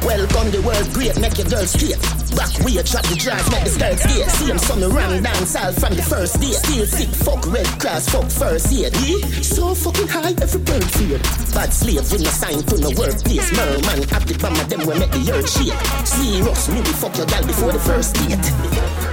Welcome 0.00 0.48
the 0.48 0.64
world 0.64 0.88
great, 0.96 1.20
make 1.20 1.36
your 1.36 1.44
girl 1.52 1.66
straight. 1.68 2.00
Back 2.32 2.56
way, 2.64 2.80
drop 2.80 3.04
the 3.04 3.20
jazz, 3.20 3.44
make 3.52 3.68
the 3.68 3.76
skirt 3.76 4.00
skate. 4.00 4.32
See 4.32 4.48
him 4.48 4.56
some 4.56 4.80
ram 4.80 5.22
dance 5.22 5.54
all 5.56 5.72
from 5.76 5.92
the 5.92 6.00
first 6.00 6.40
day. 6.40 6.56
Still 6.56 6.86
sick, 6.88 7.12
fuck 7.20 7.44
red 7.52 7.68
cross, 7.76 8.08
fuck 8.08 8.24
first 8.32 8.72
aid. 8.72 8.96
So 9.44 9.74
fucking 9.74 10.08
high, 10.08 10.32
every 10.40 10.60
bird 10.64 10.88
fear. 10.96 11.20
Bad 11.52 11.68
slave 11.68 12.08
with 12.08 12.24
no 12.24 12.32
sign 12.32 12.64
to 12.72 12.80
no 12.80 12.88
workplace. 12.96 13.52
Merman, 13.52 14.08
active 14.08 14.40
from 14.40 14.56
them 14.72 14.88
will 14.88 14.96
make 14.96 15.12
the 15.12 15.36
earth 15.36 15.52
shake. 15.52 15.76
Serious, 16.08 16.72
maybe 16.72 16.96
fuck 16.96 17.12
your 17.12 17.28
gal 17.28 17.44
before 17.44 17.76
the 17.76 17.80
first 17.84 18.16
date. 18.24 19.05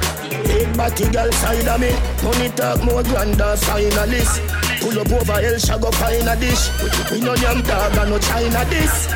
Body 0.78 1.10
girl 1.12 1.32
side 1.32 1.68
of 1.68 1.80
me. 1.80 1.92
Money 2.24 2.50
talk 2.50 2.84
more 2.84 3.04
grander 3.04 3.56
finalist. 3.58 4.64
Pull 4.84 5.00
up 5.00 5.12
over 5.12 5.40
Hellshire 5.40 5.80
go 5.80 5.92
find 5.92 6.28
a 6.28 6.36
dish. 6.36 6.68
We 7.12 7.22
no 7.22 7.36
yam 7.36 7.62
dog 7.62 7.96
and 7.96 8.10
no 8.10 8.20
China 8.20 8.66
this 8.68 9.08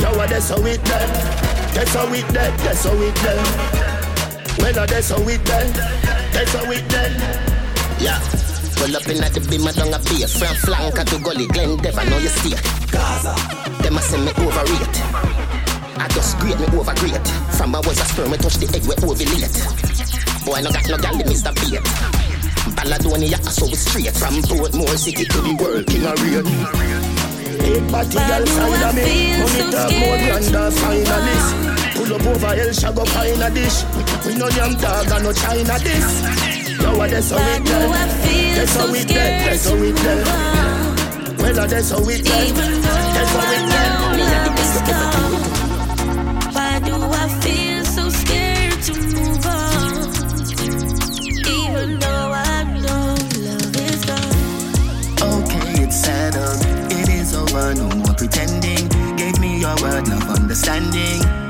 Yo, 0.00 0.12
that's 0.12 0.50
how 0.50 0.60
it 0.66 0.82
there 0.84 1.08
That's 1.72 1.94
how 1.94 2.12
it 2.12 2.28
there, 2.28 2.50
that's 2.58 2.84
how 2.84 2.92
it 3.00 3.14
there 3.24 3.42
Well, 4.58 4.86
that's 4.86 5.10
how 5.10 5.28
it 5.28 5.44
there 5.44 5.72
That's 6.32 6.52
how 6.52 6.70
it 6.70 6.88
there 6.90 7.12
Yeah. 7.98 8.20
Pull 8.76 8.94
up 8.94 9.08
in 9.08 9.24
at 9.24 9.32
the 9.32 9.40
beam, 9.48 9.66
I 9.66 9.72
don't 9.72 9.88
a 9.88 9.98
beer. 10.04 10.28
From 10.28 10.54
flank 10.56 11.00
to 11.08 11.18
gully, 11.24 11.46
Glen 11.48 11.78
Dev, 11.78 11.96
I 11.96 12.04
know 12.04 12.18
you 12.18 12.28
stay 12.28 12.60
Gaza. 12.92 13.32
Them 13.82 13.96
a 13.96 14.00
say 14.02 14.20
me 14.20 14.32
overrate. 14.36 15.00
I 15.96 16.08
just 16.12 16.38
great 16.40 16.60
me 16.60 16.66
overgrate. 16.76 17.26
From 17.56 17.74
I 17.74 17.78
was 17.78 17.98
a 17.98 18.04
sperm, 18.04 18.34
I 18.34 18.36
touch 18.36 18.56
the 18.56 18.68
egg, 18.76 18.84
we 18.84 18.94
ovulate 19.00 20.15
Boy, 20.46 20.62
no 20.62 20.70
got 20.70 20.86
no 20.88 20.96
gal 20.96 21.14
Mr. 21.26 21.50
Bait. 21.58 21.82
Balladonia, 22.78 23.42
so 23.50 23.66
we 23.66 23.74
straight. 23.74 24.14
From 24.14 24.40
Portmore 24.46 24.96
City 24.96 25.24
to 25.24 25.38
the 25.42 25.54
world 25.58 25.86
king 25.90 26.06
of 26.06 26.14
rain. 26.22 26.46
Big 27.58 27.82
body 27.90 28.14
girl 28.14 28.46
side 28.46 28.82
of 28.86 28.94
me 28.94 29.42
Money 29.42 29.64
talk 29.74 29.90
more 29.90 30.16
finalist. 30.70 31.50
Pull 31.96 32.14
up 32.14 32.26
over 32.26 32.54
Hellshire 32.54 32.92
go 32.94 33.04
find 33.06 33.42
a 33.42 33.50
dish. 33.50 33.82
We 34.24 34.38
no 34.38 34.48
dog 34.48 35.10
and 35.10 35.24
no 35.24 35.32
China 35.32 35.78
this. 35.82 36.56
Yo, 36.78 36.94
that's 36.94 37.30
how 37.30 37.38
it 37.38 37.64
there 37.64 37.88
That's 38.54 38.76
how 38.76 38.94
it 38.94 39.08
there, 39.08 39.50
that's 39.50 39.68
how 39.68 39.74
it 39.74 39.96
there 39.96 40.24
Well, 41.38 41.66
that's 41.66 41.90
how 41.90 42.08
it 42.08 42.24
there 42.24 42.52
That's 42.52 43.32
how 43.34 43.50
it 43.50 43.66
Why 46.54 46.78
do 46.84 46.94
I 46.94 47.28
feel 47.40 47.84
so 47.84 48.08
scared 48.10 48.55
Word, 59.82 60.08
love, 60.08 60.30
understanding. 60.30 61.45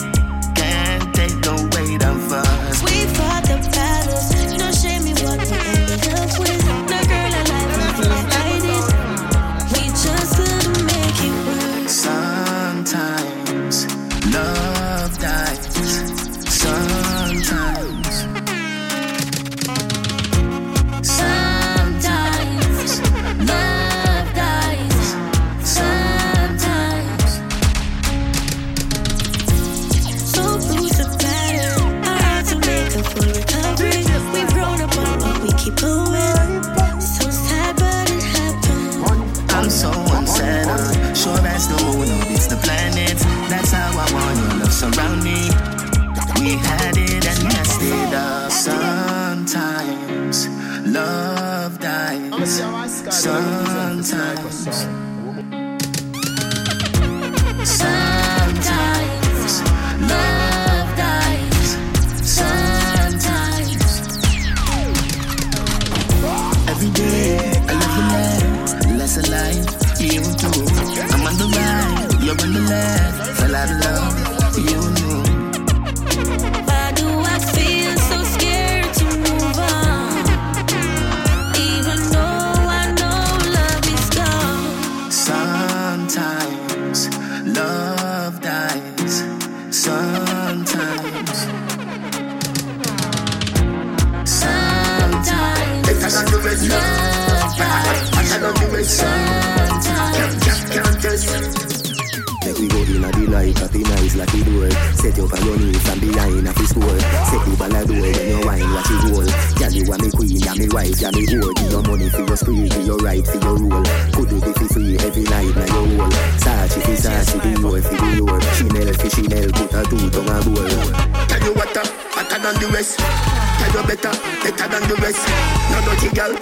You 111.01 111.11
me 111.13 111.27
me. 111.27 111.55
Give 111.55 111.71
your 111.71 111.83
money 111.83 112.09
for 112.09 112.23
your 112.23 112.37
spree, 112.37 112.69
give 112.69 112.87
your 112.87 112.97
right 112.99 113.27
for 113.27 113.39
your 113.39 113.57
rule. 113.57 113.85
Could 114.13 114.33
it 114.33 114.57
for 114.57 114.69
free 114.73 114.97
every 114.99 115.25
night, 115.25 115.55
now 115.55 115.67
your 115.67 115.87
whole. 115.87 116.11
Sachi 116.41 116.81
for 116.83 116.97
Sachi, 116.97 117.43
the 117.43 117.61
your 117.61 117.83
for 117.83 117.97
the 117.97 118.09
your. 118.17 118.41
Chanel 118.57 118.93
for 118.95 119.11
Chanel, 119.11 119.51
put 119.53 119.75
a 119.75 119.83
two 119.91 120.11
tongue 120.11 120.31
a 120.31 120.39
bowl. 120.45 121.27
Tell 121.29 121.43
you 121.43 121.53
what, 121.55 121.77
uh, 121.77 121.85
better 122.15 122.39
than 122.43 122.61
the 122.61 122.69
rest. 122.73 122.99
Tell 122.99 123.73
you 123.73 123.87
better, 123.87 124.13
better 124.43 124.69
than 124.69 124.89
the 124.89 124.97
rest. 125.03 125.23
No 125.71 125.81
dirty 125.85 126.15
girl, 126.15 126.35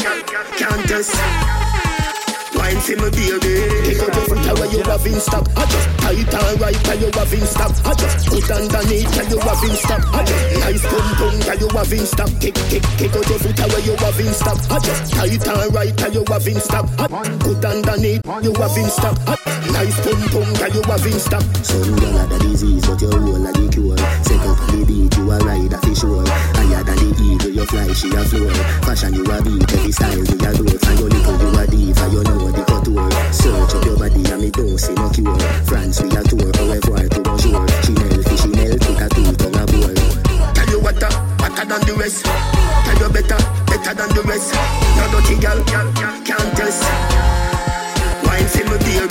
can't 0.57 0.89
test. 0.89 1.74
For 2.85 2.93
me 2.93 3.09
baby. 3.09 3.65
Pick 3.89 4.03
out 4.05 4.15
your 4.15 4.25
foot 4.29 4.59
where 4.61 4.71
you 4.71 4.83
have 4.85 5.07
in 5.07 5.19
stock 5.19 5.49
I 5.57 5.65
just 5.65 5.89
tight 6.05 6.35
and 6.35 6.61
right 6.61 6.75
tell 6.85 7.01
you 7.01 7.11
have 7.17 7.33
in 7.33 7.47
stock 7.47 7.73
I 7.83 7.95
just 7.95 8.29
put 8.29 8.51
underneath 8.51 9.11
tell 9.11 9.25
you 9.25 9.39
have 9.41 9.65
in 9.65 9.77
stock 9.77 10.05
I 10.13 10.25
just 10.25 10.61
nice 10.61 10.83
pum 10.85 11.17
pum 11.17 11.41
tell 11.41 11.59
you 11.59 11.69
have 11.69 11.93
in 11.93 12.05
stock 12.05 12.29
Kick 12.41 12.55
kick 12.69 12.83
kick 12.99 13.17
out 13.17 13.29
your 13.29 13.39
foot 13.39 13.59
where 13.59 13.81
you 13.81 13.97
have 13.97 14.21
in 14.21 14.35
stock 14.35 14.59
I 14.71 14.79
just 14.81 15.15
tight 15.15 15.47
and 15.49 15.75
right 15.75 15.97
tell 15.97 16.13
you 16.13 16.25
have 16.29 16.47
in 16.47 16.61
stock 16.61 16.87
I 16.99 17.09
put 17.09 17.65
underneath 17.65 18.21
you 18.43 18.53
have 18.53 18.77
in 18.77 18.91
stock 18.91 19.54
nice 19.73 19.99
pum 20.01 20.21
pum 20.29 20.49
tell 20.55 20.73
you 20.73 20.83
have 20.83 21.07
in 21.07 21.19
stock 21.19 21.43
Some 21.63 21.97
girl 21.97 22.19
had 22.19 22.33
a 22.33 22.39
disease, 22.39 22.85
but 22.87 23.01
your 23.01 23.13
whole 23.13 23.39
like 23.41 23.55
the 23.55 23.69
cure. 23.73 23.97
Set 24.25 24.41
up 24.45 24.61
on 24.61 24.69
the 24.73 24.85
beat, 24.85 25.17
you 25.17 25.31
a 25.31 25.39
ride 25.41 25.73
a 25.73 25.79
fish 25.81 26.05
roll. 26.05 26.27
Higher 26.57 26.83
than 26.85 26.97
the 26.97 27.11
eagle, 27.23 27.51
you 27.51 27.67
fly, 27.67 27.89
she 27.93 28.09
a 28.13 28.21
floor. 28.25 28.53
Fashion 28.85 29.15
you 29.15 29.25
a 29.25 29.37
beat, 29.43 29.73
every 29.73 29.93
style 29.93 30.17
you 30.17 30.37
a 30.39 30.51
do. 30.53 30.67
For 30.69 30.95
your 30.99 31.09
little 31.09 31.37
you 31.41 31.51
a 31.57 31.65
diva, 31.67 32.05
you 32.13 32.23
know 32.25 32.51
the 32.53 32.63
couture. 32.69 33.11
Search 33.33 33.75
up 33.75 33.85
your 33.85 33.97
body 33.97 34.23
and 34.29 34.41
me 34.43 34.51
don't 34.51 34.79
see 34.79 34.95
no 34.95 35.09
cure. 35.11 35.39
France 35.65 36.03
we 36.03 36.11
a 36.13 36.21
tour, 36.25 36.45
au 36.45 36.65
revoir 36.69 37.09
to 37.09 37.21
bonjour. 37.25 37.65
Chanel 37.85 38.21
Chanel, 38.37 38.75
put 38.79 39.01
a 39.01 39.07
two 39.09 39.33
tongue 39.39 39.57
a 39.57 39.65
bowl. 39.65 39.95
Tell 40.53 40.69
you 40.69 40.81
what, 40.81 41.03
uh, 41.03 41.11
better 41.41 41.65
than 41.65 41.81
the 41.89 41.95
rest. 41.97 42.25
Tell 42.25 42.99
you 43.01 43.09
better, 43.09 43.41
better 43.67 43.95
than 43.95 44.11
the 44.13 44.23
rest. 44.29 44.53
No 44.99 45.05
dirty 45.15 45.37
girl, 45.41 45.61
can't 45.65 46.51
test. 46.57 46.85
Wine 48.25 48.49
for 48.49 48.65
me 48.69 48.79
baby. 48.79 49.04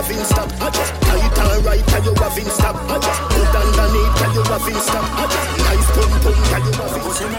You 0.00 0.16
have 0.16 0.32
in. 0.32 0.60
I 0.60 0.70
just 0.70 0.92
tight 1.02 1.38
and 1.38 1.64
right, 1.66 1.84
tell 1.84 2.04
you 2.04 2.14
have 2.14 2.38
in 2.38 2.48
stock. 2.48 2.76
I 2.88 2.96
just 2.96 3.20
put 3.20 3.52
underneath, 3.52 4.16
tell 4.16 4.32
you 4.32 4.42
have 4.48 4.68
in 4.68 4.80
stock. 4.80 5.04
I 5.04 5.24
just 5.28 5.48
nice 5.60 5.90
pum 5.92 6.12
pum, 6.20 6.36
tell 6.48 6.64
you 6.64 6.72
have 6.80 6.96
in 6.96 7.12
stock. 7.12 7.36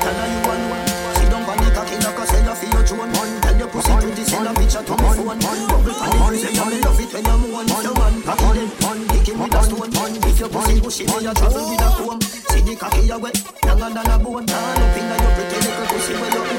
Tell 0.00 0.16
her 0.16 0.28
you 0.28 0.40
want 0.44 0.64
one. 0.70 0.84
Sit 1.16 1.28
down 1.30 1.48
on 1.48 1.56
the 1.56 1.68
cocky 1.72 1.96
like 2.04 2.20
a 2.20 2.24
seller 2.26 2.54
for 2.54 2.68
your 2.68 2.84
drone. 2.84 3.12
Tell 3.40 3.56
your 3.56 3.68
pussy 3.68 3.92
pretty, 3.96 4.24
send 4.24 4.48
a 4.48 4.52
picture 4.52 4.82
to 4.84 4.94
my 5.00 5.10
phone. 5.16 5.40
Bubble 5.40 5.96
on 5.96 6.32
the 6.32 6.38
say 6.40 6.52
you 6.52 6.80
love 6.84 7.00
it 7.00 7.12
when 7.12 7.24
you 7.24 7.36
moan. 7.48 7.68
You 7.70 7.94
man, 7.96 8.14
cock 8.22 8.44
it 8.44 8.60
in, 8.60 8.70
kick 9.08 9.28
it 9.28 9.36
with 9.40 9.56
a 9.56 9.60
stone. 9.64 9.92
If 10.20 10.38
your 10.40 10.48
pussy 10.48 10.80
bushy, 10.80 11.04
me 11.06 11.26
a 11.26 11.32
travel 11.32 11.64
with 11.64 11.80
a 11.80 11.88
comb. 11.96 12.20
See 12.20 12.60
the 12.60 12.76
cocky 12.76 13.08
a 13.08 13.16
wet, 13.16 13.36
younger 13.64 13.88
than 13.88 14.10
a 14.10 14.16
bone. 14.20 14.46
Turn 14.46 14.82
up 14.84 14.96
inna 15.00 15.16
your 15.16 15.32
pretty 15.32 15.56
little 15.64 15.86
pussy 15.88 16.12
where 16.20 16.32
you 16.32 16.49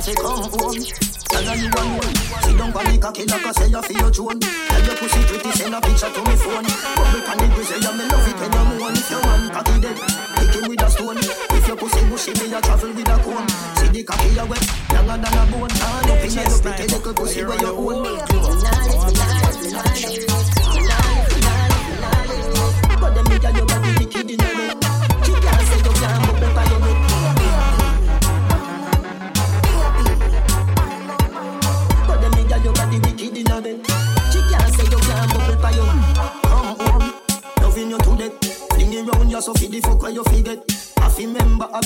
have 0.00 0.14
to 0.14 0.22
come 0.22 0.44
home. 0.48 0.80
Tell 1.28 1.44
her 1.44 1.56
you 1.56 1.68
alone. 1.68 2.14
Sit 2.42 2.56
down 2.56 2.72
on 2.72 2.84
the 2.88 2.98
cocky 3.00 3.24
like 3.26 3.46
I 3.46 3.52
say 3.52 3.68
you 3.68 3.82
feel 3.82 3.98
your 4.00 4.12
throne. 4.12 4.40
Tell 4.40 4.84
your 4.84 4.96
pussy 4.96 5.22
pretty, 5.28 5.50
send 5.52 5.74
a 5.74 5.80
picture 5.80 6.10
to 6.10 6.20
me 6.24 6.36
phone. 6.40 6.64
Bubble 6.96 7.22
pan 7.26 7.36
the 7.36 7.46
grizzly, 7.54 7.76
yeah, 7.84 7.92
me 7.92 8.04
love 8.08 8.28
it 8.28 8.36
when 8.40 8.52
you 8.52 8.64
moan. 8.80 8.96
If 8.96 9.10
your 9.10 9.20
man 9.20 9.50
cocky 9.50 9.76
dead, 9.80 9.98
hit 10.40 10.54
him 10.56 10.68
with 10.68 10.82
a 10.82 10.90
stone. 10.90 11.18
If 11.20 11.66
your 11.68 11.76
pussy 11.76 12.00
bushy, 12.08 12.32
me 12.40 12.54
a 12.54 12.60
travel 12.60 12.92
with 12.92 13.08
a 13.08 13.16
comb. 13.20 13.48
See 13.76 13.88
the 13.92 14.02
cocky 14.04 14.28
you 14.32 14.46
wet, 14.48 14.64
younger 14.88 15.18
than 15.20 15.36
a 15.36 15.44
bone. 15.52 15.68
Turn 15.68 16.10
up 16.10 16.24
in 16.24 16.32
your 16.32 16.60
pretty 16.60 16.84
little 16.88 17.14
pussy 17.14 17.44
where 17.44 17.60
you 17.60 17.72
own. 17.76 18.29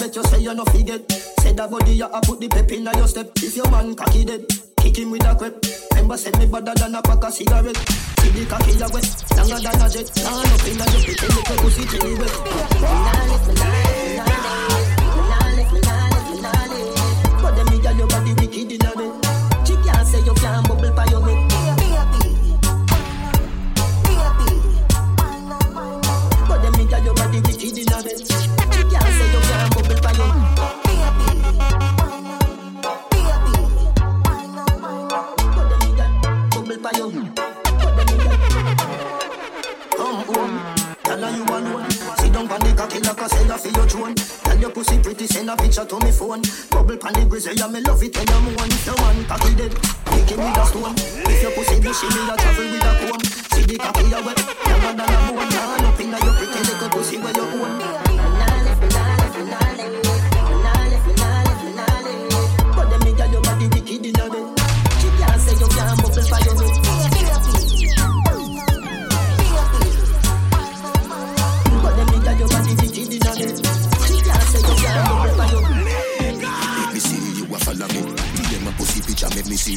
Bet 0.04 0.16
you 0.16 0.22
say 0.24 0.40
you 0.40 0.54
no 0.54 0.64
forget. 0.64 1.10
Say 1.40 1.52
that 1.52 1.70
body 1.70 1.92
you 1.92 2.04
a 2.04 2.20
put 2.20 2.40
the 2.40 2.48
pep 2.48 2.70
in 2.72 2.84
your 2.84 3.08
step. 3.08 3.30
If 3.36 3.56
your 3.56 3.70
man 3.70 3.94
cocky 3.94 4.24
dead, 4.24 4.44
kick 4.80 4.98
him 4.98 5.10
with 5.10 5.24
a 5.24 5.34
crep. 5.34 5.54
Remember, 5.92 6.16
say 6.16 6.30
me 6.38 6.46
better 6.46 6.74
than 6.74 6.94
a 6.94 7.02
pack 7.02 7.24
of 7.24 7.32
cigarette. 7.32 7.76
See 8.20 8.30
the 8.30 8.46
cocky 8.46 8.72
you 8.72 8.88
wet, 8.92 9.06
longer 9.36 9.60
than 9.64 9.80
a 9.80 9.88
jet. 9.88 10.06
Turn 10.14 10.44
up 10.44 10.66
in 10.68 10.76
your 10.76 10.86
pretty 11.04 11.26
little 11.32 11.56
pussy 11.56 11.84
till 11.86 12.08
you 12.10 12.16
wet. 12.18 12.32
But 13.56 14.83
pussy 44.84 45.00
pretty, 45.00 45.26
send 45.26 45.50
a 45.50 45.56
picture 45.56 45.84
to 45.84 45.98
me 46.00 46.10
phone. 46.10 46.42
Bubble 46.70 46.96
pan 46.96 47.12
the 47.14 47.26
grizzly, 47.28 47.54
yeah, 47.56 47.68
me 47.68 47.80
love 47.80 48.02
it 48.02 48.16
when 48.16 48.26
you 48.26 48.40
moan. 48.40 48.70
If 48.70 48.86
your 48.86 48.96
man 48.96 49.24
cocky 49.24 49.54
dead, 49.54 49.72
kick 49.72 50.30
him 50.30 50.38
with 50.38 50.58
a 50.58 50.66
stone. 50.66 50.94
If 50.96 51.42
your 51.42 51.52
pussy 51.52 51.80
bushy, 51.80 52.06
me 52.08 52.28
a 52.28 52.36
travel 52.36 52.64
with 52.70 52.84
a 52.84 52.92
comb. 53.00 53.24
See 53.24 53.64
the 53.64 53.78
cocky 53.78 54.04
you 54.04 54.20
wet, 54.24 54.38
younger 54.68 54.92
than 54.92 55.10
a 55.10 55.32
bone. 55.32 55.48
Turn 55.50 55.84
up 55.84 56.00
inna 56.00 56.18
your 56.24 56.34
pretty 56.34 56.60
little 56.68 56.88
pussy 56.90 57.16
where 57.18 57.32
you 57.32 57.64
own. 57.64 58.03
Pussy 79.44 79.50
picture 79.50 79.50
make 79.50 79.50
me 79.50 79.56
see. 79.56 79.76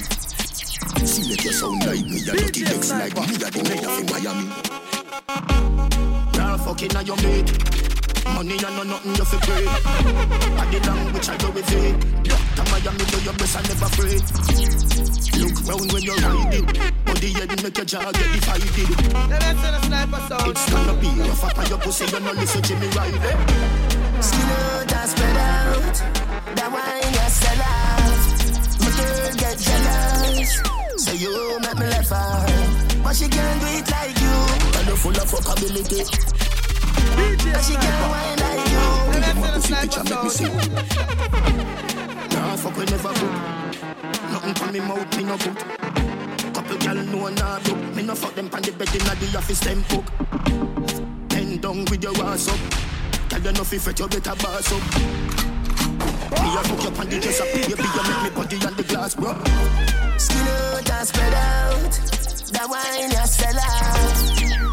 See 1.05 1.29
make 1.29 1.43
you 1.43 1.53
sound 1.53 1.85
like 1.85 2.05
me, 2.05 2.21
a 2.21 2.31
dirty 2.35 2.63
legs 2.65 2.91
like 2.91 3.15
me, 3.15 3.35
a 3.35 3.49
the 3.51 3.63
mayor 3.63 3.89
from 3.89 4.05
Miami. 4.11 4.47
Girl 6.31 6.57
fucking 6.57 6.95
on 6.95 7.05
your 7.05 7.17
mate. 7.17 7.51
Money 8.33 8.57
and 8.59 8.75
no 8.75 8.83
nothing 8.83 9.15
you 9.15 9.25
fi 9.25 9.37
pray. 9.45 9.65
Body 10.55 10.79
language 10.79 11.29
I 11.29 11.37
go 11.37 11.49
with 11.51 11.71
it. 11.71 11.95
Doctor 12.23 12.65
Miami 12.71 13.05
do 13.05 13.17
your 13.23 13.33
best 13.33 13.55
and 13.57 13.67
never 13.67 13.85
afraid. 13.85 14.21
Look 15.37 15.55
round 15.67 15.91
when 15.91 16.03
you're 16.03 16.17
riding. 16.17 16.65
Body 17.05 17.29
head 17.33 17.63
make 17.63 17.77
your 17.77 17.85
jaw 17.85 18.11
get 18.11 18.31
divided. 18.33 18.71
It's 20.47 20.65
gonna 20.71 20.93
be 20.99 21.07
rough 21.21 21.43
up 21.43 21.57
on 21.57 21.65
your 21.67 21.79
pussy, 21.79 22.05
you 22.05 22.19
no 22.19 22.31
listen 22.33 22.61
to 22.61 22.75
me 22.75 22.87
right 22.89 23.13
Skin 24.21 24.49
out 24.49 24.93
and 24.93 25.09
spread 25.09 25.37
out. 25.37 25.95
That 26.55 26.71
wine 26.71 27.06
get 29.57 29.65
jealous. 29.65 30.61
Say 30.97 31.15
you 31.17 31.59
make 31.59 31.77
me 31.77 31.85
left 31.87 32.09
her, 32.09 32.15
uh. 32.15 33.03
but 33.03 33.15
she 33.15 33.27
can't 33.27 33.61
do 33.61 33.67
it 33.67 33.89
like 33.91 34.19
you. 34.19 34.35
And 34.79 34.87
you 34.87 34.95
full 34.95 35.11
of 35.11 35.29
fuckability. 35.29 36.05
But 37.53 37.63
she 37.63 37.73
can't 37.73 38.11
wine 38.11 38.37
like 38.39 38.69
you. 38.69 38.85
DM 39.13 39.37
a 39.37 39.51
pussy 39.53 39.73
picture 39.75 40.03
make 40.03 40.23
me 40.23 40.29
see. 40.29 40.49
Nah, 42.35 42.55
fuck 42.55 42.77
we 42.77 42.85
never 42.85 43.13
go. 43.13 43.27
Nothing 44.31 44.53
from 44.55 44.71
me 44.73 44.79
mouth, 44.79 45.17
me 45.17 45.23
no 45.23 45.37
good. 45.37 45.57
Couple 46.53 46.77
gal 46.77 46.95
know 46.95 47.29
nah 47.29 47.59
do. 47.59 47.75
Me 47.95 48.03
no 48.03 48.15
fuck 48.15 48.35
them 48.35 48.49
pon 48.49 48.61
the 48.61 48.71
bed 48.71 48.95
inna 48.95 49.15
the 49.15 49.37
office 49.37 49.59
them 49.59 49.83
cook. 49.89 50.05
Bend 51.29 51.61
down 51.61 51.85
with 51.85 52.03
your 52.03 52.15
ass 52.25 52.47
up. 52.47 52.59
Tell 53.29 53.41
you 53.41 53.51
no 53.53 53.63
fi 53.63 53.77
fret, 53.77 53.99
you 53.99 54.07
better 54.07 54.35
boss 54.35 54.71
up. 54.71 55.56
Me 56.41 56.49
a 56.55 56.61
fuck 56.63 56.83
you 56.83 56.91
pon 56.91 57.07
the 57.09 57.19
dresser, 57.19 57.45
baby, 57.45 57.69
you 57.69 57.75
make 57.75 58.23
me 58.23 58.29
body 58.35 58.57
on 58.65 58.73
the 58.75 58.83
glass, 58.83 59.15
bro. 59.15 59.33
Skin 60.17 60.47
out 60.47 60.89
and 60.91 61.07
spread 61.07 61.33
out. 61.33 61.93
That 62.53 62.67
wine 62.69 63.11
you 63.11 63.25
sell 63.27 63.59
out. 63.59 64.17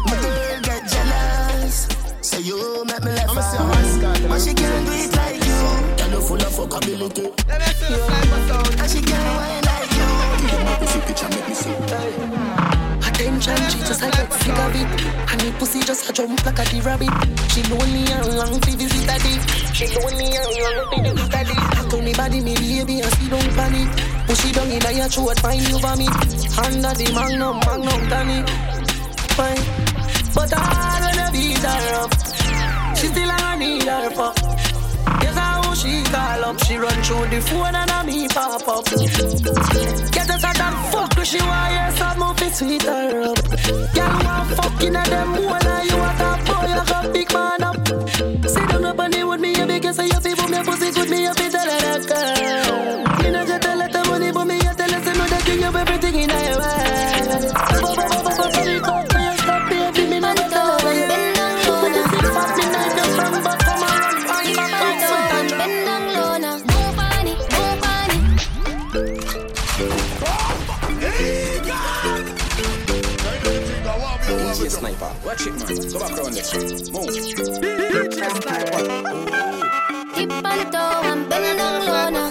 My 0.05 0.15
girl 0.21 0.61
get 0.61 0.83
jealous. 0.89 1.87
Say 2.21 2.41
you 2.41 2.83
make 2.85 3.03
me 3.03 3.11
left 3.11 3.35
her, 3.35 4.27
but 4.27 4.39
she 4.41 4.53
can't 4.53 4.85
do 4.85 4.91
it 4.93 5.15
like 5.15 5.43
you. 5.45 5.59
Tell 5.97 6.11
you 6.11 6.21
full 6.21 6.41
of 6.41 6.53
fuckability. 6.53 7.25
And 7.49 8.89
she 8.89 9.01
can't 9.01 9.35
wine 9.37 9.63
like 9.63 9.91
you. 9.91 10.07
DM 10.47 10.67
a 10.67 10.77
pussy 10.79 10.99
picture 11.01 11.29
make 11.29 11.47
me 11.47 11.53
see. 11.55 12.74
Attention, 13.15 13.55
she 13.69 13.79
just 13.79 14.03
a 14.03 14.11
get 14.11 14.33
sick 14.33 14.59
of 14.59 14.75
it 14.75 14.87
And 15.31 15.39
the 15.39 15.55
pussy 15.57 15.79
just 15.79 16.09
a 16.09 16.11
jump 16.11 16.45
like 16.45 16.59
a 16.59 16.65
the 16.67 16.81
rabbit. 16.83 17.07
She 17.47 17.63
lonely 17.71 18.03
and 18.11 18.35
long 18.35 18.59
visit 18.59 19.07
a 19.07 19.15
dick 19.23 19.39
She 19.71 19.87
lonely 19.95 20.35
and 20.35 20.51
long 20.59 21.15
a 21.23 21.41
dick 21.47 21.55
I 21.55 21.87
told 21.87 22.03
me 22.03 22.11
body 22.11 22.41
me 22.41 22.55
baby 22.55 22.99
and 22.99 23.13
she 23.15 23.29
don't 23.29 23.55
panic. 23.55 23.87
Push 24.27 24.43
it 24.43 24.55
down 24.55 24.67
in 24.67 24.97
your 24.97 25.07
throat, 25.07 25.39
find 25.39 25.61
you 25.63 25.79
vomit. 25.79 26.11
Under 26.59 26.91
the 26.91 27.07
magnum, 27.15 27.55
magnum 27.63 28.03
tonic 28.11 28.49
Fine. 29.31 29.63
But 30.35 30.51
I 30.51 30.99
wanna 30.99 31.31
beat 31.31 31.63
her 31.63 31.95
up 32.03 32.11
She 32.97 33.07
still 33.07 33.31
a 33.31 33.55
need 33.55 33.83
her 33.83 34.09
fuck 34.11 34.54
she 35.85 36.03
call 36.03 36.45
up 36.45 36.59
She 36.63 36.77
run 36.77 36.97
through 37.03 37.27
the 37.27 37.41
phone 37.41 37.75
and 37.75 37.91
a 37.91 38.03
me 38.03 38.27
pop 38.27 38.67
up. 38.67 38.85
Get 40.11 40.29
us 40.29 40.43
out 40.43 40.59
and 40.59 40.77
fuck 40.91 41.25
She 41.25 41.39
hear 41.39 41.91
some 41.97 42.23
of 42.23 42.41
it 42.41 42.53
sweet 42.53 42.81
her 42.83 43.21
up. 43.29 43.41
Girl 43.95 44.15
want 44.25 44.49
fucking 44.57 44.95
at 44.95 45.07
them 45.07 45.31
One 45.45 45.67
of 45.67 45.85
you 45.85 45.97
a 46.07 46.11
top 46.19 46.39
boy 46.45 46.65
You 46.73 46.83
got 46.91 47.13
big 47.13 47.33
man 47.33 47.63
up. 47.63 47.87
Sit 48.47 48.69
down 48.69 48.85
up 48.85 48.99
on 48.99 49.11
the 49.11 49.23
wood 49.27 49.39
Me 49.39 49.53
a 49.55 49.65
big 49.65 49.85
So 49.93 50.01
you 50.01 50.19
feel 50.19 50.47
me 50.47 50.63
pussy 50.63 50.91
good 50.91 51.09
Me 51.09 51.25
a 51.25 51.33
fit 51.33 51.51
tell 51.51 51.69
her 51.69 51.79
that 51.85 52.03
girl. 52.09 53.23
Me 53.23 53.31
not 53.31 53.47
just 53.47 53.61
tell 53.61 53.79
her 53.79 53.89
the 53.89 54.03
money 54.09 54.31
But 54.31 54.45
me 54.45 54.57
a 54.59 54.73
tell 54.73 54.91
her 54.91 55.03
Say 55.05 55.13
no 55.13 55.25
that 55.27 55.45
give 55.45 55.59
you 55.59 55.77
everything 55.81 56.15
in 56.15 56.29
your 56.29 56.59
world 56.59 57.74
Sniper. 75.45 75.65
Watch 75.65 75.69
it, 75.69 75.77
man. 75.77 75.91
Go 75.91 75.99
back 75.99 76.17
around 76.17 76.33
this. 76.33 76.53
Move. 76.91 77.09
Tip 80.15 80.31
on 80.31 80.71
toe 80.71 81.01
and 81.03 81.29
bend 81.29 81.57
down 81.57 81.85
low 81.85 82.09
now. 82.09 82.24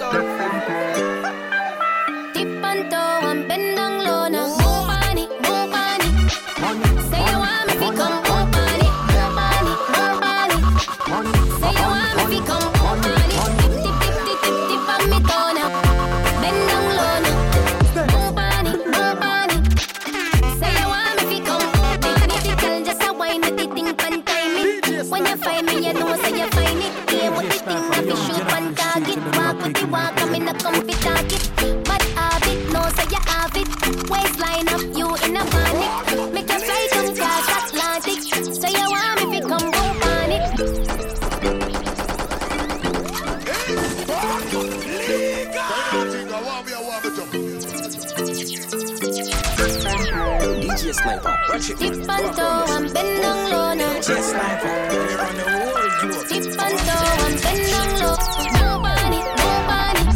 Just 54.07 54.35
like 54.35 54.61
that. 54.63 54.85
Tip 56.29 56.45
and 56.45 56.79
toe 56.85 57.25
and 57.25 57.37
bend 57.41 57.65
down 57.73 57.89
low. 58.01 58.21
Move 58.53 58.85
on 58.85 59.13
it, 59.17 59.25
move 59.41 59.71
on 59.73 59.97
it. 59.97 60.09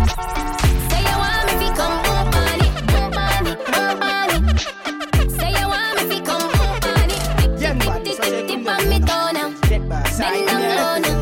Say 0.90 1.00
you 1.08 1.16
want 1.16 1.48
me 1.48 1.54
fi 1.56 1.68
come 1.78 1.96
move 2.04 2.36
on 2.36 2.60
it, 2.60 2.72
move 2.92 3.16
on 3.16 3.46
it, 3.48 3.56
move 3.72 4.04
on 4.04 4.28
it. 4.28 4.44
Say 5.40 5.50
you 5.56 5.66
want 5.72 5.96
me 5.96 6.02
fi 6.04 6.18
come 6.20 6.46
move 6.52 6.84
on 6.84 7.08
it. 7.08 7.22
Tip, 7.58 7.76
tip, 7.80 8.04
tip, 8.04 8.18
tip, 8.20 8.44
tip 8.48 8.68
on 8.68 8.82
me 8.90 8.98
toe 9.00 9.28
now. 9.32 9.48
Bend 9.68 9.88
down 9.88 10.62
low 10.76 10.94
now. 11.00 11.16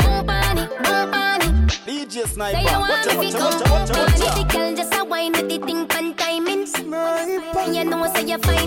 Move 0.00 0.30
on 0.30 0.56
it, 0.56 0.70
move 0.80 1.12
on 1.12 1.40
it. 1.42 1.52
DJ 1.84 2.12
Say 2.12 2.24
Sniper. 2.32 2.60
you 2.60 2.78
want 2.80 3.04
me 3.06 3.12
fi 3.12 3.38
come 3.38 3.58
move 3.60 3.92
on 3.92 4.08
it. 4.08 4.32
The 4.36 4.44
girl 4.50 4.70
just 4.74 4.94
a 4.94 5.04
wine 5.04 5.32
with 5.32 5.48
the 5.50 5.58
thing 5.66 5.86
pan 5.86 6.14
timing. 6.14 6.64
You 7.74 7.84
know 7.84 8.12
say 8.14 8.24
you 8.26 8.38
find 8.38 8.59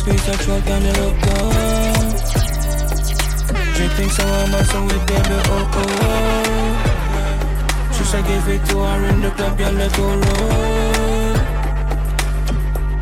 squeeze, 0.00 0.28
I 0.28 0.32
throat 0.42 0.66
and 0.66 0.84
you 0.84 0.92
look 1.00 1.16
good. 1.24 2.16
Dripping 3.76 4.10
so 4.10 4.24
I'm 4.24 4.64
so 4.64 4.78
with 4.84 5.04
baby, 5.06 5.36
oh, 5.36 5.70
oh 5.76 5.80
oh. 5.80 6.74
She 7.94 8.02
said 8.04 8.24
give 8.26 8.48
it 8.48 8.62
to 8.70 8.76
her 8.78 9.04
in 9.10 9.20
the 9.20 9.30
club, 9.30 9.60
yeah, 9.60 9.70
let 9.70 9.96
go 9.96 10.06
roll. 10.24 11.36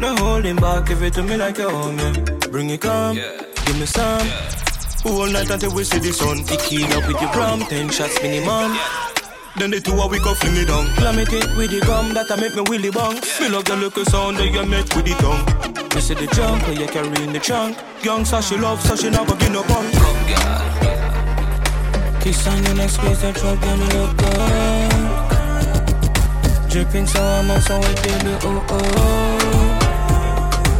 No 0.00 0.16
holding 0.16 0.56
back, 0.56 0.86
give 0.86 1.02
it 1.02 1.14
to 1.14 1.22
me 1.22 1.36
like 1.36 1.58
you 1.58 1.68
own 1.68 1.96
me. 1.96 2.12
Bring 2.50 2.70
it 2.70 2.80
come, 2.80 3.16
give 3.16 3.78
me 3.78 3.86
some. 3.86 4.28
All 5.06 5.26
night 5.26 5.50
until 5.50 5.72
we 5.74 5.84
see 5.84 5.98
the 5.98 6.12
sun. 6.12 6.44
Kicking 6.44 6.92
up 6.92 7.06
with 7.06 7.20
your 7.20 7.30
prom, 7.30 7.60
ten 7.60 7.88
shots 7.90 8.20
minimum. 8.22 8.76
Then 9.56 9.70
the 9.70 9.80
two 9.80 10.00
of 10.00 10.10
we 10.10 10.18
go 10.18 10.34
fling 10.34 10.56
it 10.56 10.66
down. 10.66 10.86
Plummet 10.96 11.32
it 11.32 11.56
with 11.56 11.70
the 11.70 11.80
gum 11.80 12.14
that 12.14 12.30
I 12.30 12.36
make 12.36 12.54
me 12.54 12.62
willy 12.68 12.90
bong. 12.90 13.14
Me 13.40 13.48
love 13.48 13.64
the 13.64 13.76
little 13.76 14.04
sound 14.04 14.36
that 14.38 14.46
you 14.46 14.64
make 14.66 14.94
with 14.94 15.06
the 15.06 15.14
tongue. 15.14 15.57
You 15.98 16.02
see 16.02 16.14
the 16.14 16.28
junk 16.28 16.62
that 16.62 16.78
you 16.78 16.86
carry 16.86 17.22
in 17.24 17.32
the 17.32 17.40
trunk. 17.40 17.76
Young 18.04 18.24
so 18.24 18.40
she 18.40 18.56
love, 18.56 18.80
so 18.80 18.94
she 18.94 19.10
never 19.10 19.34
give 19.34 19.50
no 19.50 19.64
punk. 19.64 19.92
Come, 19.94 20.26
girl. 20.30 20.62
Kiss 22.20 22.46
on 22.46 22.62
the 22.62 22.74
next 22.74 22.98
place, 22.98 23.20
that 23.22 23.34
truck 23.34 23.60
and 23.66 23.80
look 23.90 24.16
good. 24.16 24.92
Dripping 26.70 27.08
so 27.08 27.20
I'm 27.20 27.50
on 27.50 27.60
so 27.60 27.80
wet, 27.80 28.00
baby, 28.04 28.30
oh 28.46 28.64
oh. 28.70 28.86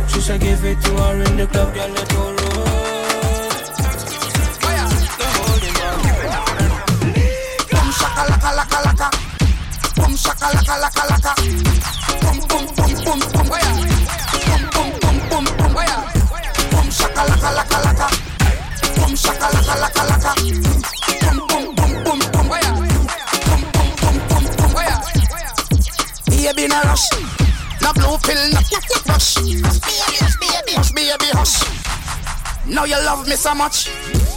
She 0.06 0.20
said 0.20 0.40
give 0.40 0.64
it 0.64 0.80
to 0.82 0.90
her 1.02 1.20
in 1.24 1.36
the 1.36 1.48
club, 1.48 1.74
girl, 1.74 1.88
let 1.88 2.08
go 2.10 2.22
roll. 2.22 2.38
Laka 8.30 8.50
laka 8.54 8.78
laka. 8.86 9.08
Boom 9.96 10.14
shaka 10.14 10.46
laka 10.54 10.74
laka 10.78 11.02
laka. 11.10 11.32
Boom 12.22 12.38
boom 12.46 12.66
boom 12.76 12.92
boom 13.02 13.18
boom. 13.18 13.50
Boom 13.50 13.97
Shaka 19.28 19.48
laka 19.52 19.74
laka 19.76 20.02
laka. 20.08 20.32
Boom 21.20 21.36
boom 21.48 21.64
boom 21.76 21.92
boom 22.04 22.20
boom. 22.32 22.48
Boom 22.48 23.62
boom 23.76 24.16
boom 24.28 24.44
boom 24.56 24.72
boom. 24.72 24.92
Baby 26.32 26.64
no 26.68 26.80
rush. 26.88 27.06
No 27.82 27.92
blue 27.92 28.16
pill, 28.24 28.40
no 28.52 28.60
rush. 29.06 29.34
Baby, 29.36 30.72
hush 30.72 30.92
baby, 30.92 31.28
hush. 31.36 31.60
Now 32.66 32.84
you 32.84 32.96
love 33.04 33.28
me 33.28 33.36
so 33.36 33.54
much. 33.54 33.90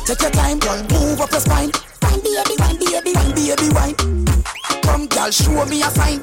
Take 0.06 0.22
your 0.22 0.32
time, 0.32 0.60
girl. 0.60 0.84
Move 0.92 1.22
up 1.22 1.32
your 1.32 1.40
spine. 1.40 1.72
Wine, 2.04 2.20
baby, 2.20 2.56
wine, 2.60 2.78
baby, 2.78 3.14
wine, 3.16 3.32
baby, 3.34 3.70
wine. 3.74 3.96
Come, 4.84 5.08
girl, 5.08 5.32
show 5.32 5.66
me 5.68 5.84
a 5.84 5.90
sign. 5.92 6.20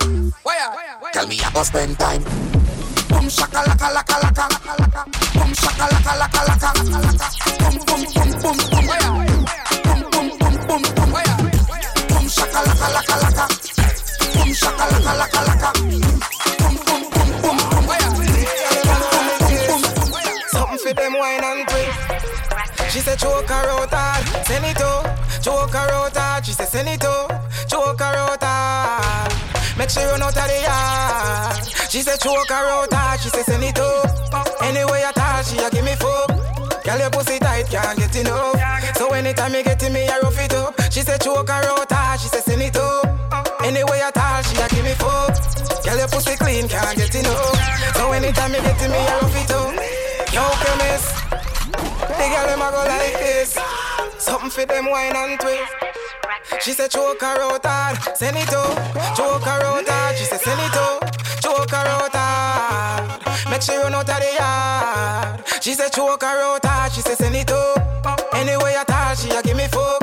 Tell 1.13 1.27
me 1.27 1.37
you 1.37 1.51
go 1.55 1.63
spend 1.63 1.99
time. 1.99 2.23
Something 20.51 20.79
for 20.79 20.95
them 20.95 21.15
wine 21.15 21.43
and 21.43 21.69
twist. 21.69 22.93
She 22.93 23.01
said 23.01 23.19
choke 23.19 23.51
send 24.45 24.65
it. 24.65 24.79
Choke 25.43 25.75
she 26.45 26.53
said 26.53 26.69
send 26.69 26.89
it 26.89 27.05
out. 27.05 27.31
Choke 27.69 28.01
sure 29.91 30.07
run 30.07 30.23
out 30.23 30.37
of 30.37 30.47
the 30.49 30.63
yard. 30.63 31.28
She 31.89 32.03
said 32.03 32.21
choke 32.21 32.51
out 32.51 32.93
hard, 32.93 33.19
she 33.19 33.31
said 33.31 33.47
send 33.47 33.65
it 33.65 33.79
out. 33.81 34.63
Anyway 34.63 35.03
I 35.07 35.13
touch, 35.13 35.49
she 35.49 35.57
a 35.57 35.71
give 35.71 35.85
me 35.85 35.95
fuck. 35.97 36.29
Girl 36.85 36.99
your 36.99 37.09
pussy 37.09 37.39
tight, 37.39 37.65
can't 37.71 37.99
get 37.99 38.15
enough. 38.15 38.61
So 38.97 39.09
anytime 39.13 39.55
you 39.55 39.63
get 39.65 39.81
to 39.81 39.89
me, 39.89 40.07
I 40.07 40.21
rough 40.21 40.39
it 40.39 40.53
up. 40.53 40.77
She 40.93 41.01
said 41.01 41.23
choke 41.23 41.49
out 41.49 41.91
hard, 41.91 42.21
she 42.21 42.29
said 42.29 42.45
send 42.45 42.61
it 42.61 42.77
up. 42.77 43.65
Anyway 43.65 44.01
I 44.05 44.11
touch, 44.11 44.53
she 44.53 44.61
a 44.61 44.69
give 44.69 44.85
me 44.85 44.93
fuck. 45.01 45.33
Girl 45.83 45.97
your 45.97 46.09
pussy 46.09 46.37
clean, 46.37 46.69
can't 46.69 46.95
get 46.95 47.15
enough. 47.15 47.97
So 47.97 48.13
anytime 48.13 48.53
you 48.53 48.61
get 48.61 48.79
to 48.81 48.89
me, 48.93 49.01
I 49.01 49.19
rough 49.25 49.37
it 49.41 49.51
up. 49.57 49.73
Yo, 50.29 50.45
chemist. 50.61 51.09
The 52.05 52.27
girl 52.29 52.47
them 52.53 52.61
a 52.61 52.69
go 52.69 52.85
like 52.85 53.17
this. 53.17 53.57
Something 54.19 54.51
for 54.51 54.67
them 54.67 54.91
wine 54.91 55.17
and 55.17 55.41
twist. 55.41 55.73
She 56.61 56.73
said 56.73 56.91
choke 56.91 57.23
her 57.23 57.41
out 57.49 57.65
send 58.15 58.37
it 58.37 58.53
up. 58.53 58.77
Choke 59.17 59.43
her 59.43 59.65
out 59.65 60.17
she 60.17 60.25
said 60.25 60.41
send 60.41 60.61
it 60.61 60.77
up. 60.77 61.18
Choke 61.69 61.81
her 61.81 61.89
out 61.89 62.15
hard, 62.15 63.51
make 63.51 63.61
sure 63.61 63.79
run 63.83 63.95
out 63.95 64.09
of 64.09 64.17
the 64.17 64.33
yard. 64.41 65.45
She 65.61 65.75
said 65.75 65.93
choke 65.93 66.23
her 66.23 66.41
out 66.41 66.65
hard, 66.65 66.93
she 66.93 67.03
said 67.03 67.19
send 67.19 67.37
it 67.37 67.53
up. 67.53 68.25
Anyway 68.33 68.75
I 68.75 68.85
touch, 68.85 69.19
she 69.21 69.29
a 69.29 69.43
give 69.43 69.55
me 69.55 69.67
fuck. 69.69 70.01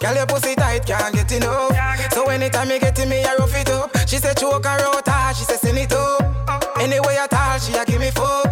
Girl 0.00 0.14
your 0.14 0.24
pussy 0.24 0.54
tight, 0.54 0.86
can't 0.86 1.14
get 1.14 1.30
enough. 1.32 1.76
So 2.12 2.24
anytime 2.30 2.70
you 2.70 2.80
get 2.80 2.96
to 2.96 3.04
me, 3.04 3.22
I 3.24 3.36
rough 3.36 3.54
it 3.54 3.68
up. 3.68 3.94
She 4.08 4.16
said 4.16 4.38
choke 4.38 4.64
her 4.64 4.80
out 4.80 5.06
hard, 5.06 5.36
she 5.36 5.44
said 5.44 5.58
send 5.58 5.76
it 5.76 5.92
up. 5.92 6.80
Anyway 6.80 7.18
I 7.20 7.26
touch, 7.26 7.64
she 7.64 7.74
a 7.74 7.84
give 7.84 8.00
me 8.00 8.10
fuck. 8.10 8.48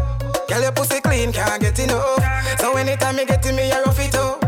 Girl 0.46 0.61
your 0.61 0.72
pussy 0.72 1.00
clean, 1.00 1.32
can't 1.32 1.62
get 1.62 1.78
enough. 1.78 2.20
So 2.58 2.76
anytime 2.76 3.16
you 3.16 3.24
get 3.24 3.42
to 3.42 3.54
me, 3.54 3.72
I 3.72 3.80
rough 3.80 3.98
it 3.98 4.14
up. 4.16 4.44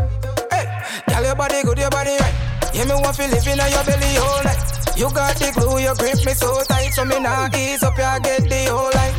Hey, 0.51 0.69
girl 1.09 1.23
your 1.23 1.35
body 1.35 1.63
good, 1.63 1.79
your 1.79 1.89
body 1.89 2.11
right. 2.19 2.35
Yeah, 2.75 2.85
me 2.85 2.93
want 2.93 3.15
to 3.17 3.27
live 3.27 3.47
in 3.47 3.57
your 3.57 3.83
belly 3.83 4.17
all 4.17 4.43
night. 4.43 4.62
You 4.95 5.09
got 5.09 5.35
the 5.35 5.51
glue, 5.51 5.79
you 5.79 5.93
grip 5.95 6.23
me 6.25 6.33
so 6.33 6.61
tight, 6.63 6.93
so 6.93 7.03
me 7.03 7.19
nah 7.19 7.49
ease 7.55 7.83
up, 7.83 7.97
you 7.97 8.21
get 8.21 8.43
the 8.47 8.69
whole 8.69 8.93
life. 8.93 9.17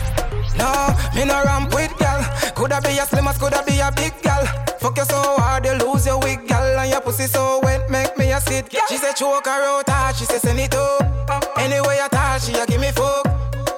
No, 0.57 0.70
me 1.14 1.27
no 1.27 1.43
ramp 1.43 1.75
with 1.75 1.93
gal. 1.99 2.22
Coulda 2.55 2.81
be 2.81 2.97
a 2.99 3.05
slim 3.05 3.27
as 3.27 3.37
coulda 3.39 3.62
be 3.66 3.81
a 3.81 3.91
big 3.91 4.14
gal. 4.22 4.45
Fuck 4.79 4.97
you 4.99 5.05
so 5.05 5.20
hard, 5.39 5.66
you 5.66 5.75
lose 5.75 6.07
your 6.07 6.20
wig, 6.20 6.47
gal, 6.47 6.79
and 6.79 6.91
your 6.91 7.01
pussy 7.01 7.27
so 7.27 7.61
wet, 7.64 7.91
make 7.91 8.16
me 8.16 8.31
a 8.33 8.41
sit. 8.41 8.72
She 8.89 8.97
said 8.97 9.14
choke 9.14 9.47
her 9.47 9.62
out, 9.64 9.89
hard, 9.89 10.14
she 10.16 10.25
said 10.25 10.41
send 10.41 10.61
it 10.61 10.75
up. 10.75 11.59
Anyway 11.59 11.99
I 12.01 12.09
touch, 12.09 12.45
she 12.45 12.55
a 12.55 12.64
give 12.66 12.81
me 12.81 12.93
fuck. 12.93 13.25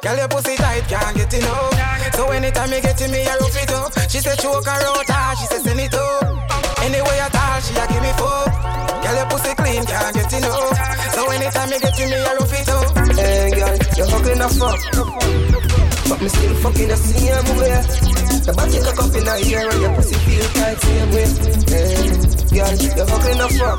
Girl, 0.02 0.16
your 0.16 0.28
pussy 0.28 0.54
tight, 0.56 0.84
can't 0.88 1.16
get 1.16 1.32
enough. 1.32 2.14
So 2.14 2.28
anytime 2.28 2.70
you 2.72 2.80
get 2.82 2.96
to 2.98 3.08
me, 3.08 3.26
I 3.26 3.36
rough 3.40 3.56
it 3.56 3.72
up. 3.72 3.92
She 4.10 4.20
said 4.20 4.38
choke 4.38 4.66
her 4.66 4.70
out, 4.70 5.08
hard, 5.08 5.38
she 5.38 5.46
said 5.46 5.62
send 5.62 5.80
it 5.80 5.94
up. 5.94 6.45
Anyway 6.86 7.18
I 7.18 7.28
touch, 7.34 7.66
she 7.66 7.74
a 7.74 7.84
give 7.90 7.98
me 7.98 8.12
fuck. 8.14 8.46
Girl, 9.02 9.16
your 9.18 9.26
pussy 9.26 9.52
clean, 9.58 9.82
can't 9.90 10.14
get 10.14 10.32
enough. 10.38 10.70
So 11.18 11.20
anytime 11.34 11.70
you 11.74 11.80
get 11.82 11.94
to 11.98 12.04
me, 12.06 12.14
I 12.14 12.32
rough 12.38 12.54
it 12.54 12.68
up. 12.70 12.86
Hey 13.18 13.50
girl, 13.58 13.74
you're 13.98 14.06
fucking 14.06 14.38
a 14.38 14.48
fuck. 14.54 14.80
But 16.06 16.22
me 16.22 16.28
still 16.30 16.54
fucking 16.62 16.86
the 16.86 16.96
same 16.96 17.48
way. 17.58 17.74
The 18.46 18.52
body 18.54 18.78
cock 18.78 19.02
up 19.02 19.10
in 19.18 19.24
the 19.26 19.34
ear 19.50 19.66
and 19.66 19.82
your 19.82 19.94
pussy 19.98 20.14
feel 20.22 20.46
tight 20.54 20.78
same 20.78 21.10
way. 21.10 21.26
Hey, 21.66 22.06
girl, 22.54 22.74
you're 22.94 23.08
fucking 23.10 23.40
a 23.42 23.48
fuck. 23.58 23.78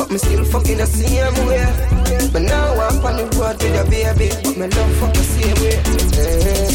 But 0.00 0.08
me 0.10 0.16
still 0.16 0.44
fucking 0.48 0.78
the 0.80 0.86
same 0.88 1.36
way. 1.44 1.68
But 2.32 2.42
now 2.48 2.72
I'm 2.72 3.04
on 3.04 3.16
the 3.20 3.28
road 3.36 3.60
with 3.60 3.76
your 3.76 3.84
baby. 3.92 4.32
But 4.32 4.56
me 4.56 4.66
love 4.72 4.92
fuck 4.96 5.12
the 5.12 5.24
same 5.28 5.56
way. 5.60 5.76
Hey, 6.16 6.72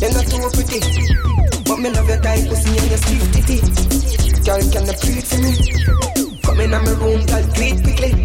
you're 0.00 0.12
not 0.16 0.24
too 0.24 0.48
pretty. 0.56 0.80
But 1.68 1.76
me 1.84 1.92
love 1.92 2.08
your 2.08 2.20
tight 2.24 2.48
pussy 2.48 2.72
and 2.72 2.88
your 2.88 2.96
stiff 2.96 3.28
titty. 3.36 4.27
Girl, 4.48 4.64
can 4.72 4.86
you 4.88 4.96
breathe 5.04 5.28
for 5.28 5.36
me? 5.44 5.52
Come 6.40 6.60
in 6.64 6.70
my 6.72 6.80
room, 6.96 7.20
girl, 7.28 7.44
it 7.52 7.84
quickly. 7.84 8.16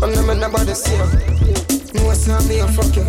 I'm 0.00 0.08
not 0.16 0.38
nobody 0.40 0.72
see 0.72 0.96
you. 0.96 1.04
No, 1.92 2.08
it's 2.08 2.26
not 2.26 2.40
me, 2.48 2.56
I 2.62 2.66
fuck 2.72 2.96
you. 2.96 3.04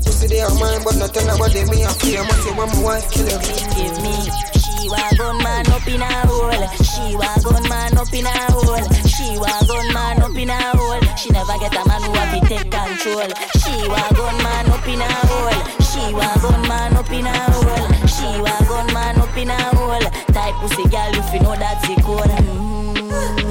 Pussy 0.00 0.32
they 0.32 0.40
are 0.40 0.48
mine, 0.56 0.80
but 0.80 0.96
not 0.96 1.12
tell 1.12 1.28
nobody 1.28 1.60
me 1.68 1.84
I 1.84 1.92
fear. 2.00 2.24
Must 2.24 2.40
say 2.40 2.56
when 2.56 2.68
my 2.72 2.80
wife 2.80 3.12
kill 3.12 3.28
you. 3.28 3.36
Give 3.76 3.96
me. 4.00 4.16
She 4.64 4.88
wa 4.88 4.96
gun 5.20 5.36
man 5.44 5.68
up 5.76 5.84
in 5.84 6.00
a 6.00 6.08
hole. 6.24 6.56
She 6.80 7.04
wa 7.20 7.28
gun 7.44 7.68
man 7.68 7.98
up 8.00 8.14
in 8.16 8.24
a 8.24 8.32
hole. 8.56 8.80
She 9.04 9.36
wa 9.36 9.52
gun 9.68 9.92
man 9.92 10.22
up 10.24 10.36
in 10.40 10.48
a 10.48 10.56
hole. 10.72 11.04
She 11.20 11.28
never 11.36 11.58
get 11.60 11.76
a 11.76 11.84
man 11.84 12.00
who 12.00 12.12
have 12.16 12.32
to 12.32 12.40
take 12.48 12.70
control. 12.72 13.28
She 13.60 13.76
wa 13.92 14.08
gun 14.16 14.36
man 14.40 14.72
up 14.72 14.88
in 14.88 15.04
a 15.04 15.10
hole. 15.28 15.60
She 15.84 16.00
wa 16.16 16.32
gun 16.40 16.62
man 16.64 16.96
up 16.96 17.12
in 17.12 17.26
a 17.28 17.36
hole. 17.52 17.95
She 18.26 18.40
wa 18.40 18.58
gun 18.66 18.92
man 18.92 19.20
up 19.20 19.36
in 19.36 19.50
a 19.50 19.54
hole. 19.76 20.00
Type 20.34 20.54
pussy 20.56 20.82
girl 20.88 21.14
if 21.14 21.32
you 21.32 21.40
know 21.40 21.54
that's 21.54 21.86
the 21.86 21.94
code. 22.02 22.26
Mm. 22.26 22.95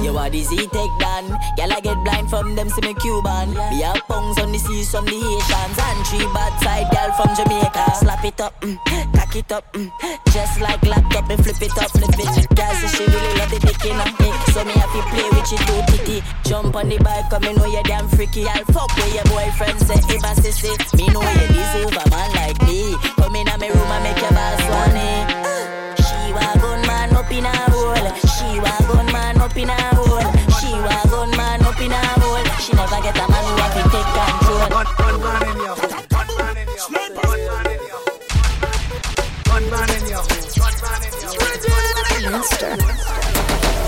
You 0.02 0.16
are 0.18 0.30
the 0.30 0.42
Z-Tech 0.42 0.90
Dan? 1.00 1.26
Girl 1.56 1.72
I 1.72 1.80
get 1.80 1.98
blind 2.04 2.30
from 2.30 2.54
them 2.54 2.68
see 2.70 2.86
me 2.86 2.94
Cuban. 2.94 3.50
Me 3.50 3.82
have 3.82 4.02
pungs 4.06 4.38
on 4.38 4.52
the 4.52 4.58
seas 4.58 4.90
from 4.90 5.04
the 5.04 5.18
Haitians. 5.18 5.78
And 5.78 6.00
three 6.06 6.26
bad 6.32 6.54
side 6.62 6.88
girl 6.94 7.10
from 7.18 7.30
Jamaica. 7.34 7.84
Slap 7.98 8.24
it 8.24 8.40
up, 8.40 8.54
mm, 8.60 8.78
cock 9.14 9.34
it 9.36 9.52
up 9.52 9.72
mm, 9.72 9.90
Just 10.32 10.60
like 10.60 10.82
laptop 10.84 11.28
and 11.30 11.42
flip 11.42 11.60
it 11.60 11.76
up, 11.78 11.90
flip 11.90 12.14
it. 12.14 12.48
Girl 12.54 12.74
say 12.78 12.88
she 12.94 13.04
really 13.04 13.34
love 13.38 13.50
the 13.50 13.58
dick 13.58 13.84
in 13.84 13.98
her 13.98 14.10
So 14.54 14.64
me 14.64 14.72
have 14.78 14.92
to 14.94 15.02
play 15.10 15.28
with 15.34 15.50
you 15.50 15.58
too 15.58 15.80
titty. 15.90 16.18
Jump 16.44 16.76
on 16.76 16.88
the 16.88 16.98
bike 16.98 17.28
come 17.30 17.42
me 17.42 17.52
know 17.54 17.66
you 17.66 17.82
damn 17.84 18.08
freaky. 18.08 18.46
I'll 18.46 18.64
fuck 18.70 18.94
with 18.96 19.14
your 19.14 19.24
boyfriend 19.26 19.80
say 19.80 19.98
if 19.98 20.22
I 20.22 20.34
sissy. 20.38 20.72
Me 20.96 21.08
know 21.10 21.22
you 21.22 21.46
deserve 21.50 21.98
a 21.98 22.04
man 22.10 22.30
like 22.38 22.60
me. 22.62 22.96
Come 23.16 23.34
in 23.36 23.48
a 23.48 23.58
me 23.58 23.68
room 23.68 23.90
and 23.90 24.04
make 24.04 24.20
your 24.22 24.30
boss 24.30 24.62
one. 24.70 25.35
Hole. 42.46 42.78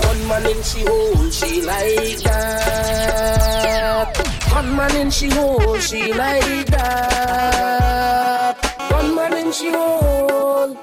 One 0.09 0.27
man 0.27 0.45
in 0.45 0.61
she 0.63 0.81
hole, 0.85 1.29
she 1.31 1.61
like 1.61 2.19
that. 2.23 4.17
One 4.51 4.75
man 4.75 4.95
in 4.97 5.09
she 5.11 5.29
hole, 5.29 5.79
she 5.79 6.13
like 6.13 6.65
that. 6.67 8.55
One 8.91 9.15
man 9.15 9.33
in 9.33 9.51
she 9.51 9.71
hole, 9.71 10.75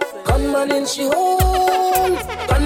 man 0.53 0.70
in 0.70 0.87
she 0.87 1.07
hole, 1.07 2.16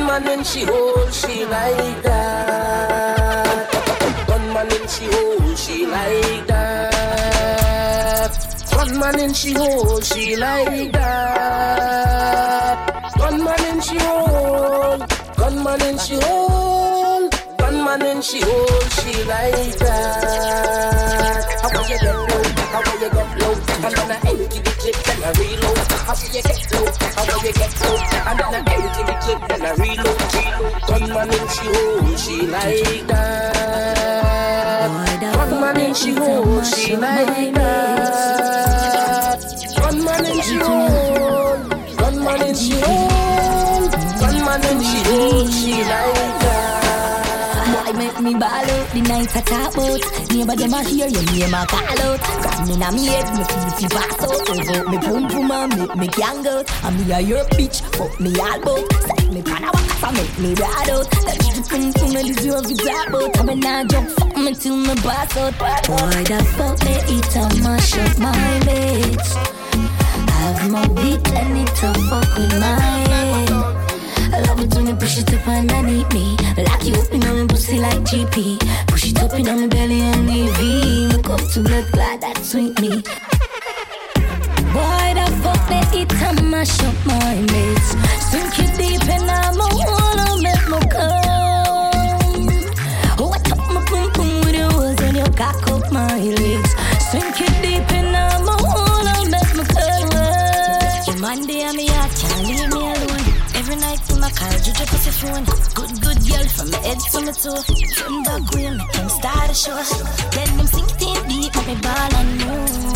man 0.06 0.26
in 0.28 0.44
she 0.44 0.64
hole, 0.64 1.10
she 1.10 1.44
like 1.46 2.02
that. 2.02 3.68
One 4.28 4.52
man 4.52 4.70
in 4.72 4.86
she 4.88 5.06
hole, 5.06 5.54
she 5.56 5.86
like 5.86 6.46
that. 6.46 8.32
One 8.74 8.98
man 8.98 9.18
in 9.20 9.32
she 9.34 9.52
hole, 9.54 10.00
she 10.00 10.36
like 10.36 10.92
that. 10.92 12.89
One 13.30 13.44
man 13.44 13.64
in 13.64 13.80
she 13.80 13.96
hole, 13.96 14.98
one 15.38 15.62
man 15.62 15.82
in 15.82 15.98
she 15.98 16.16
hole, 16.16 17.30
one 17.60 17.84
man 17.84 18.02
in 18.04 18.20
she 18.22 18.40
hole, 18.40 18.80
she 18.98 19.22
like 19.22 19.78
that. 19.78 21.44
How 21.62 21.70
will 21.70 21.86
you 21.88 21.98
get 22.00 22.12
low? 22.12 22.26
How 22.74 22.82
will 22.82 22.98
you 23.00 23.08
get 23.08 23.30
low? 23.40 23.54
And 23.54 23.94
then 23.94 24.10
I 24.10 24.14
empty 24.26 24.58
the 24.58 24.72
clip 24.80 24.98
and 25.10 25.22
I 25.22 25.30
reload. 25.38 25.78
How 25.78 26.14
will 26.18 26.26
you 26.26 26.42
get 26.42 26.58
low? 26.74 26.86
How 27.14 27.22
will 27.22 27.38
you 27.46 27.52
get 27.54 27.72
low? 27.80 27.96
And 28.26 28.36
then 28.40 28.50
I 28.50 28.58
empty 28.66 29.02
the 29.06 29.14
clip 29.22 29.42
and 29.46 29.62
I 29.62 29.64
reload. 29.78 30.18
One 30.90 31.06
man 31.14 31.30
in 31.30 31.46
she 31.54 31.66
hole, 31.70 32.16
she 32.16 32.36
like 32.48 33.06
that. 33.06 34.90
One 35.36 35.54
man 35.60 35.78
in 35.78 35.94
she 35.94 36.10
hole, 36.14 36.62
she 36.64 36.96
like 36.96 37.54
that. 37.54 39.38
One 39.78 39.98
man 40.04 40.24
in 40.26 40.42
she 40.42 40.56
hole, 40.56 41.39
man 42.30 42.48
in 42.48 42.54
she 42.54 42.80
hole, 42.80 43.88
one 44.20 44.38
man 44.44 44.64
in 44.70 44.80
she 44.82 45.00
hole, 45.08 45.46
she 45.48 45.72
like 45.72 46.38
that. 46.40 47.84
Boy 47.86 47.92
make 47.98 48.20
me 48.20 48.32
ball 48.34 48.42
out. 48.42 48.90
The 48.92 49.00
night 49.02 49.36
I 49.36 49.40
talk 49.40 49.74
about. 49.74 50.30
Neighbor 50.30 50.56
them 50.56 50.74
a 50.74 50.82
hear 50.84 51.08
your 51.08 51.24
name 51.32 51.54
a 51.54 51.66
call 51.66 52.00
out. 52.06 52.20
Got 52.20 52.68
me 52.68 52.76
na 52.76 52.90
me 52.90 53.06
head, 53.06 53.26
me 53.36 53.44
feel 53.44 53.70
fi 53.78 53.86
pass 53.94 54.22
out. 54.22 54.48
Over 54.50 54.90
me 54.90 54.98
pum 54.98 55.28
pum 55.28 55.50
and 55.50 55.78
make 55.78 55.96
me 55.96 56.06
gang 56.08 56.46
out. 56.46 56.84
And 56.84 56.94
me 56.98 57.12
a 57.12 57.20
your 57.20 57.44
bitch, 57.56 57.82
fuck 57.96 58.20
me 58.20 58.30
all 58.38 58.60
bout 58.60 58.92
Set 58.92 59.32
me 59.32 59.42
pan 59.42 59.64
a 59.64 59.70
wax 59.72 60.02
and 60.02 60.16
make 60.16 60.38
me 60.38 60.54
ride 60.54 60.90
out. 60.90 61.10
That 61.26 61.36
little 61.42 61.64
pum 61.70 61.92
pum 61.92 62.16
and 62.16 62.28
this 62.28 62.44
you 62.44 62.52
fi 62.52 62.74
talk 62.86 63.08
about. 63.08 63.38
And 63.38 63.48
when 63.48 63.66
I 63.66 63.84
jump, 63.84 64.10
fuck 64.10 64.36
me 64.36 64.54
till 64.54 64.76
me 64.76 64.94
pass 64.96 65.36
out. 65.36 65.58
Boy 65.58 66.22
that 66.30 66.46
fuck 66.56 66.76
me 66.84 66.94
eat 67.14 67.36
and 67.36 67.62
mash 67.62 67.98
up 67.98 68.18
my 68.18 68.60
bitch 68.66 69.59
I 70.40 70.42
have 70.42 70.70
my 70.70 70.86
beat 70.88 71.28
and 71.36 71.58
it 71.58 71.68
to 71.80 71.92
fuck 72.08 72.34
with 72.36 72.58
mine 72.58 73.10
I 74.32 74.40
love 74.46 74.60
it 74.60 74.74
when 74.74 74.86
you 74.86 74.94
push 74.94 75.18
it 75.18 75.32
up 75.34 75.46
underneath 75.46 76.10
me. 76.14 76.36
Lock 76.56 76.84
you 76.84 76.94
up 76.94 77.12
in 77.12 77.20
my 77.20 77.46
pussy 77.46 77.78
like 77.78 78.00
GP. 78.08 78.58
Push 78.86 79.10
it 79.10 79.18
up 79.20 79.34
in 79.34 79.44
my 79.44 79.66
belly 79.66 80.00
and 80.00 80.30
EV. 80.30 81.12
Make 81.12 81.28
up 81.28 81.40
to 81.52 81.60
blood 81.62 81.84
clot 81.92 82.20
that 82.22 82.38
sweet 82.42 82.80
me. 82.80 83.02
Boy, 84.72 85.06
the 85.18 85.26
fuck 85.42 85.60
they 85.68 85.84
eat 86.00 86.12
and 86.14 86.50
mash 86.50 86.80
up 86.84 86.94
my 87.04 87.34
mates. 87.52 87.90
Sink 88.30 88.58
it 88.64 88.72
deep 88.78 89.08
and 89.10 89.30
I'm 89.30 89.60
a 89.60 89.66
wanna 89.90 90.42
make 90.42 90.66
me 90.72 90.78
come. 90.88 91.20
Oh, 93.18 93.32
I 93.34 93.38
top 93.44 93.58
my 93.74 93.84
pum 93.84 94.10
pum 94.12 94.40
with 94.40 94.54
your 94.54 94.72
words 94.74 95.02
and 95.02 95.16
you 95.16 95.24
cock 95.36 95.70
up 95.70 95.92
my 95.92 96.16
legs. 96.18 96.69
My 104.20 104.30
car, 104.30 104.52
you 104.52 104.72
just 104.72 104.86
pussy 104.92 105.10
phone. 105.10 105.44
Good, 105.74 105.92
good 106.04 106.20
girl 106.28 106.46
from 106.54 106.70
my 106.70 106.78
head 106.84 107.00
to 107.00 107.20
my 107.24 107.32
toe. 107.32 107.62
Turn 107.96 108.22
back 108.22 108.44
way, 108.52 108.70
make 108.70 108.94
him 108.94 109.08
start 109.08 109.50
a 109.50 109.54
show. 109.54 109.74
Let 110.36 110.48
them 110.56 110.66
sink 110.66 110.92
it 111.00 111.22
deep, 111.28 111.52
make 111.56 111.66
me 111.66 111.74
ball 111.80 112.14
and 112.20 112.30
move. 112.40 112.90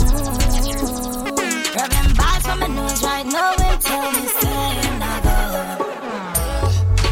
Rubbing 1.76 2.10
balls 2.18 2.42
from 2.46 2.58
my 2.60 2.68
nose 2.68 3.02
right 3.02 3.26
now 3.26 3.54
and 3.56 3.80
tell 3.80 4.12
me 4.12 4.24
say 4.38 4.74
now 5.00 5.18
go. 5.24 5.36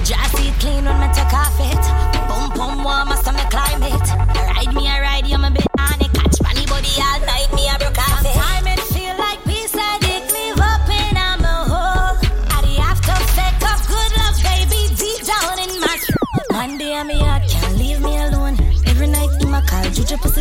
Dry 0.04 0.26
seat 0.34 0.54
clean 0.60 0.84
when 0.84 0.96
me 1.00 1.08
take 1.16 1.34
off 1.42 1.58
it. 1.70 1.84
Boom 2.28 2.46
boom 2.56 2.84
warm 2.84 3.08
as 3.08 3.26
me 3.32 3.44
climate. 3.50 4.08
Ride 4.52 4.72
me 4.74 4.82
a 4.88 5.00
ride, 5.00 5.26
you 5.26 5.38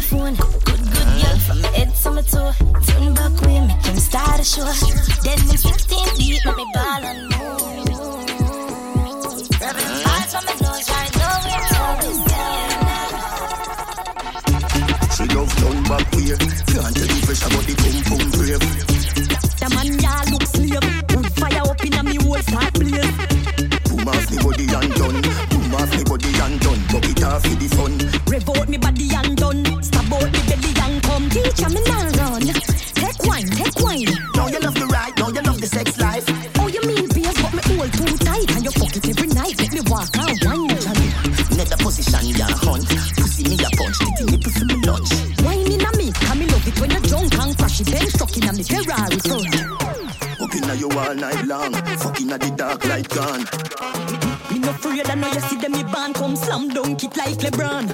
pussy 0.02 0.16
phone. 0.16 0.36
Good, 0.36 0.64
good 0.66 1.10
girl 1.22 1.38
from 1.40 1.62
my 1.62 1.68
head 1.70 1.96
to 1.96 2.12
my 2.12 2.22
toe. 2.22 2.54
Turn 2.88 3.14
back 3.14 3.42
way, 3.42 3.60
make 3.68 3.86
him 3.86 3.98
start 3.98 4.40
a 4.40 4.44
show. 4.44 4.66
Then 5.24 5.48
them 5.48 5.58
16 5.58 6.16
deep, 6.16 6.46
make 6.46 6.58
me 6.58 6.66
ball 6.74 7.04
and 7.04 7.22
move. 7.24 7.62
Rubbing 9.62 10.04
balls 10.04 10.32
from 10.34 10.44
my 10.46 10.54
nose 10.62 10.90
right 10.90 11.14
now, 11.18 11.38
it's 11.54 11.74
always 11.82 12.20
She 15.16 15.24
love 15.36 15.54
down 15.62 15.78
back 15.84 16.08
way. 16.14 16.36
Can't 16.72 16.96
tell 16.96 17.08
the 17.08 17.18
fresh 17.26 17.44
about 17.46 17.66
the 17.66 17.76
too 38.06 38.18
tight. 38.18 38.50
And 38.56 38.66
you 38.66 38.72
fuck 38.72 38.96
it 38.96 39.10
every 39.10 39.28
night. 39.28 39.56
Let 39.60 39.72
me 39.74 39.82
walk 39.88 40.18
out 40.18 40.38
wine. 40.46 40.68
Nether 41.58 41.78
position, 41.78 42.26
ya 42.36 42.48
hunt. 42.50 42.88
Pussy 43.18 43.44
me 43.50 43.56
a 43.56 43.70
punch, 43.78 43.98
titty 44.00 44.26
nipple 44.32 44.52
for 44.52 44.66
me 44.66 44.76
lunch. 44.86 45.12
Wine 45.44 45.72
in 45.72 45.82
a 45.82 45.92
me, 45.98 46.12
come 46.12 46.40
me 46.40 46.46
love 46.48 46.68
it 46.68 46.80
when 46.80 46.92
you're 46.92 47.02
drunk 47.02 47.34
and 47.38 47.58
crash 47.58 47.82
it. 47.82 47.88
Then 47.88 48.08
stuck 48.10 48.36
in 48.38 48.48
a 48.48 48.54
me 48.54 48.64
Ferrari 48.64 49.18
front. 49.20 49.56
Up 50.42 50.56
inna 50.56 50.74
you 50.76 50.90
all 50.90 51.16
night 51.16 51.46
long, 51.46 51.74
fucking 51.74 52.32
at 52.32 52.42
the 52.42 52.52
dark 52.58 52.86
light 52.86 53.08
gone. 53.10 53.46
Me 54.52 54.60
no 54.60 54.70
afraid, 54.70 55.08
I 55.08 55.16
know 55.16 55.28
you 55.28 55.42
see 55.42 55.58
them 55.58 55.72
me 55.72 55.84
band 55.84 56.16
come 56.16 56.36
slam 56.36 56.70
dunk 56.70 57.04
it 57.04 57.16
like 57.16 57.38
LeBron. 57.38 57.86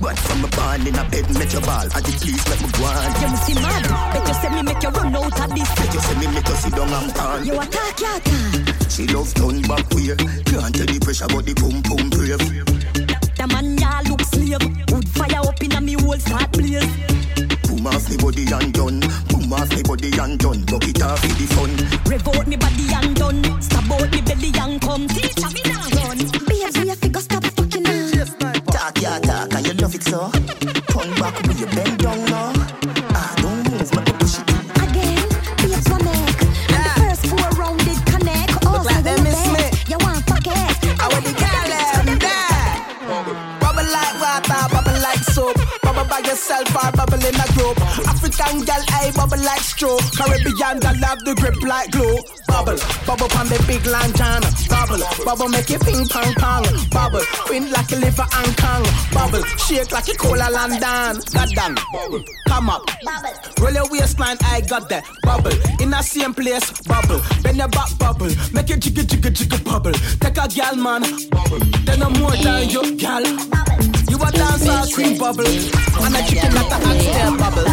But 0.00 0.18
from 0.18 0.44
a 0.44 0.48
band 0.48 0.88
in 0.88 0.94
a 0.94 1.04
bed, 1.10 1.28
make 1.38 1.52
your 1.52 1.60
ball, 1.60 1.84
at 1.84 2.02
the 2.04 2.12
please 2.24 2.48
let 2.48 2.60
me 2.62 2.68
go 2.72 2.84
on. 2.84 3.20
You 3.20 3.28
must 3.28 3.46
see 3.46 3.54
mad, 3.54 3.84
bet 4.14 4.28
you 4.28 4.34
say 4.34 4.48
me 4.48 4.62
make 4.62 4.82
you 4.82 4.88
run 4.88 5.14
out 5.14 5.40
of 5.40 5.50
this. 5.54 5.68
Bet 5.76 5.92
you 5.92 6.00
say 6.00 6.18
me 6.18 6.26
make 6.34 6.48
you 6.48 6.54
sit 6.54 6.72
down 6.72 6.88
and 6.88 7.14
pan. 7.14 7.44
You 7.44 7.60
attack, 7.60 8.00
you 8.00 8.16
attack. 8.16 8.69
She 8.90 9.06
love 9.06 9.32
turn 9.34 9.62
back 9.62 9.88
way, 9.94 10.14
can't 10.44 10.74
tell 10.74 10.86
the 10.86 10.98
pressure 11.00 11.26
but 11.28 11.46
the 11.46 11.54
pum 11.54 11.80
pum 11.86 12.10
brave. 12.10 12.42
The 13.38 13.46
man 13.46 13.78
ya 13.78 14.02
look 14.10 14.20
slave, 14.20 14.60
wood 14.90 15.08
fire 15.08 15.40
up 15.40 15.62
in 15.62 15.72
a 15.72 15.80
me 15.80 15.94
whole 15.94 16.18
start 16.18 16.50
blaze. 16.52 16.84
Boom 17.64 17.86
off 17.86 18.10
me 18.10 18.16
body 18.18 18.44
and 18.52 18.74
done, 18.74 19.00
boom 19.30 19.52
off 19.52 19.70
me 19.70 19.82
body 19.82 20.10
and 20.18 20.38
done. 20.38 20.64
Buck 20.66 20.84
it 20.84 21.00
off 21.02 21.20
for 21.20 21.32
the 21.38 21.46
fun. 21.54 21.72
Revolt 22.10 22.46
me 22.46 22.56
body 22.56 22.86
and 22.92 23.16
done, 23.16 23.62
stab 23.62 23.90
out 23.92 24.10
me 24.10 24.20
belly 24.20 24.52
and 24.58 24.80
come. 24.82 25.06
Teacher 25.08 25.50
me 25.54 25.62
now 25.64 25.86
run. 26.04 26.18
Babes, 26.50 26.76
we 26.76 26.88
have 26.88 27.00
to 27.00 27.08
go 27.08 27.20
stop 27.20 27.44
fucking 27.44 27.82
now. 27.84 28.24
Talk 28.74 29.00
ya 29.00 29.18
talk 29.20 29.54
and 29.54 29.66
you 29.66 29.74
love 29.74 29.94
it 29.94 30.02
so. 30.02 30.28
African 48.50 48.66
girl, 48.66 48.84
I 48.90 49.12
bubble 49.14 49.42
like 49.44 49.60
stroke. 49.60 50.00
Caribbean 50.16 50.80
girl 50.80 50.94
have 51.06 51.20
the 51.24 51.34
grip 51.34 51.62
like 51.62 51.90
glue. 51.92 52.18
Bubble, 52.48 52.78
bubble 53.06 53.30
on 53.38 53.46
the 53.46 53.62
big 53.66 53.86
lantern. 53.86 54.42
Bubble, 54.68 55.02
bubble 55.24 55.48
make 55.48 55.70
it 55.70 55.80
ping 55.82 56.06
pong 56.08 56.34
pong. 56.34 56.66
Bubble, 56.90 57.22
print 57.46 57.70
like 57.70 57.90
a 57.92 57.96
liver 57.96 58.26
and 58.26 58.56
kong. 58.56 58.84
Bubble, 59.12 59.42
shake 59.56 59.92
like 59.92 60.08
a 60.08 60.14
cola 60.18 60.50
London. 60.50 61.22
Goddamn, 61.32 61.76
bubble, 61.92 62.24
come 62.48 62.70
up. 62.70 62.82
Bubble, 63.04 63.34
roll 63.60 63.72
your 63.72 63.88
waistline, 63.90 64.36
I 64.42 64.62
got 64.62 64.88
that. 64.88 65.06
Bubble, 65.22 65.54
in 65.80 65.90
the 65.90 66.02
same 66.02 66.34
place. 66.34 66.70
Bubble, 66.82 67.20
bend 67.42 67.58
your 67.58 67.68
back 67.68 67.96
bubble. 67.98 68.30
Make 68.52 68.70
it 68.70 68.80
jiggle 68.80 69.04
jiggle 69.04 69.30
jiggle 69.30 69.60
bubble. 69.60 69.92
Take 70.18 70.38
a 70.38 70.48
gal 70.48 70.74
man. 70.74 71.02
Then 71.84 72.00
no 72.00 72.10
more 72.10 72.34
than 72.34 72.68
you, 72.68 72.96
gal. 72.96 73.22
You 73.22 73.89
a 74.22 74.30
dancer, 74.32 74.94
queen 74.94 75.18
bubble. 75.18 75.46
And 75.46 76.16
a 76.16 76.22
chicken 76.28 76.56
at 76.56 76.66
the 76.68 76.76
oxtail 76.88 77.36
bubble. 77.36 77.66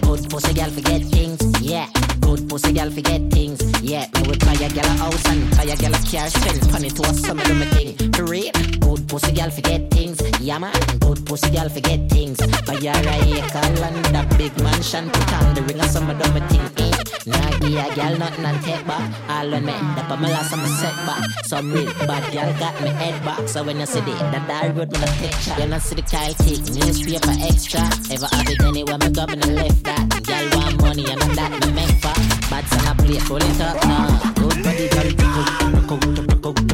Good 0.00 0.30
pussy 0.30 0.52
girl 0.54 0.70
forget 0.70 1.02
things, 1.02 1.40
yeah. 1.60 1.86
Good 2.20 2.48
pussy 2.48 2.72
girl 2.72 2.90
forget 2.90 3.20
things, 3.30 3.60
yeah. 3.82 4.06
Me 4.14 4.22
would 4.28 4.40
buy 4.40 4.54
a 4.54 4.68
girl 4.68 4.84
a 4.84 4.94
house 4.98 5.26
and 5.26 5.50
buy 5.56 5.64
a 5.64 5.76
girl 5.76 5.94
a 5.94 5.98
car, 5.98 6.28
spend 6.28 6.72
money 6.72 6.90
to 6.90 7.02
a 7.02 7.14
summer 7.14 7.44
do 7.44 7.54
me 7.54 7.66
thing. 7.66 7.96
For 8.12 8.24
good 8.26 9.08
pussy 9.08 9.32
girl 9.32 9.50
forget 9.50 9.90
things, 9.90 10.09
yeah 10.40 10.58
man. 10.58 10.72
Good 11.00 11.24
pussy 11.26 11.50
girl 11.50 11.68
forget 11.68 12.08
things. 12.08 12.38
Buy 12.66 12.74
her 12.74 13.08
a 13.08 13.16
acre 13.38 13.58
and 13.58 14.16
a 14.16 14.36
big 14.36 14.56
mansion, 14.62 15.08
put 15.10 15.32
on 15.34 15.54
the 15.54 15.62
ring 15.62 15.80
of 15.80 15.86
summer 15.86 16.14
do 16.14 16.32
me 16.32 16.40
thing. 16.48 16.60
Eh. 16.78 16.92
Nah, 17.26 17.50
give 17.58 17.76
a 17.76 17.94
girl 17.94 18.18
nothing 18.18 18.44
and 18.44 18.64
take 18.64 18.86
back. 18.86 19.04
All 19.28 19.54
on 19.54 19.64
me, 19.64 19.72
that 19.72 20.10
on 20.10 20.22
my 20.22 20.28
last 20.30 20.52
I'm 20.52 20.66
set 20.80 20.96
back. 21.06 21.24
Some 21.44 21.72
real 21.72 21.92
bad 22.06 22.32
girl 22.32 22.52
got 22.58 22.80
me 22.82 22.88
head 22.88 23.24
back. 23.24 23.48
So 23.48 23.62
when 23.62 23.78
you 23.80 23.86
see 23.86 24.00
the 24.00 24.12
that 24.12 24.48
dark 24.48 24.76
road, 24.76 24.92
me 24.92 24.98
not 24.98 25.08
take 25.20 25.34
shot. 25.34 25.58
You 25.58 25.66
not 25.66 25.82
see 25.82 25.94
the 25.96 26.02
Kyle 26.02 26.34
kick, 26.34 26.60
newspaper 26.74 27.34
extra. 27.44 27.82
Ever 28.10 28.28
have 28.34 28.48
it 28.48 28.62
anywhere 28.62 28.98
me 28.98 29.10
go, 29.10 29.26
me 29.26 29.36
no 29.36 29.48
left 29.52 29.84
that. 29.84 30.04
Girl 30.24 30.46
want 30.58 30.80
money 30.80 31.10
and 31.10 31.22
I'm 31.22 31.34
that 31.34 31.52
me 31.60 31.72
make 31.72 31.96
for. 32.00 32.16
Bad 32.50 32.64
son 32.66 32.86
a 32.88 32.94
play, 33.02 33.20
pull 33.20 33.36
it 33.36 33.60
up 33.60 33.76
now. 33.84 34.32
Good 34.34 34.64
body, 34.64 34.88
girl, 34.88 35.10
broke 35.14 35.92
out, 35.92 36.42
broke 36.42 36.46
out, 36.46 36.69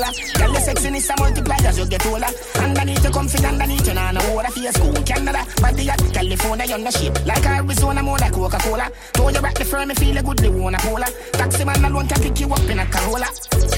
your 0.00 0.12
shoulder. 0.12 0.38
Girl, 0.38 0.52
your 0.52 0.62
sexiness 0.62 1.10
a 1.10 1.68
as 1.68 1.78
you 1.78 1.86
get 1.86 2.06
older. 2.06 2.26
Underneath 2.56 3.04
you 3.04 3.10
comfy, 3.10 3.44
underneath 3.44 3.86
you 3.86 3.94
nah 3.94 4.12
no 4.12 4.20
water 4.34 4.50
for 4.50 4.60
your 4.60 4.72
school. 4.72 4.92
Canada, 5.04 5.44
body 5.60 5.90
at 5.90 6.00
California, 6.12 6.66
you're 6.66 6.78
no 6.78 6.90
shape. 6.90 7.26
Like 7.26 7.44
Arizona, 7.44 8.02
more 8.02 8.18
like 8.18 8.32
Coca-Cola. 8.32 8.90
Throw 9.14 9.28
you 9.28 9.40
back 9.40 9.54
the 9.54 9.64
firm, 9.64 9.88
me 9.88 9.94
feel 9.94 10.16
a 10.16 10.22
good, 10.22 10.38
they 10.38 10.48
wanna 10.48 10.78
polar. 10.78 11.10
Taxi 11.32 11.64
man 11.64 11.84
alone 11.84 12.08
can 12.08 12.22
pick 12.22 12.40
you 12.40 12.52
up 12.52 12.68
in 12.68 12.78
a 12.78 12.86
Corolla. 12.86 13.28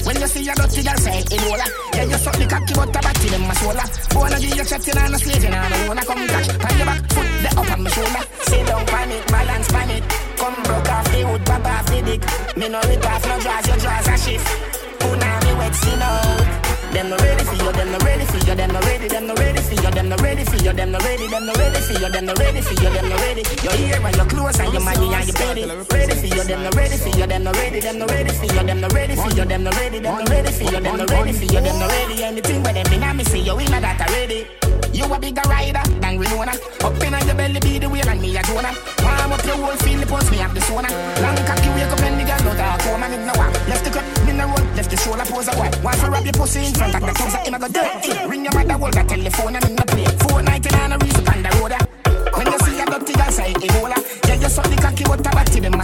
When 0.03 0.19
you 0.19 0.27
see 0.27 0.47
a 0.47 0.55
dirty 0.55 0.83
girl, 0.83 0.97
say 0.97 1.23
Ebola. 1.23 1.65
Yeah, 1.95 2.03
you 2.03 2.17
suck 2.17 2.37
the 2.37 2.45
cocky, 2.47 2.73
but 2.73 2.91
the 2.93 2.99
batty, 2.99 3.29
them 3.29 3.49
a 3.49 3.55
solar. 3.55 3.87
Wanna 4.15 4.39
give 4.39 4.55
you 4.55 4.65
chatting 4.65 4.97
and 4.97 5.15
a 5.15 5.19
slaving, 5.19 5.53
and 5.53 5.73
I 5.73 5.87
wanna 5.87 6.05
come 6.05 6.27
catch. 6.27 6.47
Pan 6.59 6.77
your 6.77 6.87
back, 6.87 7.01
foot 7.11 7.27
the 7.43 7.49
up 7.59 7.71
on 7.71 7.83
my 7.83 7.89
shoulder. 7.89 8.23
Sit 8.47 8.67
down, 8.67 8.85
pan 8.85 9.11
it, 9.11 9.27
balance, 9.27 9.67
pan 9.71 9.89
it. 9.89 10.03
Come 10.37 10.63
broke 10.63 10.89
off 10.89 11.05
the 11.11 11.23
wood, 11.25 11.45
pop 11.45 11.65
off 11.65 11.85
the 11.87 12.01
dick. 12.01 12.21
Me 12.57 12.67
no 12.69 12.79
rip 12.87 13.05
off 13.05 13.25
no 13.27 13.39
draws, 13.39 13.67
your 13.67 13.77
draws 13.77 14.07
a 14.07 14.17
shift. 14.17 14.72
Now 15.73 15.79
see 15.79 15.97
no. 15.97 16.53
Them 16.93 17.09
no 17.09 17.17
ready 17.17 17.43
for 17.43 17.55
you, 17.55 17.71
them 17.71 17.91
no 17.91 17.97
ready 18.05 18.25
for 18.25 18.37
you, 18.37 18.53
them 18.53 18.69
no 18.69 18.79
ready, 18.81 19.07
them 19.07 19.25
no 19.25 19.33
ready 19.33 19.61
for 19.61 19.73
you, 19.73 19.89
them 19.89 20.09
no 20.09 20.15
ready 20.17 20.45
for 20.45 20.55
you, 20.61 20.71
them 20.71 20.91
no 20.91 20.99
ready, 20.99 21.25
them 21.25 21.45
no 21.47 21.53
ready 21.53 21.81
for 21.81 21.93
you, 21.93 22.09
them 22.13 22.25
no 22.25 22.33
ready 22.37 22.61
for 22.61 22.73
you, 22.77 22.89
them 22.93 23.09
no 23.09 23.15
ready. 23.17 23.43
Your 23.63 23.73
ear 23.81 24.05
and 24.05 24.15
your 24.15 24.25
clothes 24.25 24.59
and 24.59 24.71
your 24.71 24.83
money 24.83 25.09
and 25.09 25.25
your 25.25 25.33
belly. 25.33 25.65
Ready 25.89 26.13
for 26.13 26.27
you, 26.29 26.43
them 26.43 26.61
no 26.61 26.69
ready 26.77 26.97
for 26.97 27.09
you, 27.17 27.25
them 27.25 27.43
no 27.43 27.51
ready, 27.53 27.79
them 27.79 27.97
no 27.97 28.05
ready 28.05 28.29
for 28.29 28.45
you, 28.45 28.61
them 28.61 28.81
no 28.81 28.87
ready 28.89 29.15
for 29.15 29.29
you, 29.33 29.45
them 29.45 29.63
no 29.63 29.71
ready, 29.71 29.99
them 29.99 30.13
no 30.13 30.25
ready 30.29 30.51
for 30.51 30.63
you, 30.63 30.79
them 30.79 30.97
no 30.97 31.05
ready 31.09 31.33
for 31.33 31.45
you, 31.45 31.61
them 31.65 31.79
no 31.79 31.87
ready. 31.87 32.23
Anything 32.23 32.61
where 32.61 32.73
them 32.73 32.93
in 32.93 33.17
me 33.17 33.23
see 33.23 33.39
you 33.41 33.57
in 33.57 33.71
that 33.73 33.97
already. 33.97 34.45
You 34.93 35.09
a 35.09 35.17
bigger 35.17 35.41
rider 35.49 35.81
than 35.97 36.19
Winona. 36.19 36.53
Up 36.85 37.01
in 37.01 37.13
on 37.13 37.25
your 37.25 37.33
belly 37.33 37.59
be 37.59 37.79
the 37.79 37.89
wheel 37.89 38.07
and 38.07 38.21
me 38.21 38.37
a 38.37 38.43
Jonah. 38.43 38.69
Warm 39.01 39.33
up 39.33 39.43
your 39.43 39.57
whole 39.57 39.75
feel 39.81 39.99
the 39.99 40.05
pulse 40.05 40.29
me 40.29 40.37
have 40.37 40.53
the 40.53 40.61
sauna. 40.61 40.89
Long 41.17 41.35
cocky 41.49 41.69
wake 41.73 41.89
up 41.89 41.99
and 42.05 42.21
the 42.21 42.23
girl 42.29 42.41
no 42.45 42.53
talk 42.53 42.81
home 42.85 43.01
and 43.01 43.25
no 43.25 43.33
walk. 43.33 43.53
Left 43.65 43.83
the 43.83 43.89
cut, 43.89 44.05
me 44.25 44.33
no 44.37 44.45
roll, 44.45 44.62
left 44.75 44.89
the 44.89 44.97
shoulder 44.97 45.25
pose 45.25 45.47
a 45.47 45.53
what. 45.55 45.73
Want 45.83 45.97
to 45.99 46.09
rub 46.09 46.25
your 46.25 46.33
pussy 46.33 46.65
in 46.65 46.73
front 46.73 46.95
of 46.95 47.01
the 47.01 47.13
thumbs 47.13 47.35
up, 47.35 47.45
him 47.45 47.53
a 47.53 47.59
go 47.59 47.67
dirty. 47.67 48.11
Ring 48.27 48.43
your 48.45 48.53
mother, 48.53 48.77
hold 48.77 48.93
the 48.93 49.03
telephone 49.03 49.55
and 49.55 49.65
in 49.65 49.75
the 49.75 49.85
play. 49.85 50.05
Four 50.21 50.39
a 50.41 50.97
reason 50.99 51.27
on 51.27 51.39
the 51.43 51.49
road. 51.59 51.73
When 52.33 52.47
you 52.47 52.59
see 52.65 52.79
a 52.81 52.85
dirty 52.85 53.13
girl 53.13 53.31
say 53.31 53.53
Ebola, 53.53 53.97
yeah 54.27 54.35
you 54.35 54.49
suck 54.49 54.67
the 54.67 54.75
cocky 54.75 55.03
but 55.03 55.19
a 55.19 55.29
batty 55.29 55.59
them 55.59 55.73
a. 55.73 55.83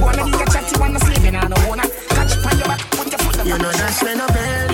Wanna 0.00 0.26
you 0.26 0.44
chatty, 0.52 0.74
wanna 0.80 0.98
sleep 1.00 1.24
in 1.24 1.36
on 1.36 1.52
owner. 1.68 1.86
Catch 2.16 2.34
pan 2.42 2.58
your 2.58 2.68
back, 2.68 2.80
put 2.92 3.10
your 3.10 3.18
foot. 3.20 3.46
You 3.46 3.58
know 3.58 3.72
dash 3.72 4.02
when 4.02 4.18
no 4.18 4.73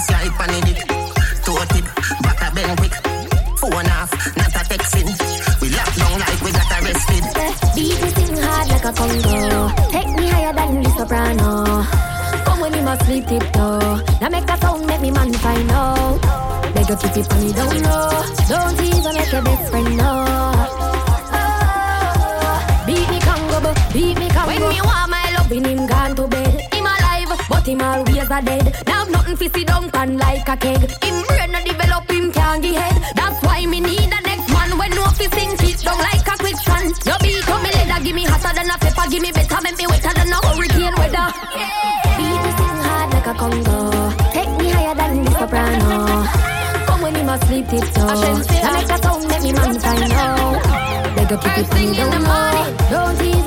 and 0.00 0.08
slide 0.08 0.32
pan 0.38 0.48
the 0.54 0.60
dick, 0.66 0.80
toe 1.44 1.64
tip, 1.72 1.86
back 2.22 2.40
a 2.40 2.54
bend 2.54 2.78
quick, 2.78 2.94
phone 3.58 3.88
off, 3.98 4.10
not 4.36 4.54
a 4.54 4.62
texting. 4.68 5.10
We 5.60 5.68
lock 5.76 5.92
down 5.96 6.18
like 6.20 6.40
we 6.44 6.50
got 6.52 6.72
arrested. 6.78 7.24
Beat 7.74 7.96
me 8.02 8.08
sing 8.16 8.36
hard 8.40 8.68
like 8.68 8.84
a 8.84 8.92
Congo. 8.92 9.68
Take 9.90 10.12
me 10.16 10.28
higher 10.28 10.52
than 10.52 10.82
the 10.82 10.90
soprano. 10.96 11.84
Come 12.44 12.60
when 12.60 12.74
you 12.74 12.82
must 12.82 13.04
sleep 13.06 13.26
tiptoe. 13.26 14.00
Now 14.20 14.28
make 14.28 14.48
a 14.48 14.56
sound, 14.58 14.86
make 14.86 15.00
me 15.00 15.10
man 15.10 15.32
find 15.34 15.70
out. 15.70 16.20
Beg 16.74 16.88
you 16.88 16.96
keep 16.96 17.16
it 17.16 17.32
on 17.32 17.40
me 17.44 17.52
down 17.52 17.82
low. 17.82 18.24
Don't 18.48 18.80
even 18.80 19.14
make 19.14 19.32
your 19.32 19.42
best 19.42 19.70
friend 19.70 19.96
know. 19.96 20.24
Oh, 21.32 22.84
beat 22.86 23.08
me 23.10 23.20
Congo, 23.20 23.60
but 23.60 23.76
beat 23.92 24.18
me 24.18 24.28
Congo. 24.28 24.48
When 24.48 24.68
me 24.68 24.80
want 24.80 25.10
my 25.10 25.34
love 25.36 25.52
in 25.52 25.64
him 25.64 25.86
gone 25.86 26.16
to 26.16 26.26
bed. 26.28 26.60
Him 26.72 26.86
alive, 26.86 27.32
but 27.48 27.66
him 27.66 27.80
always 27.82 28.16
is 28.16 28.30
a 28.30 28.42
dead. 28.42 28.64
Now 28.86 29.04
have 29.04 29.09
nothing 29.30 29.50
fi 29.50 29.58
sit 29.58 29.66
down 29.66 29.90
pan 29.90 30.18
like 30.18 30.48
a 30.48 30.56
keg. 30.56 30.80
Him 31.04 31.26
brain 31.26 31.54
a 31.54 31.64
develop 31.64 32.10
him 32.10 32.32
can't 32.32 32.62
get 32.62 32.74
head. 32.74 33.14
That's 33.14 33.42
why 33.44 33.66
me 33.66 33.80
need 33.80 34.12
a 34.12 34.20
next 34.22 34.48
man 34.52 34.78
when 34.78 34.90
no 34.90 35.04
fi 35.18 35.26
sink 35.26 35.62
it 35.62 35.78
down 35.84 35.98
like 35.98 36.26
a 36.26 36.36
quicksand. 36.38 36.94
Your 37.06 37.18
beat 37.22 37.48
on 37.50 37.62
me 37.62 37.70
leather, 37.70 38.04
give 38.04 38.14
me 38.14 38.24
hotter 38.24 38.52
than 38.54 38.70
a 38.70 38.78
pepper, 38.78 39.10
give 39.10 39.22
me 39.22 39.32
better, 39.32 39.60
make 39.62 39.78
me 39.78 39.86
wetter 39.86 40.12
than 40.14 40.32
a 40.32 40.38
hurricane 40.46 40.96
weather. 41.00 41.26
Beat 42.16 42.40
me 42.44 42.50
sing 42.58 42.80
hard 42.86 43.12
like 43.14 43.26
a 43.26 43.34
Congo. 43.40 43.78
Take 44.34 44.52
me 44.58 44.70
higher 44.70 44.94
than 44.94 45.24
the 45.24 45.30
soprano. 45.38 45.98
Come 46.86 47.02
when 47.02 47.14
you 47.14 47.24
must 47.24 47.46
sleep 47.46 47.68
tiptoe. 47.68 48.06
I 48.06 48.70
make 48.76 48.90
a 48.90 48.98
sound, 49.02 49.28
make 49.28 49.42
me 49.42 49.52
man 49.52 49.74
find 49.80 50.12
out. 50.12 50.62
Beg 51.14 51.30
you 51.30 51.38
keep 51.38 51.58
it 51.58 51.96
down 51.96 52.22
low. 52.22 52.90
Don't 52.90 53.39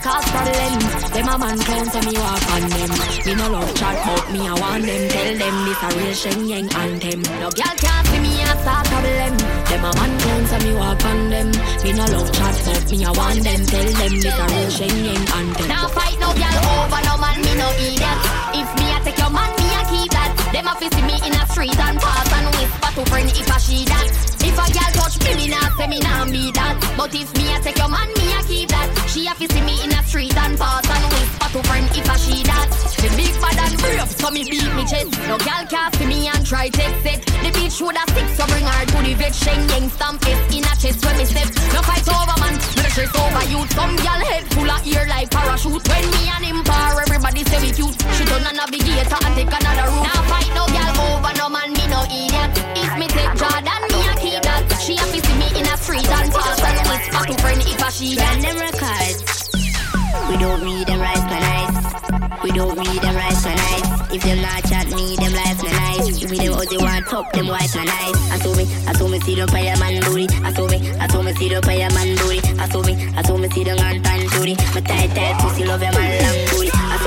cause 0.00 0.26
problem. 0.32 0.80
Them 1.12 1.28
a 1.28 1.36
man 1.38 1.58
clown 1.60 1.86
so 1.92 2.00
me 2.08 2.16
walk 2.16 2.44
on 2.56 2.64
them. 2.68 2.90
Me 3.26 3.32
no 3.36 3.46
love 3.52 3.72
chat 3.76 3.96
but 4.04 4.24
me 4.32 4.40
I 4.48 4.54
want 4.56 4.84
them. 4.84 5.02
Tell 5.10 5.32
them 5.38 5.56
this 5.64 5.82
a 5.84 5.88
real 5.96 6.14
Shen 6.14 6.68
anthem. 6.72 7.20
No 7.40 7.48
girl 7.52 7.74
can't 7.76 8.06
see 8.08 8.20
me 8.20 8.32
and 8.40 8.58
start 8.60 8.84
problem. 8.88 9.34
Them 9.68 9.84
a 9.84 9.90
man 9.98 10.12
clown 10.20 10.44
so 10.50 10.56
me 10.64 10.72
walk 10.74 11.04
on 11.04 11.20
them. 11.30 11.48
Me 11.84 11.90
no 11.92 12.04
love 12.14 12.30
chat 12.32 12.56
but 12.64 12.84
me 12.90 13.04
I 13.04 13.10
want 13.12 13.40
them. 13.44 13.60
Tell 13.66 13.90
them 14.00 14.14
this 14.24 14.38
a 14.40 14.46
real 14.48 14.70
Shen 14.70 14.96
anthem. 15.36 15.68
Now 15.68 15.88
fight 15.88 16.16
no 16.18 16.28
girl 16.32 16.58
over 16.80 17.02
no 17.04 17.14
man, 17.20 17.38
me 17.44 17.52
no 17.60 17.68
idiot. 17.76 18.18
If 18.56 18.68
me 18.80 18.86
I 18.96 18.98
take 19.04 19.18
your 19.20 19.30
man, 19.30 19.50
me 19.60 19.66
I 19.68 19.82
keep 19.92 20.10
that. 20.16 20.30
Them 20.52 20.66
a 20.66 20.72
fi 20.80 20.88
see 20.88 21.04
me 21.04 21.16
in 21.28 21.34
a 21.36 21.44
street 21.52 21.78
and 21.78 21.98
pass 22.00 22.32
and 22.32 22.46
whisper 22.56 22.90
to 22.96 23.02
friend 23.10 23.28
if 23.28 23.50
I 23.52 23.58
she 23.58 23.84
that. 23.84 24.39
If 24.42 24.56
a 24.56 24.66
girl 24.72 24.90
touch 24.96 25.16
me, 25.24 25.34
me 25.36 25.46
nah 25.48 25.68
say 25.76 25.86
me 25.86 25.98
nah 26.00 26.24
be 26.24 26.50
that. 26.52 26.76
But 26.96 27.14
if 27.14 27.30
me 27.36 27.52
I 27.52 27.60
take 27.60 27.78
your 27.78 27.88
man, 27.88 28.08
me 28.16 28.32
I 28.32 28.42
keep 28.46 28.68
that. 28.70 28.88
She 29.08 29.26
a 29.26 29.34
fi 29.34 29.46
see 29.46 29.62
me 29.62 29.84
in 29.84 29.92
a 29.92 30.02
street 30.02 30.36
and 30.36 30.58
pass 30.58 30.88
and 30.88 31.04
whisper 31.12 31.48
to 31.54 31.60
friend 31.68 31.88
if 31.92 32.08
I 32.08 32.16
she 32.16 32.42
that. 32.44 32.68
The 33.00 33.08
big 33.16 33.32
bad 33.40 33.58
and 33.60 33.76
brave, 33.80 34.10
so 34.10 34.30
me 34.30 34.44
beat 34.44 34.72
me 34.76 34.84
chest. 34.84 35.12
No 35.28 35.36
girl 35.38 35.64
can't 35.68 35.94
see 35.96 36.06
me 36.06 36.28
and 36.28 36.44
try 36.44 36.68
text 36.68 37.04
it. 37.04 37.20
The 37.40 37.50
bitch 37.52 37.80
woulda 37.80 38.04
stick, 38.12 38.28
so 38.36 38.44
bring 38.48 38.64
her 38.64 38.84
to 38.84 38.98
the 39.04 39.14
vet. 39.14 39.34
Sheng 39.34 39.64
Yang 39.68 39.88
stamp 39.96 40.24
it 40.28 40.40
in 40.52 40.64
a 40.64 40.72
chest 40.76 41.00
when 41.04 41.16
me 41.16 41.24
step. 41.24 41.48
No 41.72 41.80
fight 41.84 42.04
over 42.08 42.36
man, 42.40 42.54
no 42.76 42.88
stress 42.92 43.12
over 43.16 43.44
you. 43.48 43.60
Some 43.72 43.96
girl 43.96 44.20
head 44.28 44.44
full 44.52 44.68
of 44.68 44.84
ear 44.84 45.04
like 45.08 45.30
parachute. 45.30 45.84
When 45.88 46.04
me 46.16 46.22
and 46.28 46.44
him 46.44 46.60
par, 46.64 47.00
everybody 47.00 47.44
say 47.44 47.60
we 47.60 47.72
cute. 47.72 47.96
She 48.16 48.24
turn 48.28 48.44
a 48.44 48.52
navigator 48.52 49.20
and 49.20 49.34
take 49.36 49.52
another 49.52 49.88
route. 49.88 50.04
Now 50.04 50.20
fight 50.28 50.50
no 50.52 50.64
girl 50.68 50.96
over 51.08 51.32
no 51.40 51.48
man, 51.48 51.72
me 51.72 51.84
no 51.88 52.04
idiot. 52.04 52.52
If 52.76 52.92
me 53.00 53.06
take 53.08 53.32
Jordan, 53.40 53.89
She 54.78 54.96
fi 54.96 55.18
see 55.18 55.36
me 55.38 55.48
in 55.58 55.66
a 55.66 55.76
street 55.76 56.08
and 56.08 56.32
pass 56.32 56.60
and 56.62 56.78
whisper 56.88 57.24
to 57.26 57.34
friend 57.42 57.60
if 57.60 57.82
I 57.82 57.90
she 57.90 58.14
that. 58.16 58.40
them 58.42 58.56
records. 58.56 59.50
We 60.30 60.36
don't 60.38 60.62
read 60.62 60.86
them 60.86 61.00
rights 61.00 61.26
no 61.26 61.38
nice. 61.38 62.42
We 62.42 62.50
don't 62.52 62.78
read 62.78 63.02
them 63.02 63.14
rights 63.16 63.44
no 63.44 63.54
nice. 63.54 64.14
If 64.14 64.22
them 64.22 64.42
not 64.42 64.64
chat 64.64 64.86
me, 64.90 65.16
them 65.16 65.32
life 65.32 65.62
no 65.62 65.70
nice. 65.70 66.24
We 66.24 66.38
them 66.38 66.52
how 66.54 66.64
they 66.64 66.76
want 66.78 67.06
top, 67.06 67.32
them 67.32 67.46
white 67.48 67.74
no 67.74 67.84
nice. 67.84 68.30
I 68.30 68.38
saw 68.38 68.54
me, 68.54 68.64
I 68.86 68.92
saw 68.92 69.08
me 69.08 69.20
see 69.20 69.34
them 69.34 69.48
pay 69.48 69.68
a 69.68 69.78
man 69.78 70.02
booty. 70.02 70.26
I 70.42 70.52
saw 70.52 70.66
me, 70.66 70.78
I 70.98 71.06
saw 71.08 71.22
me 71.22 71.32
see 71.34 71.48
them 71.48 71.62
pay 71.62 71.82
a 71.82 71.90
man 71.90 72.16
booty. 72.16 72.38
I 72.58 72.68
saw 72.68 72.82
me, 72.82 72.94
I 73.16 73.22
saw 73.22 73.36
me 73.36 73.48
see 73.50 73.64
them 73.64 73.78
on 73.78 74.02
tan 74.02 74.28
booty. 74.30 74.54
My 74.74 74.80
tight 74.80 75.10
tight 75.14 75.40
pussy 75.40 75.64
love 75.64 75.80
them 75.80 75.94
man 75.94 76.22
long 76.22 76.49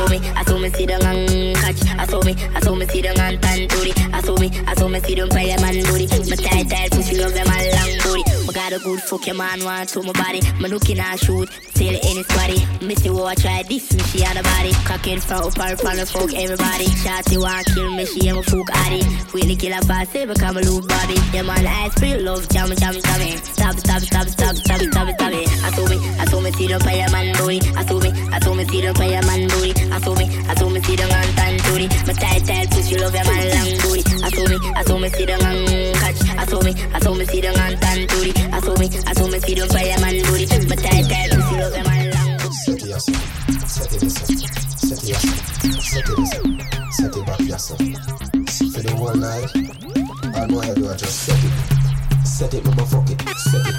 saw 0.03 0.09
me, 0.11 0.19
I 0.35 0.43
saw 0.43 0.57
me 0.57 0.69
see 0.69 0.85
them 0.85 1.01
on 1.01 1.53
catch. 1.55 1.81
I 1.97 2.05
saw 2.05 2.21
me, 2.21 2.35
I 2.55 2.59
saw 2.59 2.75
me 2.75 2.85
see 2.87 3.01
them 3.01 3.19
on 3.19 3.39
tan 3.39 3.67
booty. 3.67 3.93
I 4.11 4.21
saw 4.21 4.35
me, 4.37 4.49
I 4.67 4.73
saw 4.75 4.87
me 4.87 4.99
pay 5.01 5.51
a 5.51 5.61
man 5.61 5.83
booty. 5.85 6.07
My 6.29 6.35
tight 6.35 6.69
tight 6.69 6.91
pussy 6.91 7.17
love 7.17 7.33
them 7.33 7.47
man 7.47 7.65
long 7.75 7.93
booty. 8.03 8.23
I 8.49 8.51
got 8.53 8.73
a 8.73 8.79
good 8.79 9.01
fuck 9.01 9.25
your 9.25 9.35
man 9.35 9.63
want 9.63 9.89
to 9.89 10.03
my 10.03 10.11
body. 10.13 10.41
Me 10.59 10.67
looking 10.69 10.99
at 10.99 11.19
shoot, 11.19 11.49
tell 11.73 11.87
any 11.87 12.23
squaddy. 12.23 12.59
Missy 12.85 13.09
watch 13.09 13.41
try 13.41 13.63
this, 13.63 13.93
me 13.93 14.03
she 14.03 14.25
on 14.25 14.35
the 14.35 14.43
body. 14.43 14.73
Cocking 14.85 15.19
from 15.19 15.43
up 15.43 15.59
and 15.59 15.79
from 15.79 15.95
the 15.97 16.05
fuck 16.05 16.33
everybody. 16.33 16.85
Shotty 17.03 17.37
want 17.39 17.65
kill 17.67 17.91
me, 17.91 18.05
she 18.05 18.29
am 18.29 18.37
a 18.37 18.43
fuck 18.43 18.69
addy. 18.85 19.01
Really 19.33 19.55
kill 19.55 19.73
a 19.73 19.81
fast, 19.81 20.11
say 20.11 20.25
become 20.25 20.57
a 20.57 20.61
loose 20.61 20.85
body. 20.85 21.15
Yeah 21.33 21.43
man, 21.43 21.65
I 21.65 21.89
spirit 21.89 22.21
love, 22.21 22.47
jam 22.49 22.69
jam 22.75 22.93
jam. 22.93 23.21
Stop 23.43 23.77
stop 23.79 24.01
stop 24.01 24.27
stop 24.27 24.55
stop 24.55 24.81
stop 24.81 25.09
stop. 25.09 25.33
I 25.33 25.71
saw 25.71 25.87
me, 25.87 25.97
I 26.19 26.25
saw 26.25 26.41
me 26.41 26.51
them 26.51 26.79
fire 26.81 27.09
man 27.11 27.35
booty. 27.37 27.59
I 27.75 27.85
saw 27.85 27.99
me, 27.99 28.09
I 28.31 28.39
saw 28.39 28.53
me 28.53 28.63
them 28.65 28.95
fire 28.95 29.21
man 29.23 29.47
booty. 29.47 29.73
I 29.93 29.99
saw 29.99 30.15
me, 30.15 30.25
I 30.25 30.55
saw 30.55 30.69
me 30.69 30.81
see 30.81 30.95
them 30.95 31.11
on 31.11 31.35
tan 31.37 31.53
booty. 31.69 31.87
My 32.07 32.13
tight 32.13 32.43
tight 32.47 32.71
pussy 32.71 32.97
love 32.97 33.13
your 33.13 33.23
man 33.25 33.45
long 33.53 33.77
booty. 33.85 34.01
I 34.25 34.29
saw 34.33 34.45
me, 34.49 34.57
I 34.73 34.83
saw 34.83 34.97
me 34.97 35.09
see 35.09 35.25
them 35.25 35.41
on 35.45 35.93
catch. 36.01 36.21
I 36.33 36.45
saw 36.45 36.61
me, 36.63 36.73
I 36.93 36.99
saw 36.99 37.13
me 37.13 37.25
see 37.25 37.41
them 37.41 37.53
on 37.53 37.77
tan 37.77 38.07
booty. 38.07 38.31
I 38.51 38.59
saw 38.59 38.75
me, 38.75 38.89
I 39.05 39.13
saw 39.13 39.27
me 39.27 39.39
see 39.39 39.53
them 39.53 39.69
fire 39.69 39.99
man 40.01 40.17
booty. 40.25 40.45
My 40.65 40.75
tight 40.75 41.05
tight 41.05 41.29
pussy 41.29 41.55
love 41.61 41.75
your 41.77 41.85
man 41.85 42.09
long 42.09 42.37
booty. 42.41 42.55
Set 42.65 42.81
it 42.81 42.89
yourself. 42.89 43.69
Set 43.69 43.93
it 43.93 44.01
yourself. 44.01 44.29
Set 44.81 44.97
it 44.97 45.09
yourself. 45.09 45.37
Set 45.85 46.09
it 46.09 46.17
yourself. 46.17 46.47
Set 46.89 47.15
it 47.15 47.25
back 47.27 47.39
yourself. 47.41 47.79
For 48.73 48.81
the 48.81 48.95
whole 48.97 49.13
night, 49.13 49.45
I 50.33 50.47
know 50.47 50.59
I 50.59 50.73
do 50.73 50.89
I 50.89 50.95
just 50.97 51.21
set 51.21 51.37
it. 51.37 51.53
Set 52.25 52.53
it, 52.55 52.65
mama 52.65 52.85
fuck 52.87 53.09
it. 53.11 53.21
Set 53.37 53.61
it. 53.61 53.75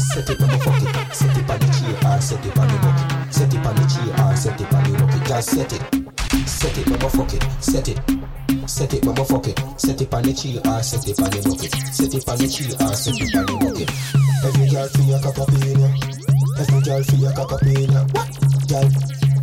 Set 0.00 0.30
it, 0.30 0.40
mama 0.40 0.58
fuck 0.64 0.80
it. 0.80 1.14
Set 1.14 1.36
it 1.36 1.50
on 1.50 1.58
the 1.60 1.66
chair 1.76 2.20
set 2.22 2.46
it 2.46 2.56
Just 5.32 5.48
set 5.48 5.72
it. 5.72 6.46
Set 6.46 6.76
it, 6.76 6.86
mama 6.90 7.08
fuck 7.08 7.32
it. 7.32 7.42
Set 7.58 7.88
it. 7.88 7.98
Set 8.68 8.92
it, 8.92 9.02
mama 9.02 9.24
fuck 9.24 9.48
it. 9.48 9.58
Set 9.80 9.98
it 9.98 10.12
on 10.12 10.22
the 10.24 10.32
chair 10.34 10.60
ah, 10.66 10.76
or 10.76 10.82
set 10.82 11.08
it 11.08 11.18
on 11.24 11.30
the 11.32 11.40
bucket. 11.40 11.72
Set 11.88 12.12
it 12.12 12.28
on 12.28 12.36
the 12.36 12.46
chair 12.52 12.76
ah, 12.76 12.84
or 12.84 12.92
set 12.92 13.16
it 13.16 13.32
on 13.32 13.48
the 13.48 13.56
bucket. 13.64 13.88
Every 14.44 14.68
girl 14.68 14.88
feel 14.92 15.08
your 15.08 15.20
cock 15.24 15.40
up 15.40 15.48
in 15.56 15.80
ya. 15.80 15.88
Every 16.60 16.80
girl 16.84 17.00
feel 17.00 17.20
your 17.24 17.32
cock 17.32 17.48
up 17.48 17.64
in 17.64 17.88
ya. 17.88 18.00
What? 18.12 18.28
Girl, 18.68 18.88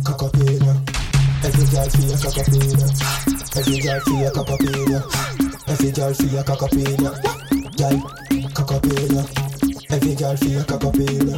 cock 0.06 0.22
up 0.22 0.34
in 0.38 0.62
ya. 0.62 0.74
Every 1.42 1.66
girl 1.74 1.88
feel 1.90 2.06
your 2.06 2.20
cock 2.22 2.38
up 2.38 2.54
in 2.54 2.70
ya. 2.70 2.86
Every 3.58 3.78
girl 3.82 4.00
feel 4.06 4.20
your 4.22 4.30
cock 4.30 4.50
up 4.54 4.62
in 4.62 4.86
ya. 4.94 5.00
Every 5.74 5.90
girl 5.90 6.12
feel 6.14 6.30
your 6.30 6.44
cock 6.46 6.62
up 6.62 6.74
in 6.78 7.02
ya. 7.02 7.10
What? 7.18 7.38
Girl, 7.74 7.96
cock 8.54 8.72
up 8.78 8.86
in 8.86 9.10
ya. 9.10 9.22
Every 9.90 10.14
girl 10.14 10.36
feel 10.38 10.54
your 10.54 10.66
cock 10.70 10.86
up 10.86 10.94
in 11.02 11.34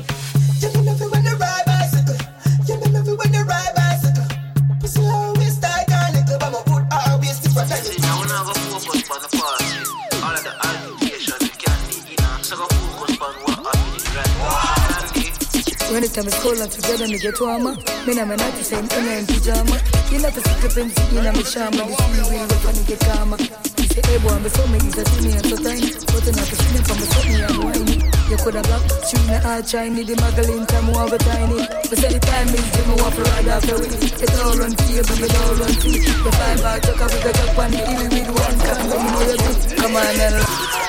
When 15.93 16.01
the 16.01 16.09
time 16.09 16.24
is 16.24 16.32
cold 16.40 16.56
and 16.56 16.73
together 16.73 17.05
me 17.05 17.20
get 17.20 17.36
warmer 17.36 17.77
Me 18.09 18.16
na 18.16 18.24
me 18.24 18.32
not 18.32 18.48
the 18.56 18.64
same 18.64 18.89
in 18.97 19.05
in 19.12 19.28
pyjama 19.28 19.77
You 20.09 20.24
know 20.24 20.32
the 20.32 20.40
fence 20.73 20.97
in 21.12 21.20
a 21.20 21.28
me 21.36 21.44
shama 21.44 21.85
The 21.85 21.93
sea 21.93 22.16
will 22.16 22.32
wait 22.32 22.64
when 22.64 22.77
it 22.81 22.86
get 22.89 23.01
calmer 23.05 23.36
You 23.36 23.86
say 23.93 24.01
hey 24.01 24.16
boy 24.24 24.40
me 24.40 24.48
so 24.48 24.64
me 24.73 24.81
is 24.81 24.97
a 24.97 25.05
see 25.05 25.20
me 25.20 25.36
and 25.36 25.44
so 25.52 25.56
tiny 25.60 25.93
But 26.09 26.24
you 26.24 26.32
not 26.32 26.48
see 26.48 26.70
me 26.73 26.81
from 26.81 26.97
me 26.97 27.06
so 27.12 27.20
me 27.28 27.35
I'm 27.44 27.56
whiny 27.60 27.97
You 28.32 28.40
coulda 28.40 28.64
block, 28.64 28.89
she 29.05 29.20
in 29.20 29.27
the 29.28 29.36
hard 29.44 29.69
shiny, 29.69 30.01
the 30.09 30.16
muggling 30.16 30.64
time 30.64 30.89
over 30.97 31.20
tiny. 31.20 31.60
But 31.60 31.98
say 32.01 32.09
the 32.09 32.20
time 32.24 32.48
is 32.48 32.64
the 32.73 32.81
me 32.89 32.94
want 32.97 33.12
to 33.12 33.23
ride 33.28 33.48
after 33.52 33.77
with 33.77 33.93
it. 33.93 34.24
It 34.24 34.32
all 34.40 34.56
run 34.56 34.73
fear, 34.73 35.05
but 35.05 35.20
it 35.20 35.36
all 35.44 35.55
run 35.60 35.74
free. 35.77 36.01
The 36.01 36.32
five 36.40 36.60
bar 36.64 36.81
chuck 36.81 37.01
up, 37.05 37.12
we 37.12 37.20
got 37.20 37.36
up 37.36 37.59
on 37.60 37.69
the 37.69 37.85
hill 37.85 38.09
with 38.09 38.32
one 38.32 38.56
can, 38.64 38.81
but 38.89 38.97
you 38.97 39.10
know 39.12 39.24
you 39.28 39.36
do. 39.36 39.77
Come 39.77 39.97
on 40.01 40.16
and 40.16 40.81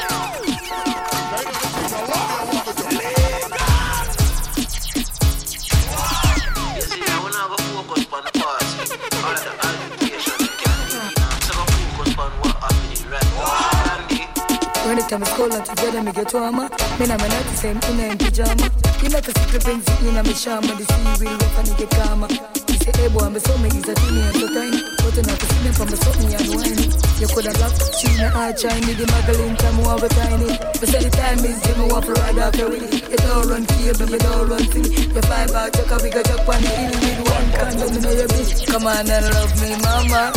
When 14.84 14.98
time 15.08 15.24
is 15.24 15.30
cold 15.30 15.54
and 15.54 15.66
together 15.66 16.04
me 16.04 16.12
get 16.12 16.34
warmer. 16.34 16.68
Me 17.00 17.08
na 17.08 17.16
night 17.16 17.46
the 17.48 17.56
same 17.56 17.80
in 17.88 18.00
a 18.04 18.18
pyjama. 18.20 18.68
You 19.00 19.10
know 19.10 19.24
the 19.24 19.32
secret 19.32 19.64
it 19.64 20.04
in 20.04 20.18
a 20.18 20.24
me 20.24 20.34
shama. 20.34 20.76
The 20.76 20.84
sea 20.84 21.24
will 21.24 21.40
rough 21.40 21.58
and 21.60 21.70
it 21.72 21.78
get 21.80 21.92
calmer. 21.96 22.28
You 22.28 22.78
say 22.84 22.92
hey 23.00 23.08
boy 23.08 23.30
me 23.32 23.40
so 23.40 23.56
me 23.64 23.70
is 23.72 23.88
a 23.88 23.96
and 23.96 24.36
so 24.36 24.48
tiny. 24.52 24.80
But 25.00 25.16
you 25.16 25.24
not 25.24 25.40
to 25.40 25.46
see 25.48 25.62
me 25.64 25.72
from 25.72 25.88
me 25.88 25.98
something 26.04 26.32
and 26.36 26.48
whiny. 26.52 26.86
You 27.24 27.28
coulda 27.32 27.56
block, 27.56 27.72
she 27.96 28.12
in 28.12 28.20
a 28.20 28.30
hard 28.30 28.60
shiny 28.60 28.94
The 29.00 29.08
muggling 29.08 29.56
time 29.56 29.80
over 29.88 30.10
tiny. 30.12 30.52
But 30.52 30.90
say 30.92 31.00
the 31.00 31.12
time 31.16 31.40
is 31.40 31.62
the 31.64 31.72
me 31.80 31.86
want 31.88 32.04
to 32.04 32.14
ride 32.20 32.38
after 32.38 32.68
with 32.68 32.84
it 32.84 33.08
It 33.08 33.24
all 33.32 33.48
run 33.48 33.64
but 33.64 34.10
me 34.12 34.18
don't 34.20 34.50
run 34.50 34.66
free 34.68 34.92
You 34.92 35.22
find 35.24 35.52
out 35.56 35.72
chuck 35.72 35.92
a 35.92 35.96
bigger 36.04 36.24
chuck 36.28 36.44
on 36.44 36.60
the 36.60 36.68
hill 36.68 36.92
with 36.92 37.32
one 37.32 37.48
can 37.56 37.72
But 37.80 37.90
me 37.96 38.00
know 38.04 38.12
you 38.12 38.28
bitch 38.28 38.68
Come 38.68 38.88
on 38.88 39.08
and 39.08 39.26
love 39.32 39.54
me 39.62 39.72
mama. 39.80 40.34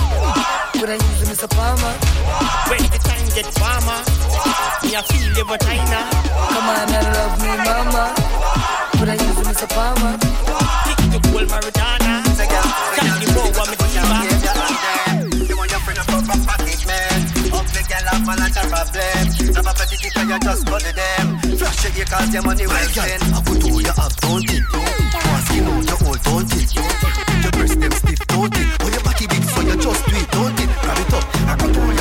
Coulda 0.79 0.95
use 0.95 1.27
me 1.27 1.35
so 1.35 1.49
palmer. 1.49 1.95
When 2.69 2.83
the 2.93 2.99
time 3.03 3.16
get 3.37 3.53
warmer, 3.61 4.01
me 4.81 4.97
a 4.97 5.03
feel 5.05 5.29
the 5.37 5.45
vagina. 5.45 6.01
Come 6.09 6.69
on 6.73 6.89
and 6.89 7.09
love 7.13 7.37
me, 7.45 7.53
mama. 7.69 8.05
Could 8.97 9.13
I 9.13 9.17
use 9.21 9.41
me 9.45 9.53
some 9.53 9.69
palmer? 9.77 10.17
Pick 10.89 11.01
the 11.13 11.19
whole 11.29 11.45
marijuana. 11.45 12.25
Tell 12.33 13.17
the 13.21 13.29
boy 13.37 13.53
what 13.53 13.69
me 13.69 13.77
diva. 13.77 14.17
You 15.53 15.53
want 15.53 15.69
your 15.69 15.81
friend 15.85 15.99
to 16.01 16.05
fuck 16.09 16.29
up 16.33 16.41
pocket, 16.49 16.81
man. 16.89 17.19
Ugly 17.53 17.83
girl 17.85 18.09
have 18.09 18.25
a 18.25 18.35
lot 18.41 18.57
of 18.57 18.67
problem. 18.73 19.25
Some 19.53 19.69
of 19.69 19.77
the 19.77 19.85
ticket 19.85 20.17
you 20.17 20.39
just 20.41 20.65
go 20.65 20.79
to 20.81 20.93
them. 20.97 21.27
Flash 21.61 21.85
your 21.85 21.93
ear 21.93 22.09
cause 22.09 22.33
your 22.33 22.43
money 22.43 22.67
well 22.67 22.89
spent. 22.89 23.21
I 23.37 23.39
put 23.45 23.65
all 23.69 23.83
your 23.85 23.97
up, 24.01 24.17
don't 24.25 24.49
it? 24.49 24.65
Once 24.73 25.49
you 25.53 25.61
know 25.61 25.77
you're 25.85 26.01
old, 26.09 26.21
don't 26.25 26.53
it? 26.57 26.73
Your 26.73 27.53
breast 27.53 27.77
them 27.85 27.93
stiff, 28.01 28.21
don't 28.33 28.57
it? 28.57 28.67
Oh, 28.81 28.89
your 28.89 29.05
body 29.05 29.27
big 29.29 29.45
so 29.45 29.61
you 29.61 29.77
just 29.77 30.03
do 30.09 30.17
it, 30.17 30.29
don't 30.33 30.57
it? 30.57 30.71
Grab 30.81 30.99
it 31.05 31.13
up, 31.13 31.25
I 31.37 31.55
put 31.61 31.77
all 31.77 31.96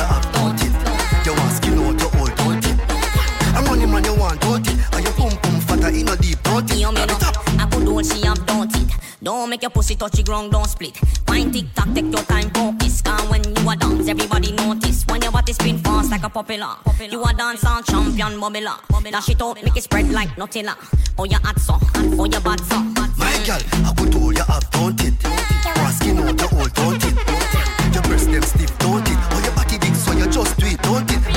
she 8.12 8.26
have 8.26 8.44
don't 8.46 8.74
it. 8.74 8.90
Don't 9.22 9.50
make 9.50 9.62
your 9.62 9.70
pussy 9.70 9.96
touch 9.96 10.12
the 10.12 10.22
ground, 10.22 10.52
don't 10.52 10.68
split. 10.68 10.98
Wine 11.28 11.50
tick 11.50 11.66
tock, 11.74 11.88
take 11.94 12.04
your 12.04 12.22
time, 12.24 12.50
focus. 12.50 13.02
Cause 13.02 13.28
when 13.28 13.42
you 13.44 13.68
are 13.68 13.76
dance, 13.76 14.08
everybody 14.08 14.52
notice. 14.52 15.04
When 15.06 15.22
your 15.22 15.32
body 15.32 15.52
spin 15.52 15.78
fast 15.78 16.10
like 16.10 16.22
a 16.22 16.28
popular. 16.28 16.76
You 17.10 17.22
are 17.22 17.32
dance 17.32 17.64
on 17.64 17.82
champion, 17.84 18.40
bubbler. 18.40 18.78
Dash 19.10 19.28
it 19.30 19.42
out, 19.42 19.62
make 19.62 19.76
it 19.76 19.82
spread 19.82 20.10
like 20.10 20.30
Nutella. 20.36 20.76
Oh, 21.18 21.24
you 21.24 21.38
hot 21.38 21.58
so, 21.58 21.78
oh, 21.94 22.24
you 22.24 22.40
bad 22.40 22.60
so. 22.60 22.78
My 23.16 23.32
girl, 23.46 23.60
I 23.84 23.92
put 23.96 24.14
all 24.14 24.32
your 24.32 24.44
don't 24.70 25.00
it? 25.02 25.14
Your 25.22 25.90
skin 25.92 26.18
out, 26.18 26.40
you're 26.40 26.60
old, 26.60 26.70
it? 27.02 27.94
Your 27.94 28.02
breast 28.02 28.30
them 28.30 28.42
stiff, 28.42 28.70
it? 29.08 29.18
Oh, 29.32 29.40
your 29.42 29.54
body 29.54 29.78
big, 29.78 29.94
so 29.94 30.12
you 30.12 30.26
just 30.26 30.56
do 30.58 30.66
it, 30.66 30.82
don't 30.82 31.35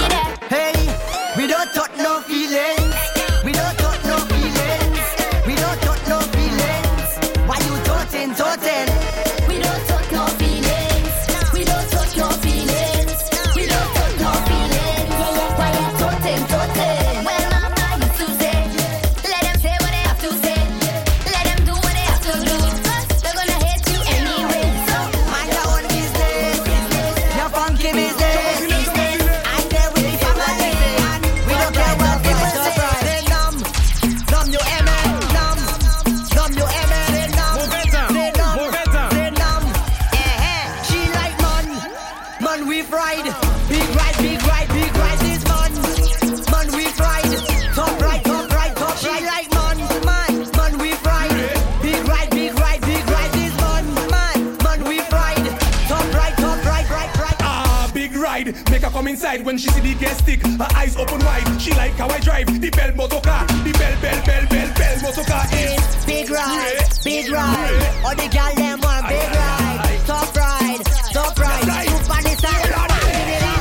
her 59.39 59.45
when 59.45 59.57
she 59.57 59.69
see 59.69 59.81
the 59.81 59.93
gas 59.95 60.17
stick. 60.19 60.41
Her 60.41 60.67
eyes 60.75 60.95
open 60.95 61.19
wide. 61.19 61.61
She 61.61 61.71
like 61.73 61.93
how 61.93 62.07
I 62.09 62.19
drive. 62.19 62.47
The 62.61 62.69
bell 62.69 62.95
motorcar. 62.95 63.45
The 63.47 63.71
bell, 63.77 64.01
bell, 64.01 64.25
bell, 64.25 64.45
bell, 64.47 64.73
bell 64.75 65.01
motorcar 65.01 65.45
is 65.53 66.05
Big 66.05 66.29
ride, 66.29 66.89
big 67.03 67.29
ride. 67.29 68.03
All 68.03 68.15
the 68.15 68.27
gal 68.29 68.53
them 68.55 68.79
want 68.81 69.07
big 69.07 69.29
ride, 69.29 70.01
top 70.05 70.35
ride, 70.35 70.81
top 71.13 71.39
ride. 71.39 71.85
Soup 71.85 72.09
on 72.09 72.23
the 72.23 72.33
side, 72.41 72.69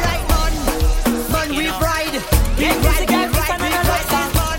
like 0.08 0.24
man, 0.32 0.52
man 1.32 1.48
we 1.56 1.68
ride. 1.68 2.16
Big 2.56 2.76
ride, 2.84 3.06
big 3.06 3.28
ride, 3.36 3.58
big 3.60 3.78
ride. 3.84 4.06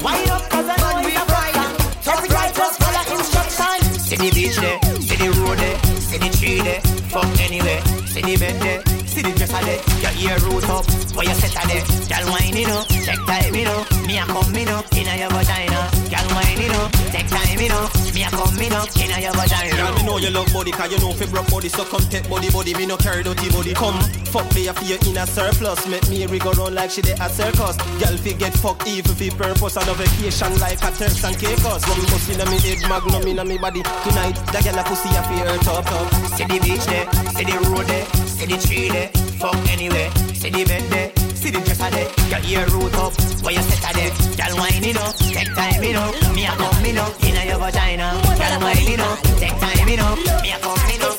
Wind 0.04 0.30
up, 0.30 0.44
I 0.52 0.62
know 0.62 0.78
Man 0.78 0.98
we 1.06 1.14
ride, 1.18 1.58
top 2.04 2.24
ride, 2.30 2.54
just 2.56 2.76
follow 2.80 3.04
instruction. 3.18 3.80
See 4.00 4.18
the 4.18 4.30
beach 4.30 4.58
there, 4.58 4.80
see 5.02 5.18
the 5.18 5.30
road 5.42 5.58
there, 5.58 5.78
see 6.00 6.18
the 6.18 6.30
tree 6.38 6.62
there, 6.62 6.82
fuck 7.10 7.40
anywhere, 7.42 7.82
see 8.06 8.22
the 8.22 8.38
bed 8.38 8.62
there, 8.62 8.82
see 9.08 9.22
the 9.24 9.32
dresser 9.32 9.66
there, 9.66 9.99
your 10.20 10.38
root 10.40 10.70
up, 10.70 10.86
where 11.16 11.26
you 11.26 11.34
set 11.36 11.56
there, 11.68 11.84
girl 12.08 12.32
wine 12.32 12.56
you 12.56 12.68
know, 12.68 12.84
take 12.90 13.26
time 13.26 13.56
you 13.56 13.64
know, 13.66 13.99
me 14.10 14.18
a 14.18 14.26
come 14.26 14.56
you 14.56 14.66
know, 14.66 14.82
inna 14.98 15.14
your 15.22 15.30
vagina, 15.30 15.86
girl 16.10 16.28
wine 16.34 16.58
you 16.58 16.68
know, 16.74 16.90
take 17.14 17.30
time 17.30 17.60
you 17.62 17.70
know, 17.70 17.86
me 18.10 18.26
a 18.26 18.30
come 18.34 18.58
you 18.58 18.70
know, 18.74 18.82
inna 18.98 19.22
your 19.22 19.34
vagina. 19.38 19.78
Girl, 19.78 19.94
me 19.94 20.04
know 20.04 20.18
you 20.18 20.32
love 20.32 20.52
body, 20.52 20.72
cause 20.72 20.92
you 20.92 20.98
know 20.98 21.14
fi 21.14 21.30
broke 21.30 21.48
body, 21.52 21.70
so 21.70 21.86
come 21.86 22.02
take 22.10 22.28
body, 22.28 22.50
body, 22.50 22.74
me 22.74 22.88
no 22.88 22.98
carry 22.98 23.22
dirty 23.22 23.52
body. 23.52 23.76
Come, 23.76 24.02
fuck 24.34 24.50
me, 24.56 24.68
I 24.68 24.74
feel 24.74 24.98
you 24.98 25.14
in 25.14 25.28
surplus, 25.28 25.86
make 25.86 26.10
me 26.10 26.26
go 26.40 26.52
round 26.54 26.74
like 26.74 26.90
she 26.90 27.04
dey 27.04 27.14
a 27.22 27.30
circus. 27.30 27.78
Girl, 28.02 28.18
fi 28.18 28.34
get 28.34 28.54
fucked 28.58 28.88
even 28.88 29.14
fi 29.14 29.30
purpose, 29.30 29.78
on 29.78 29.88
a 29.88 29.94
vacation 29.94 30.58
like 30.58 30.82
a 30.82 30.90
Turks 30.90 31.24
and 31.24 31.38
Caicos. 31.38 31.86
One 31.86 32.02
pussy 32.10 32.34
inna 32.34 32.50
me 32.50 32.58
head, 32.66 32.82
magnum 32.90 33.28
inna 33.28 33.46
me 33.46 33.60
body. 33.60 33.84
Tonight, 33.84 34.42
that 34.50 34.66
girl 34.66 34.80
a 34.80 34.84
pussy 34.90 35.10
a 35.14 35.22
fi 35.22 35.38
hurt 35.46 35.68
up, 35.70 35.86
up. 35.86 36.10
See 36.34 36.50
the 36.50 36.58
beach 36.58 36.86
there, 36.90 37.06
see 37.38 37.46
the 37.46 37.54
road 37.70 37.86
there, 37.86 38.06
see 38.26 38.48
the 38.50 38.58
tree 38.58 38.90
there, 38.90 39.10
fuck 39.38 39.54
anywhere, 39.70 40.10
see 40.34 40.50
the 40.50 40.66
bed 40.66 40.82
there, 40.90 41.12
see 41.40 41.52
the 41.52 41.60
dresser 41.64 41.90
there, 41.90 42.10
your 42.28 42.42
ear 42.52 42.68
root 42.76 42.94
up, 42.96 43.16
where 43.42 43.54
you 43.54 43.64
set 43.64 43.96
there, 43.96 44.12
girl 44.36 44.58
wine 44.60 44.84
know, 44.92 45.08
take 45.32 45.52
time 45.56 45.82
you 45.82 45.94
know, 45.94 46.12
me 46.36 46.44
a 46.46 46.52
come 46.52 46.86
you 46.86 46.94
know, 46.94 47.08
inna 47.24 47.44
your 47.48 47.60
vagina, 47.60 48.12
girl 48.36 48.56
you 48.84 48.98
know, 48.98 49.16
take 49.40 49.56
time 49.56 49.88
you 49.88 49.98
know, 49.98 50.16
me 50.44 50.52
a 50.52 50.60
come 50.60 50.76
your. 51.00 51.16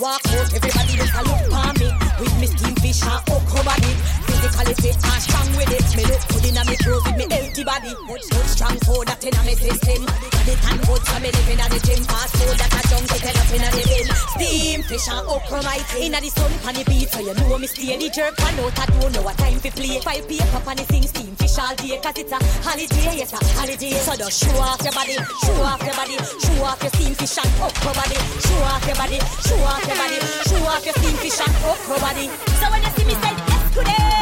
Walk 0.00 0.20
out, 0.28 0.54
everybody 0.54 0.92
just 0.96 1.14
a 1.14 1.22
look 1.24 1.40
for 1.48 1.72
me. 1.80 1.88
With 2.20 2.40
me 2.40 2.46
steam 2.46 2.74
fish 2.76 3.02
and 3.02 3.30
okra 3.30 3.64
body 3.64 4.25
Physically 4.46 4.74
fit 4.78 4.94
and 4.94 5.22
strong 5.22 5.48
with 5.58 5.74
it. 5.74 5.86
Me 5.98 6.04
look 6.06 6.22
good 6.30 6.46
inna 6.46 6.62
me 6.70 6.76
clothes 6.78 7.02
with 7.02 7.18
me 7.18 7.26
healthy 7.26 7.64
body. 7.66 7.90
Good, 8.06 8.22
good 8.30 8.46
strong 8.46 8.78
food 8.86 9.06
that 9.10 9.18
inna 9.18 9.42
me 9.42 9.54
system. 9.58 10.06
Body 10.06 10.54
tan 10.62 10.78
good 10.86 11.02
so 11.02 11.16
me 11.18 11.30
live 11.34 11.50
inna 11.50 11.66
the 11.66 11.78
gym. 11.82 12.02
Fast 12.06 12.30
food 12.38 12.54
that 12.54 12.70
a 12.70 12.80
junk 12.86 13.10
it 13.10 13.26
up 13.26 13.50
inna 13.50 13.68
the 13.74 13.82
bin. 13.82 14.06
Steam 14.06 14.80
fish 14.86 15.08
and 15.10 15.26
okra 15.26 15.58
my 15.66 15.82
Inna 15.98 16.22
the 16.22 16.30
sun 16.30 16.52
pan 16.62 16.78
the 16.78 16.84
beat 16.86 17.10
so 17.10 17.18
you 17.26 17.34
know 17.34 17.58
me 17.58 17.66
stay 17.66 17.98
The 17.98 18.06
jerk. 18.06 18.38
One 18.38 18.58
out 18.62 18.78
I 18.78 18.86
don't 18.86 19.12
know 19.18 19.22
what 19.26 19.34
time 19.34 19.58
fi 19.58 19.70
play. 19.74 19.98
File 19.98 20.22
paper 20.30 20.60
pan 20.62 20.76
the 20.78 20.84
sing 20.94 21.06
steam 21.10 21.34
fish 21.34 21.58
all 21.58 21.74
day. 21.74 21.98
Cause 21.98 22.14
it's 22.14 22.30
a 22.30 22.38
holiday, 22.62 23.18
yes 23.18 23.34
a 23.34 23.42
holiday. 23.58 23.98
So 23.98 24.14
just 24.14 24.46
show 24.46 24.62
off 24.62 24.78
your 24.78 24.94
body, 24.94 25.18
show 25.42 25.58
off 25.66 25.82
your 25.82 25.96
body 25.98 26.16
Show 26.22 26.62
off 26.62 26.78
your 26.86 26.92
steam 26.94 27.18
fish 27.18 27.34
and 27.42 27.50
okra 27.58 27.92
body. 27.98 28.18
Show 28.46 28.62
off 28.62 28.86
your 28.86 28.94
body, 28.94 29.18
show 29.42 29.58
off 29.66 29.82
your 29.82 29.98
body 29.98 30.18
Show 30.46 30.62
off 30.70 30.86
your 30.86 30.94
steam 31.02 31.16
fish 31.18 31.40
and 31.42 31.54
okra 31.66 31.98
body. 31.98 32.30
So 32.62 32.70
when 32.70 32.78
you 32.86 32.92
see 32.94 33.06
me 33.10 33.14
say 33.18 33.34
yes 33.34 33.74
today 33.74 34.15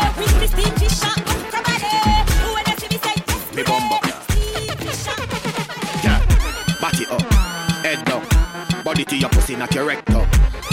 to 9.15 9.21
your 9.21 9.31
pussy 9.31 9.57
not 9.57 9.75
your 9.75 9.85
rectum. 9.85 10.27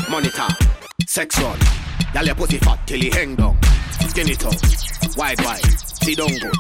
Monitor, 0.10 0.48
sex 1.06 1.40
run, 1.42 1.58
y'all 2.14 2.26
your 2.26 2.36
pussy 2.36 2.58
fat 2.58 2.80
till 2.88 3.00
he 3.00 3.10
hang 3.10 3.36
down. 3.36 3.58
Skin 4.10 4.30
it 4.30 4.46
up, 4.46 4.56
wide 5.16 5.40
wide, 5.44 5.80
see 5.80 6.16
don't 6.16 6.42
go. 6.42 6.52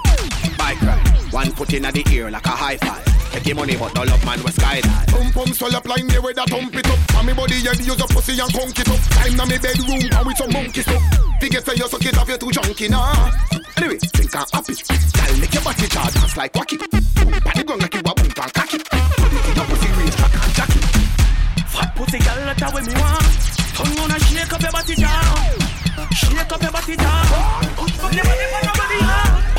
bike 0.57 0.81
ride. 0.81 1.07
One 1.31 1.51
foot 1.51 1.73
in 1.73 1.83
the 1.83 2.03
ear 2.11 2.29
like 2.29 2.45
a 2.45 2.49
high 2.49 2.77
five. 2.77 3.20
Take 3.31 3.47
your 3.47 3.55
money, 3.55 3.77
but 3.77 3.95
no 3.95 4.03
love 4.03 4.25
man 4.25 4.43
was 4.43 4.55
skydive. 4.55 5.07
Pum 5.07 5.31
pum 5.31 5.53
swell 5.53 5.75
up 5.75 5.87
line 5.87 6.07
there 6.07 6.21
with 6.21 6.35
that 6.35 6.49
thump 6.49 6.75
it 6.75 6.87
up. 6.87 6.99
And 7.15 7.27
me 7.27 7.33
body 7.33 7.63
head 7.63 7.79
use 7.79 7.95
a 7.95 8.07
pussy 8.07 8.35
and 8.39 8.51
conk 8.51 8.77
it 8.77 8.89
up. 8.91 8.99
Time 9.15 9.35
na 9.39 9.45
me 9.45 9.57
bedroom 9.57 10.03
and 10.03 10.25
with 10.27 10.37
some 10.37 10.51
monkey 10.51 10.81
stuff. 10.81 11.01
Figure 11.39 11.61
say 11.61 11.75
you 11.79 11.87
suck 11.87 12.05
it 12.05 12.17
off, 12.17 12.27
you're 12.27 12.37
too 12.37 12.51
junky 12.51 12.89
nah. 12.89 13.31
Anyway, 13.79 13.97
think 13.97 14.35
I'm 14.35 14.45
happy. 14.51 14.75
Girl, 14.75 15.33
make 15.39 15.53
your 15.55 15.63
body 15.63 15.87
jar 15.87 16.11
dance 16.11 16.35
like 16.35 16.53
wacky. 16.53 16.75
Boom, 16.75 17.31
the 17.31 17.63
ground 17.63 17.81
like 17.81 17.93
you 17.95 18.03
a 18.03 18.13
boom 18.13 18.29
and 18.35 18.53
cocky. 18.53 18.77
Put 18.83 19.31
it 19.31 19.47
in 19.47 19.55
your 19.55 19.65
pussy 19.65 19.89
range, 19.95 20.15
track 20.19 20.35
and 20.35 20.53
jacky. 20.53 20.79
Fat 21.71 21.89
pussy 21.95 22.19
girl, 22.19 22.41
that's 22.45 22.61
how 22.61 22.75
we 22.75 22.81
me 22.83 22.93
want. 22.99 23.31
Tongue 23.79 23.99
on 24.03 24.11
and 24.11 24.23
shake 24.27 24.51
up 24.51 24.61
your 24.61 24.71
body 24.75 24.95
down. 24.99 25.55
Shake 26.11 26.51
up 26.51 26.61
your 26.61 26.71
body 26.71 26.95
down. 26.99 27.25
Never, 28.11 28.35
never, 28.35 28.59
nobody, 28.67 28.99
huh? 29.07 29.50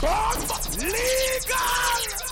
Come 0.00 0.46
legal! 0.78 2.27